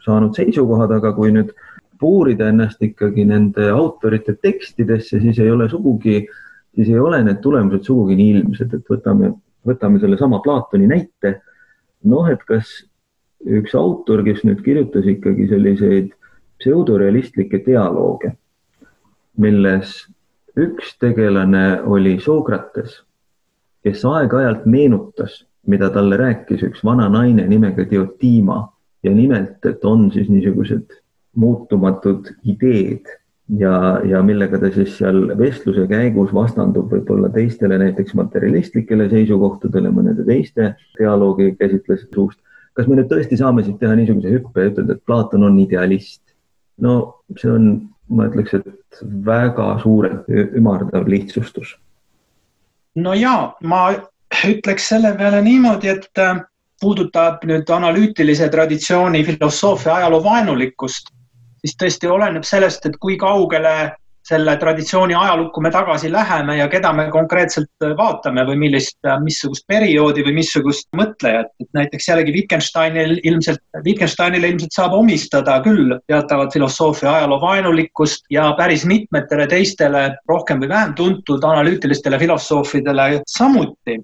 saanud 0.02 0.34
seisukohad, 0.34 0.96
aga 0.96 1.12
kui 1.14 1.30
nüüd 1.36 1.52
puurida 2.02 2.48
ennast 2.50 2.82
ikkagi 2.82 3.26
nende 3.30 3.68
autorite 3.70 4.34
tekstidesse, 4.42 5.20
siis 5.22 5.40
ei 5.40 5.52
ole 5.52 5.70
sugugi, 5.70 6.24
siis 6.76 6.90
ei 6.90 7.00
ole 7.00 7.22
need 7.28 7.38
tulemused 7.44 7.86
sugugi 7.86 8.18
nii 8.18 8.34
ilmsed, 8.40 8.74
et 8.74 8.92
võtame, 8.92 9.32
võtame 9.68 10.02
sellesama 10.02 10.42
Platoni 10.42 10.90
näite. 10.90 11.40
noh, 12.06 12.28
et 12.30 12.42
kas 12.46 12.70
üks 13.46 13.74
autor, 13.78 14.22
kes 14.26 14.44
nüüd 14.46 14.62
kirjutas 14.66 15.06
ikkagi 15.10 15.48
selliseid 15.50 16.12
pseudorealistlikke 16.62 17.62
dialoogi, 17.66 18.30
milles 19.42 19.98
üks 20.58 20.94
tegelane 21.02 21.82
oli 21.86 22.20
Sokrates, 22.22 23.04
kes 23.86 24.06
aeg-ajalt 24.06 24.66
meenutas 24.66 25.44
mida 25.68 25.89
talle 25.89 26.18
rääkis 26.18 26.63
üks 26.68 26.84
vana 26.86 27.09
naine 27.09 27.47
nimega 27.47 27.86
Diotima 27.89 28.61
ja 29.03 29.13
nimelt, 29.13 29.66
et 29.66 29.86
on 29.86 30.09
siis 30.13 30.30
niisugused 30.30 30.97
muutumatud 31.36 32.32
ideed 32.43 33.09
ja, 33.59 34.01
ja 34.07 34.22
millega 34.26 34.59
ta 34.59 34.72
siis 34.74 34.97
seal 34.97 35.28
vestluse 35.38 35.86
käigus 35.89 36.34
vastandub 36.34 36.91
võib-olla 36.93 37.30
teistele 37.34 37.78
näiteks 37.82 38.16
materialistlikele 38.18 39.09
seisukohtadele, 39.11 39.91
mõnede 39.93 40.26
teiste 40.28 40.74
dialoogi 40.99 41.53
käsitles 41.59 42.07
suust. 42.13 42.39
kas 42.74 42.88
me 42.88 42.97
nüüd 42.97 43.11
tõesti 43.11 43.38
saame 43.39 43.63
siit 43.63 43.78
teha 43.80 43.95
niisuguse 43.95 44.34
hüppe 44.34 44.63
ja 44.63 44.72
ütelda, 44.72 44.95
et 44.95 45.05
Platon 45.05 45.43
on 45.49 45.59
idealist? 45.59 46.22
no 46.82 47.22
see 47.38 47.51
on, 47.51 47.70
ma 48.09 48.28
ütleks, 48.30 48.57
et 48.57 49.03
väga 49.26 49.76
suurelt 49.84 50.28
ümardav 50.30 51.07
lihtsustus. 51.07 51.76
no 52.95 53.13
ja 53.13 53.53
ma 53.61 53.88
ütleks 54.48 54.90
selle 54.92 55.14
peale 55.18 55.42
niimoodi, 55.46 55.92
et 55.96 56.22
äh, 56.22 56.40
puudutab 56.82 57.44
nüüd 57.48 57.70
analüütilise 57.72 58.50
traditsiooni 58.52 59.24
filosoofia 59.28 60.00
ajaloo 60.00 60.24
vaenulikkust, 60.24 61.14
siis 61.64 61.78
tõesti 61.82 62.10
oleneb 62.12 62.44
sellest, 62.48 62.86
et 62.86 62.98
kui 63.02 63.18
kaugele 63.18 63.94
selle 64.26 64.56
traditsiooni 64.58 65.14
ajalukku 65.14 65.62
me 65.62 65.70
tagasi 65.72 66.10
läheme 66.12 66.56
ja 66.58 66.66
keda 66.70 66.92
me 66.98 67.04
konkreetselt 67.14 67.86
vaatame 67.98 68.42
või 68.48 68.58
millist, 68.64 68.98
missugust 69.22 69.68
perioodi 69.70 70.24
või 70.26 70.34
missugust 70.40 70.88
mõtlejat, 70.98 71.52
et 71.62 71.70
näiteks 71.78 72.10
jällegi 72.10 72.34
Wittgensteinil 72.34 73.20
ilmselt, 73.22 73.62
Wittgensteinile 73.86 74.50
ilmselt 74.50 74.74
saab 74.74 74.98
omistada 74.98 75.60
küll 75.66 75.94
teatavat 76.10 76.58
filosoofia 76.58 77.12
ajaloo 77.20 77.38
vaenulikkust 77.44 78.26
ja 78.34 78.48
päris 78.58 78.88
mitmetele 78.90 79.46
teistele 79.52 80.08
rohkem 80.30 80.64
või 80.64 80.74
vähem 80.74 80.98
tuntud 80.98 81.46
analüütilistele 81.46 82.20
filosoofidele 82.26 83.22
samuti 83.30 84.02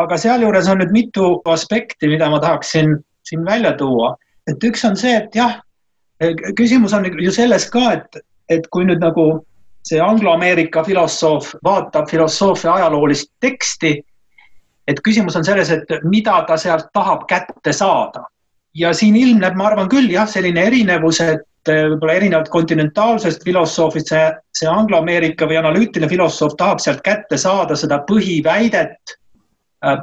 aga 0.00 0.18
sealjuures 0.18 0.68
on 0.70 0.80
nüüd 0.82 0.92
mitu 0.94 1.26
aspekti, 1.50 2.08
mida 2.10 2.28
ma 2.30 2.40
tahaksin 2.42 2.96
siin 3.28 3.44
välja 3.46 3.72
tuua. 3.78 4.16
et 4.46 4.64
üks 4.64 4.84
on 4.84 4.96
see, 4.96 5.14
et 5.16 5.34
jah, 5.34 5.60
küsimus 6.56 6.92
on 6.92 7.06
ju 7.06 7.30
selles 7.32 7.64
ka, 7.70 7.92
et, 7.92 8.18
et 8.48 8.66
kui 8.68 8.84
nüüd 8.84 9.00
nagu 9.00 9.44
see 9.84 10.00
Anglo-Ameerika 10.00 10.84
filosoof 10.84 11.54
vaatab 11.64 12.10
filosoofia 12.10 12.74
ajaloolist 12.74 13.30
teksti, 13.40 13.94
et 14.88 15.00
küsimus 15.00 15.36
on 15.36 15.44
selles, 15.44 15.70
et 15.70 15.88
mida 16.04 16.42
ta 16.48 16.56
sealt 16.60 16.90
tahab 16.92 17.26
kätte 17.28 17.72
saada. 17.72 18.24
ja 18.74 18.92
siin 18.92 19.16
ilmneb, 19.16 19.54
ma 19.54 19.68
arvan 19.70 19.88
küll 19.88 20.10
jah, 20.10 20.26
selline 20.26 20.64
erinevus, 20.66 21.20
et 21.20 21.68
võib-olla 21.68 22.16
erinevalt 22.18 22.48
kontinentaalsest 22.50 23.44
filosoofist, 23.44 24.08
see, 24.10 24.24
see 24.52 24.68
Anglo-Ameerika 24.68 25.46
või 25.46 25.60
analüütiline 25.60 26.10
filosoof 26.10 26.56
tahab 26.58 26.82
sealt 26.82 27.00
kätte 27.06 27.38
saada 27.38 27.76
seda 27.78 28.02
põhiväidet 28.08 29.14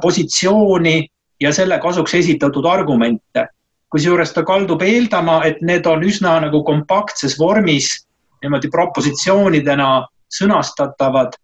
positsiooni 0.02 1.08
ja 1.40 1.52
selle 1.52 1.78
kasuks 1.78 2.14
esitatud 2.14 2.66
argumente. 2.66 3.48
kusjuures 3.92 4.30
ta 4.32 4.40
kaldub 4.42 4.80
eeldama, 4.82 5.42
et 5.44 5.58
need 5.60 5.84
on 5.86 6.00
üsna 6.00 6.38
nagu 6.40 6.62
kompaktses 6.64 7.34
vormis 7.38 7.90
niimoodi 8.42 8.70
propositsioonidena 8.72 10.06
sõnastatavad, 10.32 11.36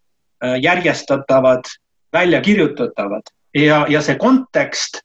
äh, 0.45 0.57
järjestatavad, 0.62 1.68
välja 2.12 2.41
kirjutatavad 2.41 3.28
ja, 3.55 3.84
ja 3.89 4.01
see 4.03 4.16
kontekst 4.16 5.03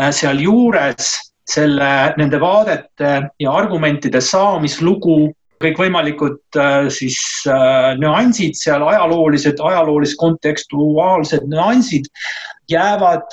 äh, 0.00 0.10
sealjuures 0.12 1.14
selle, 1.48 2.14
nende 2.16 2.40
vaadete 2.40 3.12
ja 3.40 3.52
argumentide 3.52 4.20
saamislugu 4.20 5.32
kõikvõimalikud 5.62 6.58
siis 6.92 7.18
nüansid 8.00 8.58
seal, 8.58 8.84
ajaloolised, 8.86 9.60
ajaloolised 9.62 10.18
kontekstuaalsed 10.20 11.46
nüansid 11.50 12.10
jäävad 12.72 13.26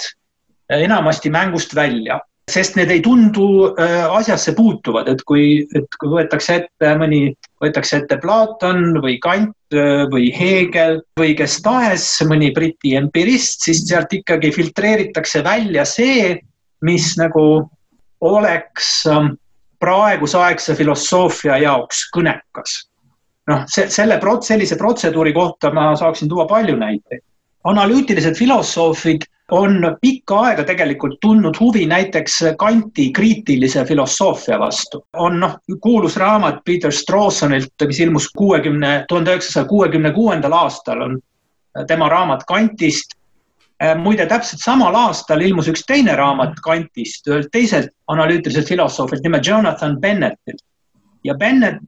äh, 0.71 0.81
enamasti 0.81 1.29
mängust 1.29 1.75
välja, 1.75 2.19
sest 2.51 2.75
need 2.75 2.91
ei 2.91 3.01
tundu 3.05 3.69
äh, 3.77 4.05
asjasse 4.15 4.53
puutuvad, 4.57 5.09
et 5.11 5.23
kui, 5.27 5.65
et 5.77 5.99
kui 6.01 6.13
võetakse 6.13 6.59
ette 6.63 6.93
mõni, 6.99 7.21
võetakse 7.61 8.01
ette 8.01 8.17
Platon 8.21 8.99
või 9.03 9.19
Kant 9.23 9.75
äh, 9.75 10.05
või 10.11 10.31
Hegel 10.35 11.01
või 11.19 11.35
kes 11.37 11.59
tahes, 11.65 12.07
mõni 12.29 12.51
Briti 12.55 12.95
empirist, 12.99 13.65
siis 13.67 13.83
sealt 13.87 14.13
ikkagi 14.13 14.53
filtreeritakse 14.55 15.43
välja 15.45 15.85
see, 15.87 16.37
mis 16.85 17.13
nagu 17.19 17.45
oleks 18.25 19.03
ähm, 19.07 19.35
praegusaegse 19.79 20.75
filosoofia 20.75 21.57
jaoks 21.57 22.05
kõnekas. 22.15 22.77
noh, 23.47 23.65
see, 23.67 23.89
selle, 23.89 24.19
sellise 24.41 24.75
protseduuri 24.77 25.33
kohta 25.33 25.73
ma 25.73 25.95
saaksin 25.95 26.29
tuua 26.29 26.45
palju 26.47 26.75
näiteid 26.77 27.23
analüütilised 27.63 28.37
filosoofid 28.37 29.25
on 29.51 29.97
pikka 30.01 30.39
aega 30.39 30.63
tegelikult 30.63 31.17
tundnud 31.21 31.57
huvi 31.59 31.85
näiteks 31.89 32.39
Kanti 32.57 33.09
kriitilise 33.11 33.85
filosoofia 33.85 34.59
vastu. 34.59 35.05
on 35.13 35.39
noh, 35.39 35.57
kuulus 35.81 36.17
raamat 36.17 36.63
Peter 36.65 36.91
Strawsonilt, 36.91 37.73
mis 37.87 37.99
ilmus 37.99 38.29
kuuekümne, 38.37 39.05
tuhande 39.07 39.31
üheksasaja 39.31 39.65
kuuekümne 39.65 40.11
kuuendal 40.11 40.51
aastal, 40.51 41.01
on 41.01 41.19
tema 41.87 42.09
raamat 42.09 42.43
Kantist. 42.47 43.18
Muide, 43.99 44.25
täpselt 44.27 44.61
samal 44.63 44.95
aastal 44.95 45.41
ilmus 45.41 45.69
üks 45.71 45.85
teine 45.87 46.15
raamat 46.19 46.57
Kantist, 46.63 47.27
ühelt 47.31 47.51
teiselt 47.51 47.93
analüütiliselt 48.11 48.67
filosoofilt 48.67 49.23
nime 49.23 49.39
Jonathan 49.45 49.99
Bennettilt. 49.99 50.63
ja 51.23 51.33
Bennett 51.35 51.83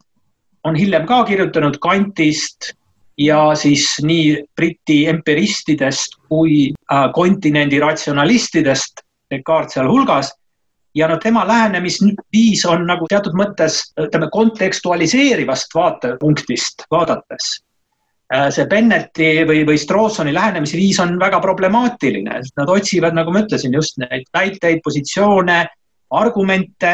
on 0.63 0.75
hiljem 0.75 1.05
ka 1.07 1.23
kirjutanud 1.25 1.77
Kantist 1.81 2.73
ja 3.17 3.55
siis 3.55 3.87
nii 4.03 4.43
Briti 4.55 5.05
empiristidest 5.07 6.15
kui 6.29 6.71
äh, 6.91 7.07
kontinendi 7.13 7.79
ratsionalistidest, 7.79 9.03
Descartes 9.31 9.73
sealhulgas. 9.73 10.33
ja 10.95 11.07
no 11.07 11.17
tema 11.17 11.47
lähenemisviis 11.47 12.65
on 12.67 12.85
nagu 12.87 13.05
teatud 13.07 13.35
mõttes, 13.39 13.93
ütleme 13.99 14.27
kontekstualiseerivast 14.31 15.75
vaatepunktist 15.75 16.83
vaadates 16.91 17.51
äh, 17.59 17.70
see 18.32 18.65
Bennetti 18.69 19.29
või, 19.47 19.63
või 19.67 19.79
Strawsoni 19.79 20.34
lähenemisviis 20.34 20.99
on 21.03 21.17
väga 21.19 21.41
problemaatiline, 21.43 22.38
sest 22.43 22.57
nad 22.59 22.69
otsivad, 22.71 23.15
nagu 23.17 23.34
ma 23.34 23.43
ütlesin, 23.43 23.75
just 23.75 23.97
neid 23.99 24.27
väiteid, 24.34 24.79
positsioone, 24.86 25.65
argumente, 26.15 26.93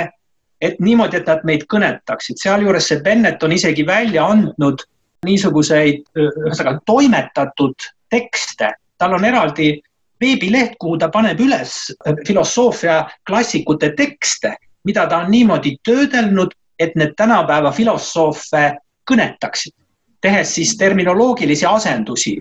et 0.62 0.80
niimoodi, 0.82 1.22
et 1.22 1.30
nad 1.30 1.44
meid 1.46 1.68
kõnetaksid. 1.70 2.40
sealjuures 2.42 2.90
see 2.90 3.02
Bennett 3.06 3.44
on 3.44 3.54
isegi 3.54 3.86
välja 3.86 4.26
andnud 4.26 4.82
niisuguseid, 5.26 6.06
ühesõnaga 6.18 6.80
toimetatud 6.86 7.90
tekste, 8.10 8.74
tal 8.98 9.14
on 9.18 9.26
eraldi 9.26 9.76
veebileht, 10.22 10.78
kuhu 10.82 10.98
ta 10.98 11.10
paneb 11.14 11.40
üles 11.42 11.92
filosoofia 12.26 13.04
klassikute 13.28 13.92
tekste, 13.98 14.56
mida 14.86 15.06
ta 15.10 15.24
on 15.26 15.32
niimoodi 15.32 15.78
töödelnud, 15.86 16.54
et 16.80 16.96
need 16.96 17.14
tänapäeva 17.18 17.72
filosoofe 17.74 18.72
kõnetaksid, 19.10 19.74
tehes 20.22 20.56
siis 20.56 20.76
terminoloogilisi 20.78 21.66
asendusi, 21.66 22.38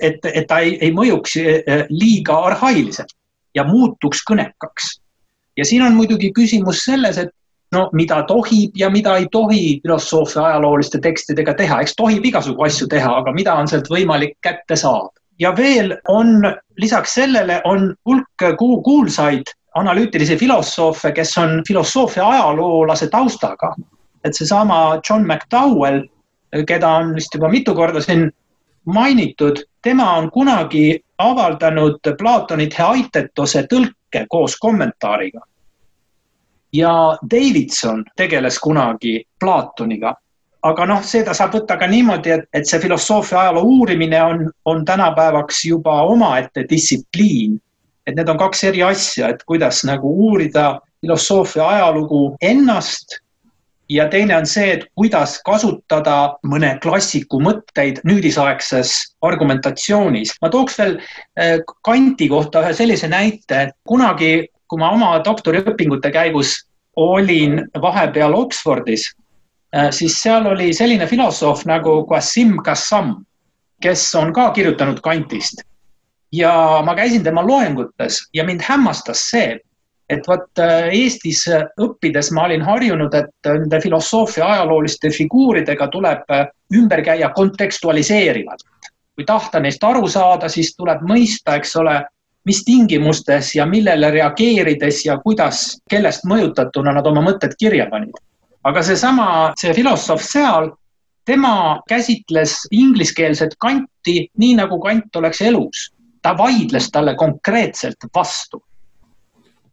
et, 0.00 0.24
et 0.24 0.46
ta 0.46 0.58
ei, 0.64 0.76
ei 0.80 0.92
mõjuks 0.94 1.36
liiga 1.90 2.36
arhailiselt 2.50 3.14
ja 3.54 3.64
muutuks 3.64 4.22
kõnekaks. 4.28 4.98
ja 5.56 5.64
siin 5.64 5.82
on 5.82 5.96
muidugi 5.96 6.30
küsimus 6.32 6.84
selles, 6.84 7.18
et 7.18 7.32
no 7.72 7.88
mida 7.92 8.22
tohib 8.28 8.76
ja 8.76 8.90
mida 8.90 9.16
ei 9.18 9.26
tohi 9.32 9.80
filosoofia 9.82 10.44
ajalooliste 10.50 11.00
tekstidega 11.04 11.54
teha, 11.54 11.80
eks 11.82 11.96
tohib 11.96 12.24
igasugu 12.24 12.64
asju 12.64 12.88
teha, 12.88 13.18
aga 13.22 13.32
mida 13.32 13.54
on 13.54 13.68
sealt 13.68 13.90
võimalik 13.92 14.36
kätte 14.42 14.76
saada. 14.76 15.12
ja 15.38 15.52
veel 15.56 15.94
on 16.08 16.42
lisaks 16.76 17.14
sellele 17.14 17.60
on 17.64 17.94
hulk 18.06 18.44
kuulsaid 18.58 19.52
analüütilisi 19.78 20.36
filosoofe, 20.36 21.12
kes 21.12 21.36
on 21.38 21.62
filosoofia 21.68 22.26
ajaloolase 22.28 23.08
taustaga. 23.08 23.74
et 24.24 24.34
seesama 24.34 25.00
John 25.08 25.26
McDowell, 25.26 26.02
keda 26.66 26.88
on 26.88 27.14
vist 27.14 27.34
juba 27.34 27.48
mitu 27.48 27.74
korda 27.74 28.00
siin 28.00 28.30
mainitud, 28.84 29.60
tema 29.82 30.12
on 30.16 30.30
kunagi 30.30 31.00
avaldanud 31.18 32.00
Platoni 32.18 32.68
Theaitetose 32.72 33.66
tõlke 33.68 34.24
koos 34.28 34.56
kommentaariga 34.56 35.40
ja 36.72 37.18
Davidson 37.30 38.04
tegeles 38.16 38.58
kunagi 38.58 39.24
Platoniga. 39.40 40.14
aga 40.62 40.84
noh, 40.90 41.02
seda 41.06 41.32
saab 41.38 41.52
võtta 41.54 41.76
ka 41.78 41.86
niimoodi, 41.86 42.32
et, 42.34 42.48
et 42.52 42.66
see 42.66 42.80
filosoofia 42.82 43.38
ajaloo 43.44 43.62
uurimine 43.62 44.18
on, 44.22 44.40
on 44.66 44.84
tänapäevaks 44.84 45.64
juba 45.64 46.02
omaette 46.02 46.64
distsipliin. 46.70 47.60
et 48.06 48.16
need 48.16 48.28
on 48.28 48.38
kaks 48.38 48.64
eri 48.64 48.82
asja, 48.82 49.28
et 49.28 49.44
kuidas 49.44 49.84
nagu 49.84 50.08
uurida 50.08 50.80
filosoofia 51.00 51.68
ajalugu 51.68 52.36
ennast 52.40 53.20
ja 53.88 54.08
teine 54.08 54.36
on 54.36 54.46
see, 54.46 54.72
et 54.76 54.84
kuidas 54.96 55.38
kasutada 55.46 56.34
mõne 56.46 56.74
klassiku 56.82 57.40
mõtteid 57.40 58.02
nüüdisaegses 58.04 58.94
argumentatsioonis. 59.22 60.34
ma 60.42 60.50
tooks 60.52 60.78
veel 60.78 60.98
eh, 61.36 61.58
Kanti 61.84 62.28
kohta 62.28 62.62
ühe 62.62 62.74
sellise 62.74 63.08
näite. 63.08 63.70
kunagi 63.88 64.48
kui 64.68 64.80
ma 64.80 64.90
oma 64.92 65.14
doktoriõpingute 65.24 66.10
käigus 66.12 66.52
olin 66.98 67.62
vahepeal 67.80 68.34
Oxfordis, 68.36 69.06
äh, 69.74 69.88
siis 69.94 70.18
seal 70.22 70.46
oli 70.50 70.72
selline 70.76 71.06
filosoof 71.06 71.64
nagu 71.68 72.02
Qasim 72.10 72.58
Qassam, 72.66 73.14
kes 73.82 74.04
on 74.18 74.32
ka 74.34 74.50
kirjutanud 74.52 75.00
Kantist. 75.00 75.64
ja 76.32 76.82
ma 76.84 76.92
käisin 76.94 77.22
tema 77.24 77.40
loengutes 77.40 78.18
ja 78.36 78.44
mind 78.44 78.60
hämmastas 78.60 79.22
see, 79.30 79.58
et 80.08 80.28
vot 80.28 80.62
äh, 80.62 80.88
Eestis 80.96 81.44
õppides 81.80 82.30
ma 82.32 82.46
olin 82.48 82.62
harjunud, 82.64 83.14
et 83.14 83.48
nende 83.48 83.80
filosoofia 83.80 84.46
ajalooliste 84.54 85.10
figuuridega 85.12 85.88
tuleb 85.92 86.30
äh, 86.32 86.46
ümber 86.74 87.02
käia 87.04 87.30
kontekstualiseerivalt. 87.36 88.64
kui 89.18 89.24
tahta 89.26 89.58
neist 89.60 89.82
aru 89.82 90.06
saada, 90.08 90.48
siis 90.48 90.76
tuleb 90.78 91.00
mõista, 91.02 91.56
eks 91.58 91.76
ole 91.76 91.96
mis 92.48 92.64
tingimustes 92.64 93.54
ja 93.56 93.66
millele 93.66 94.10
reageerides 94.14 95.04
ja 95.06 95.18
kuidas, 95.24 95.80
kellest 95.90 96.24
mõjutatuna 96.30 96.94
nad 96.96 97.06
oma 97.06 97.24
mõtted 97.26 97.56
kirja 97.58 97.88
panid. 97.90 98.14
aga 98.64 98.82
seesama, 98.82 99.26
see 99.60 99.74
filosoof 99.74 100.22
seal, 100.24 100.70
tema 101.28 101.80
käsitles 101.88 102.54
ingliskeelset 102.70 103.54
kanti 103.60 104.16
nii, 104.38 104.54
nagu 104.62 104.80
kant 104.80 105.16
oleks 105.16 105.40
elus. 105.40 105.90
ta 106.22 106.32
vaidles 106.38 106.90
talle 106.90 107.14
konkreetselt 107.14 108.08
vastu. 108.14 108.62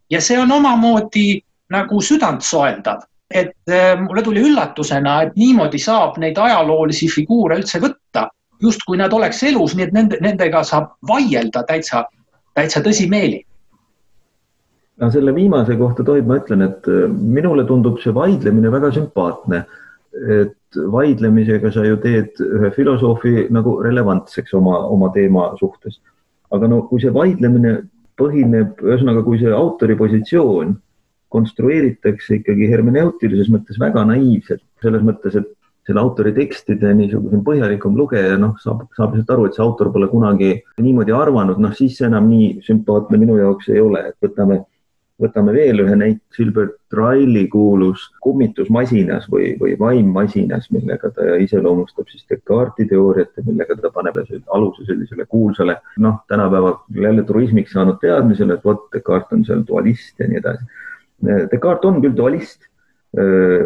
Ja 0.09 0.21
see 0.21 0.37
on 0.39 0.51
omamoodi 0.51 1.41
nagu 1.73 2.01
südantsoendav, 2.01 3.05
et 3.33 3.71
äh, 3.71 3.95
mulle 4.01 4.23
tuli 4.23 4.43
üllatusena, 4.45 5.21
et 5.25 5.37
niimoodi 5.39 5.79
saab 5.81 6.19
neid 6.21 6.37
ajaloolisi 6.37 7.09
figuure 7.09 7.57
üldse 7.57 7.81
võtta, 7.81 8.27
justkui 8.61 8.99
nad 9.01 9.13
oleks 9.13 9.41
elus, 9.43 9.75
nii 9.75 9.87
et 9.87 9.95
nende, 9.95 10.19
nendega 10.21 10.63
saab 10.63 10.93
vaielda 11.07 11.65
täitsa 11.67 12.05
täitsa 12.55 12.81
tõsimeeli. 12.85 13.41
no 15.01 15.09
selle 15.11 15.33
viimase 15.35 15.75
kohta 15.75 16.05
tohib, 16.07 16.27
ma 16.27 16.37
ütlen, 16.39 16.61
et 16.69 16.87
äh, 16.91 17.07
minule 17.09 17.65
tundub 17.67 17.99
see 18.03 18.13
vaidlemine 18.15 18.71
väga 18.71 18.93
sümpaatne. 18.99 19.65
et 20.15 20.77
vaidlemisega 20.91 21.67
sa 21.75 21.81
ju 21.83 21.97
teed 21.99 22.37
ühe 22.39 22.69
filosoofi 22.71 23.49
nagu 23.51 23.73
relevantseks 23.83 24.53
oma, 24.55 24.77
oma 24.87 25.09
teema 25.11 25.49
suhtes. 25.59 25.99
aga 26.51 26.67
no 26.71 26.81
kui 26.87 27.01
see 27.01 27.11
vaidlemine 27.13 27.81
põhineb, 28.19 28.79
ühesõnaga, 28.83 29.23
kui 29.25 29.39
see 29.41 29.51
autori 29.53 29.97
positsioon 29.99 30.75
konstrueeritakse 31.35 32.39
ikkagi 32.39 32.69
hermeneutilises 32.71 33.49
mõttes 33.51 33.79
väga 33.81 34.05
naiivselt, 34.07 34.63
selles 34.83 35.03
mõttes, 35.03 35.35
et 35.41 35.49
selle 35.85 36.01
autori 36.01 36.31
tekstide 36.33 36.93
niisugune 36.97 37.43
põhjalikum 37.45 37.97
lugeja, 37.97 38.37
noh, 38.41 38.55
saab, 38.61 38.85
saab 38.97 39.13
lihtsalt 39.13 39.35
aru, 39.35 39.49
et 39.49 39.57
see 39.57 39.65
autor 39.65 39.91
pole 39.93 40.07
kunagi 40.09 40.53
niimoodi 40.81 41.13
arvanud, 41.13 41.59
noh, 41.61 41.75
siis 41.77 41.99
see 41.99 42.07
enam 42.07 42.29
nii 42.31 42.63
sümpaatne 42.65 43.19
minu 43.21 43.37
jaoks 43.37 43.69
ei 43.73 43.83
ole, 43.83 44.07
et 44.09 44.17
võtame, 44.25 44.63
võtame 45.21 45.53
veel 45.55 45.79
ühe 45.83 45.95
näite, 45.95 46.21
Gilbert 46.35 46.75
Riley 46.95 47.47
kuulus 47.51 48.03
kummitusmasinas 48.23 49.29
või, 49.31 49.53
või 49.59 49.77
vaimmasinas, 49.79 50.67
millega 50.75 51.11
ta 51.15 51.37
iseloomustab 51.41 52.09
siis 52.11 52.25
Descartesi 52.29 52.89
teooriat 52.89 53.31
ja 53.37 53.45
millega 53.47 53.77
ta 53.79 53.91
paneb 53.95 54.19
aluse 54.53 54.85
sellisele 54.87 55.27
kuulsale, 55.31 55.77
noh, 56.03 56.19
tänapäeval 56.31 56.81
jälle 57.07 57.23
turismiks 57.27 57.75
saanud 57.75 58.01
teadmisele, 58.03 58.57
et 58.57 58.67
vot 58.67 58.89
Descartes 58.93 59.37
on 59.37 59.45
seal 59.47 59.63
dualist 59.67 60.19
ja 60.19 60.27
nii 60.29 60.41
edasi. 60.43 60.67
Descartes 61.23 61.89
on 61.89 62.01
küll 62.03 62.17
dualist 62.17 62.67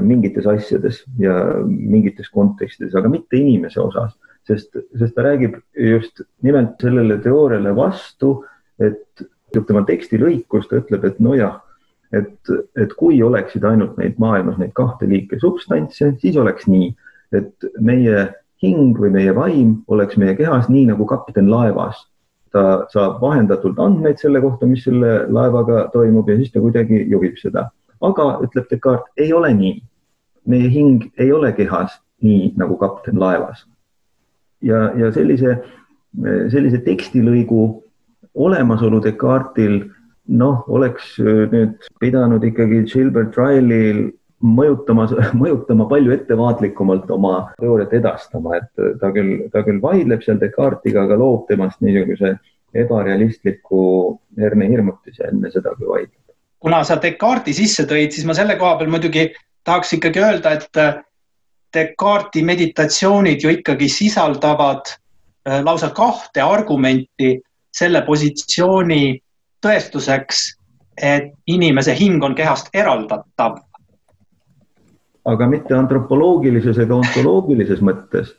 mingites 0.05 0.45
asjades 0.45 1.01
ja 1.17 1.33
mingites 1.65 2.29
kontekstides, 2.29 2.93
aga 2.93 3.09
mitte 3.09 3.39
inimese 3.39 3.81
osas, 3.81 4.13
sest, 4.45 4.77
sest 4.97 5.15
ta 5.15 5.25
räägib 5.25 5.57
just 5.73 6.21
nimelt 6.45 6.77
sellele 6.81 7.17
teooriale 7.23 7.73
vastu, 7.77 8.35
et 8.77 9.25
tema 9.53 9.83
tekstilõikus 9.87 10.67
ta 10.69 10.79
ütleb, 10.81 11.05
et 11.05 11.19
nojah, 11.23 11.59
et, 12.15 12.51
et 12.77 12.93
kui 12.97 13.21
oleksid 13.23 13.65
ainult 13.65 13.97
neid 13.97 14.19
maailmas 14.21 14.59
neid 14.61 14.73
kahte 14.77 15.09
liiki 15.09 15.39
substantse, 15.41 16.13
siis 16.21 16.37
oleks 16.37 16.67
nii, 16.67 16.93
et 17.37 17.69
meie 17.79 18.27
hing 18.63 18.97
või 18.97 19.11
meie 19.13 19.33
vaim 19.35 19.79
oleks 19.87 20.17
meie 20.19 20.35
kehas 20.35 20.69
nii 20.69 20.87
nagu 20.91 21.05
kapten 21.09 21.51
laevas. 21.51 22.05
ta 22.49 22.87
saab 22.89 23.19
vahendatult 23.21 23.77
andmeid 23.77 24.17
selle 24.17 24.39
kohta, 24.41 24.65
mis 24.65 24.81
selle 24.83 25.27
laevaga 25.29 25.83
toimub 25.93 26.29
ja 26.29 26.35
siis 26.39 26.49
ta 26.51 26.59
kuidagi 26.59 27.03
juhib 27.11 27.35
seda 27.37 27.67
aga 28.05 28.27
ütleb 28.45 28.69
Descartes, 28.71 29.11
ei 29.17 29.33
ole 29.33 29.53
nii. 29.53 29.81
meie 30.49 30.69
hing 30.71 31.03
ei 31.19 31.31
ole 31.35 31.51
kehas 31.53 31.99
nii 32.25 32.53
nagu 32.57 32.77
kapten 32.79 33.19
laevas. 33.19 33.65
ja, 34.61 34.91
ja 34.97 35.11
sellise, 35.11 35.59
sellise 36.49 36.79
tekstilõigu 36.83 37.83
olemasolu 38.35 39.01
Descartesil 39.03 39.81
noh, 40.29 40.63
oleks 40.69 41.15
nüüd 41.19 41.89
pidanud 42.01 42.43
ikkagi 42.45 42.83
Gilbert 42.89 43.37
Riley'l 43.37 44.09
mõjutama, 44.43 45.07
mõjutama 45.41 45.87
palju 45.89 46.13
ettevaatlikumalt 46.15 47.09
oma 47.11 47.33
teooriat 47.59 47.93
edastama, 47.99 48.59
et 48.59 49.01
ta 49.01 49.11
küll, 49.15 49.49
ta 49.53 49.63
küll 49.65 49.81
vaidleb 49.83 50.23
seal 50.25 50.39
Descartesiga, 50.41 51.07
aga 51.07 51.19
loob 51.19 51.47
temast 51.49 51.81
niisuguse 51.85 52.37
ebarealistliku 52.77 53.83
hernehirmutise 54.39 55.31
enne 55.31 55.51
seda, 55.51 55.73
kui 55.77 55.89
vaidleb. 55.89 56.15
kuna 56.59 56.83
sa 56.83 56.99
Descartesi 57.01 57.65
sisse 57.65 57.87
tõid, 57.89 58.13
siis 58.13 58.27
ma 58.27 58.35
selle 58.37 58.57
koha 58.59 58.77
peal 58.79 58.91
muidugi 58.91 59.29
tahaks 59.65 59.95
ikkagi 59.97 60.21
öelda, 60.21 60.57
et 60.59 61.05
Descartesi 61.73 62.45
meditatsioonid 62.45 63.43
ju 63.43 63.51
ikkagi 63.53 63.89
sisaldavad 63.89 64.89
äh, 64.89 65.59
lausa 65.63 65.91
kahte 65.93 66.41
argumenti 66.41 67.35
selle 67.75 68.01
positsiooni 68.05 69.19
tõestuseks, 69.63 70.43
et 70.99 71.31
inimese 71.47 71.95
hing 71.95 72.23
on 72.23 72.35
kehast 72.35 72.71
eraldatav. 72.75 73.59
aga 75.29 75.45
mitte 75.45 75.75
antropoloogilises 75.75 76.77
ega 76.81 76.95
ontoloogilises 76.95 77.83
mõttes, 77.85 78.31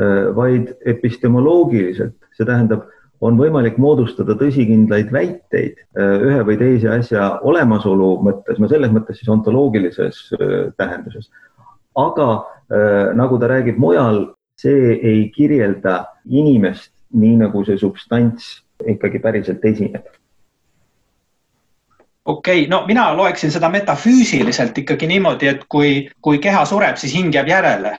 äh, 0.00 0.32
vaid 0.34 0.72
epistemoloogiliselt, 0.86 2.16
see 2.34 2.48
tähendab, 2.48 2.88
on 3.22 3.36
võimalik 3.38 3.76
moodustada 3.78 4.34
tõsikindlaid 4.34 5.12
väiteid 5.14 5.76
äh, 5.78 6.24
ühe 6.26 6.40
või 6.48 6.56
teise 6.58 6.88
asja 6.90 7.28
olemasolu 7.46 8.16
mõttes, 8.26 8.58
no 8.58 8.68
selles 8.68 8.90
mõttes 8.90 9.20
siis 9.20 9.30
ontoloogilises 9.30 10.24
tähenduses. 10.76 11.30
aga 11.94 12.44
nagu 13.14 13.36
ta 13.38 13.48
räägib 13.50 13.76
mujal, 13.76 14.32
see 14.56 14.94
ei 14.96 15.26
kirjelda 15.34 16.06
inimest 16.24 16.90
nii, 17.12 17.36
nagu 17.42 17.64
see 17.66 17.76
substants 17.80 18.62
ikkagi 18.88 19.18
päriselt 19.22 19.64
esineb 19.64 20.06
okei 22.24 22.60
okay,, 22.60 22.70
no 22.70 22.86
mina 22.86 23.16
loeksin 23.16 23.50
seda 23.50 23.68
metafüüsiliselt 23.68 24.78
ikkagi 24.78 25.06
niimoodi, 25.06 25.48
et 25.48 25.64
kui, 25.68 26.08
kui 26.22 26.38
keha 26.38 26.64
sureb, 26.64 26.96
siis 26.96 27.14
hing 27.14 27.34
jääb 27.34 27.48
järele. 27.48 27.96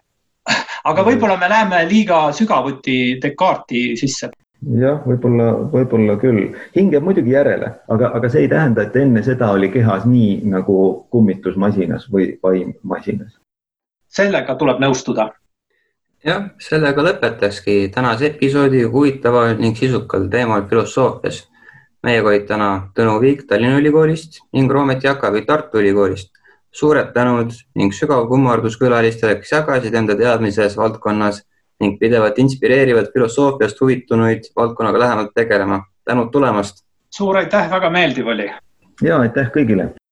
aga 0.89 1.03
võib-olla 1.07 1.37
me 1.39 1.49
läheme 1.49 1.83
liiga 1.89 2.25
sügavuti 2.31 3.19
Descartesi 3.21 3.99
sisse. 3.99 4.31
jah, 4.79 4.99
võib-olla, 5.07 5.51
võib-olla 5.75 6.17
küll. 6.19 6.49
hing 6.75 6.93
jääb 6.93 7.03
muidugi 7.03 7.35
järele, 7.35 7.73
aga, 7.87 8.11
aga 8.15 8.29
see 8.29 8.45
ei 8.45 8.51
tähenda, 8.51 8.87
et 8.87 8.95
enne 8.95 9.23
seda 9.23 9.51
oli 9.51 9.69
kehas 9.69 10.07
nii 10.07 10.41
nagu 10.55 11.07
kummitusmasinas 11.11 12.09
või 12.11 12.33
vaimmasinas. 12.43 13.39
sellega 14.07 14.55
tuleb 14.55 14.79
nõustuda 14.79 15.31
jah, 16.25 16.43
sellega 16.59 17.03
lõpetakski 17.03 17.89
tänase 17.93 18.29
episoodi 18.31 18.83
huvitaval 18.89 19.57
ning 19.59 19.77
sisukal 19.77 20.29
teemal 20.31 20.67
filosoofias. 20.69 21.47
meiega 22.03 22.27
olid 22.27 22.47
täna 22.47 22.69
Tõnu 22.95 23.19
Viik 23.21 23.45
Tallinna 23.47 23.77
Ülikoolist 23.79 24.41
ning 24.53 24.71
Roomet 24.71 25.03
Jakavi 25.03 25.45
Tartu 25.45 25.79
Ülikoolist. 25.79 26.31
suured 26.71 27.13
tänud 27.13 27.51
ning 27.75 27.93
sügav 27.93 28.27
kummardus 28.27 28.77
külalistele, 28.77 29.35
kes 29.35 29.51
jagasid 29.51 29.93
enda 29.93 30.15
teadmisi 30.17 30.55
selles 30.55 30.77
valdkonnas 30.77 31.43
ning 31.79 31.99
pidevalt 31.99 32.39
inspireerivad 32.39 33.11
filosoofiast 33.13 33.81
huvitunuid 33.81 34.49
valdkonnaga 34.55 34.99
lähemalt 34.99 35.33
tegelema. 35.35 35.83
tänud 36.05 36.31
tulemast. 36.31 36.85
suur 37.09 37.37
aitäh, 37.37 37.71
väga 37.71 37.89
meeldiv 37.89 38.27
oli. 38.27 38.51
ja 39.01 39.19
aitäh 39.19 39.51
kõigile 39.51 40.02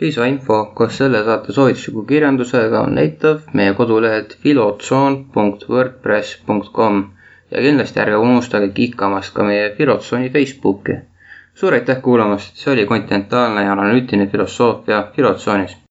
lisainfo 0.00 0.64
koos 0.74 0.96
selle 0.98 1.24
saate 1.24 1.52
soovitusliku 1.52 2.02
kirjandusega 2.10 2.80
on 2.88 2.94
leitav 2.98 3.36
meie 3.60 3.72
kodulehelt 3.78 4.36
filotsoon.wordpress.com 4.42 6.94
ja 7.50 7.58
kindlasti 7.68 8.00
ärge 8.04 8.16
unustage 8.26 8.68
kihkamast 8.80 9.30
ka 9.34 9.40
meie 9.50 9.64
Filotsooni 9.78 10.28
Facebooki. 10.30 10.94
suur 11.54 11.72
aitäh 11.74 12.02
kuulamast, 12.02 12.56
see 12.56 12.72
oli 12.72 12.86
kontinentaalne 12.86 13.62
ja 13.64 13.72
analüütiline 13.72 14.26
filosoofia 14.32 15.06
Filotsoonis 15.16 15.85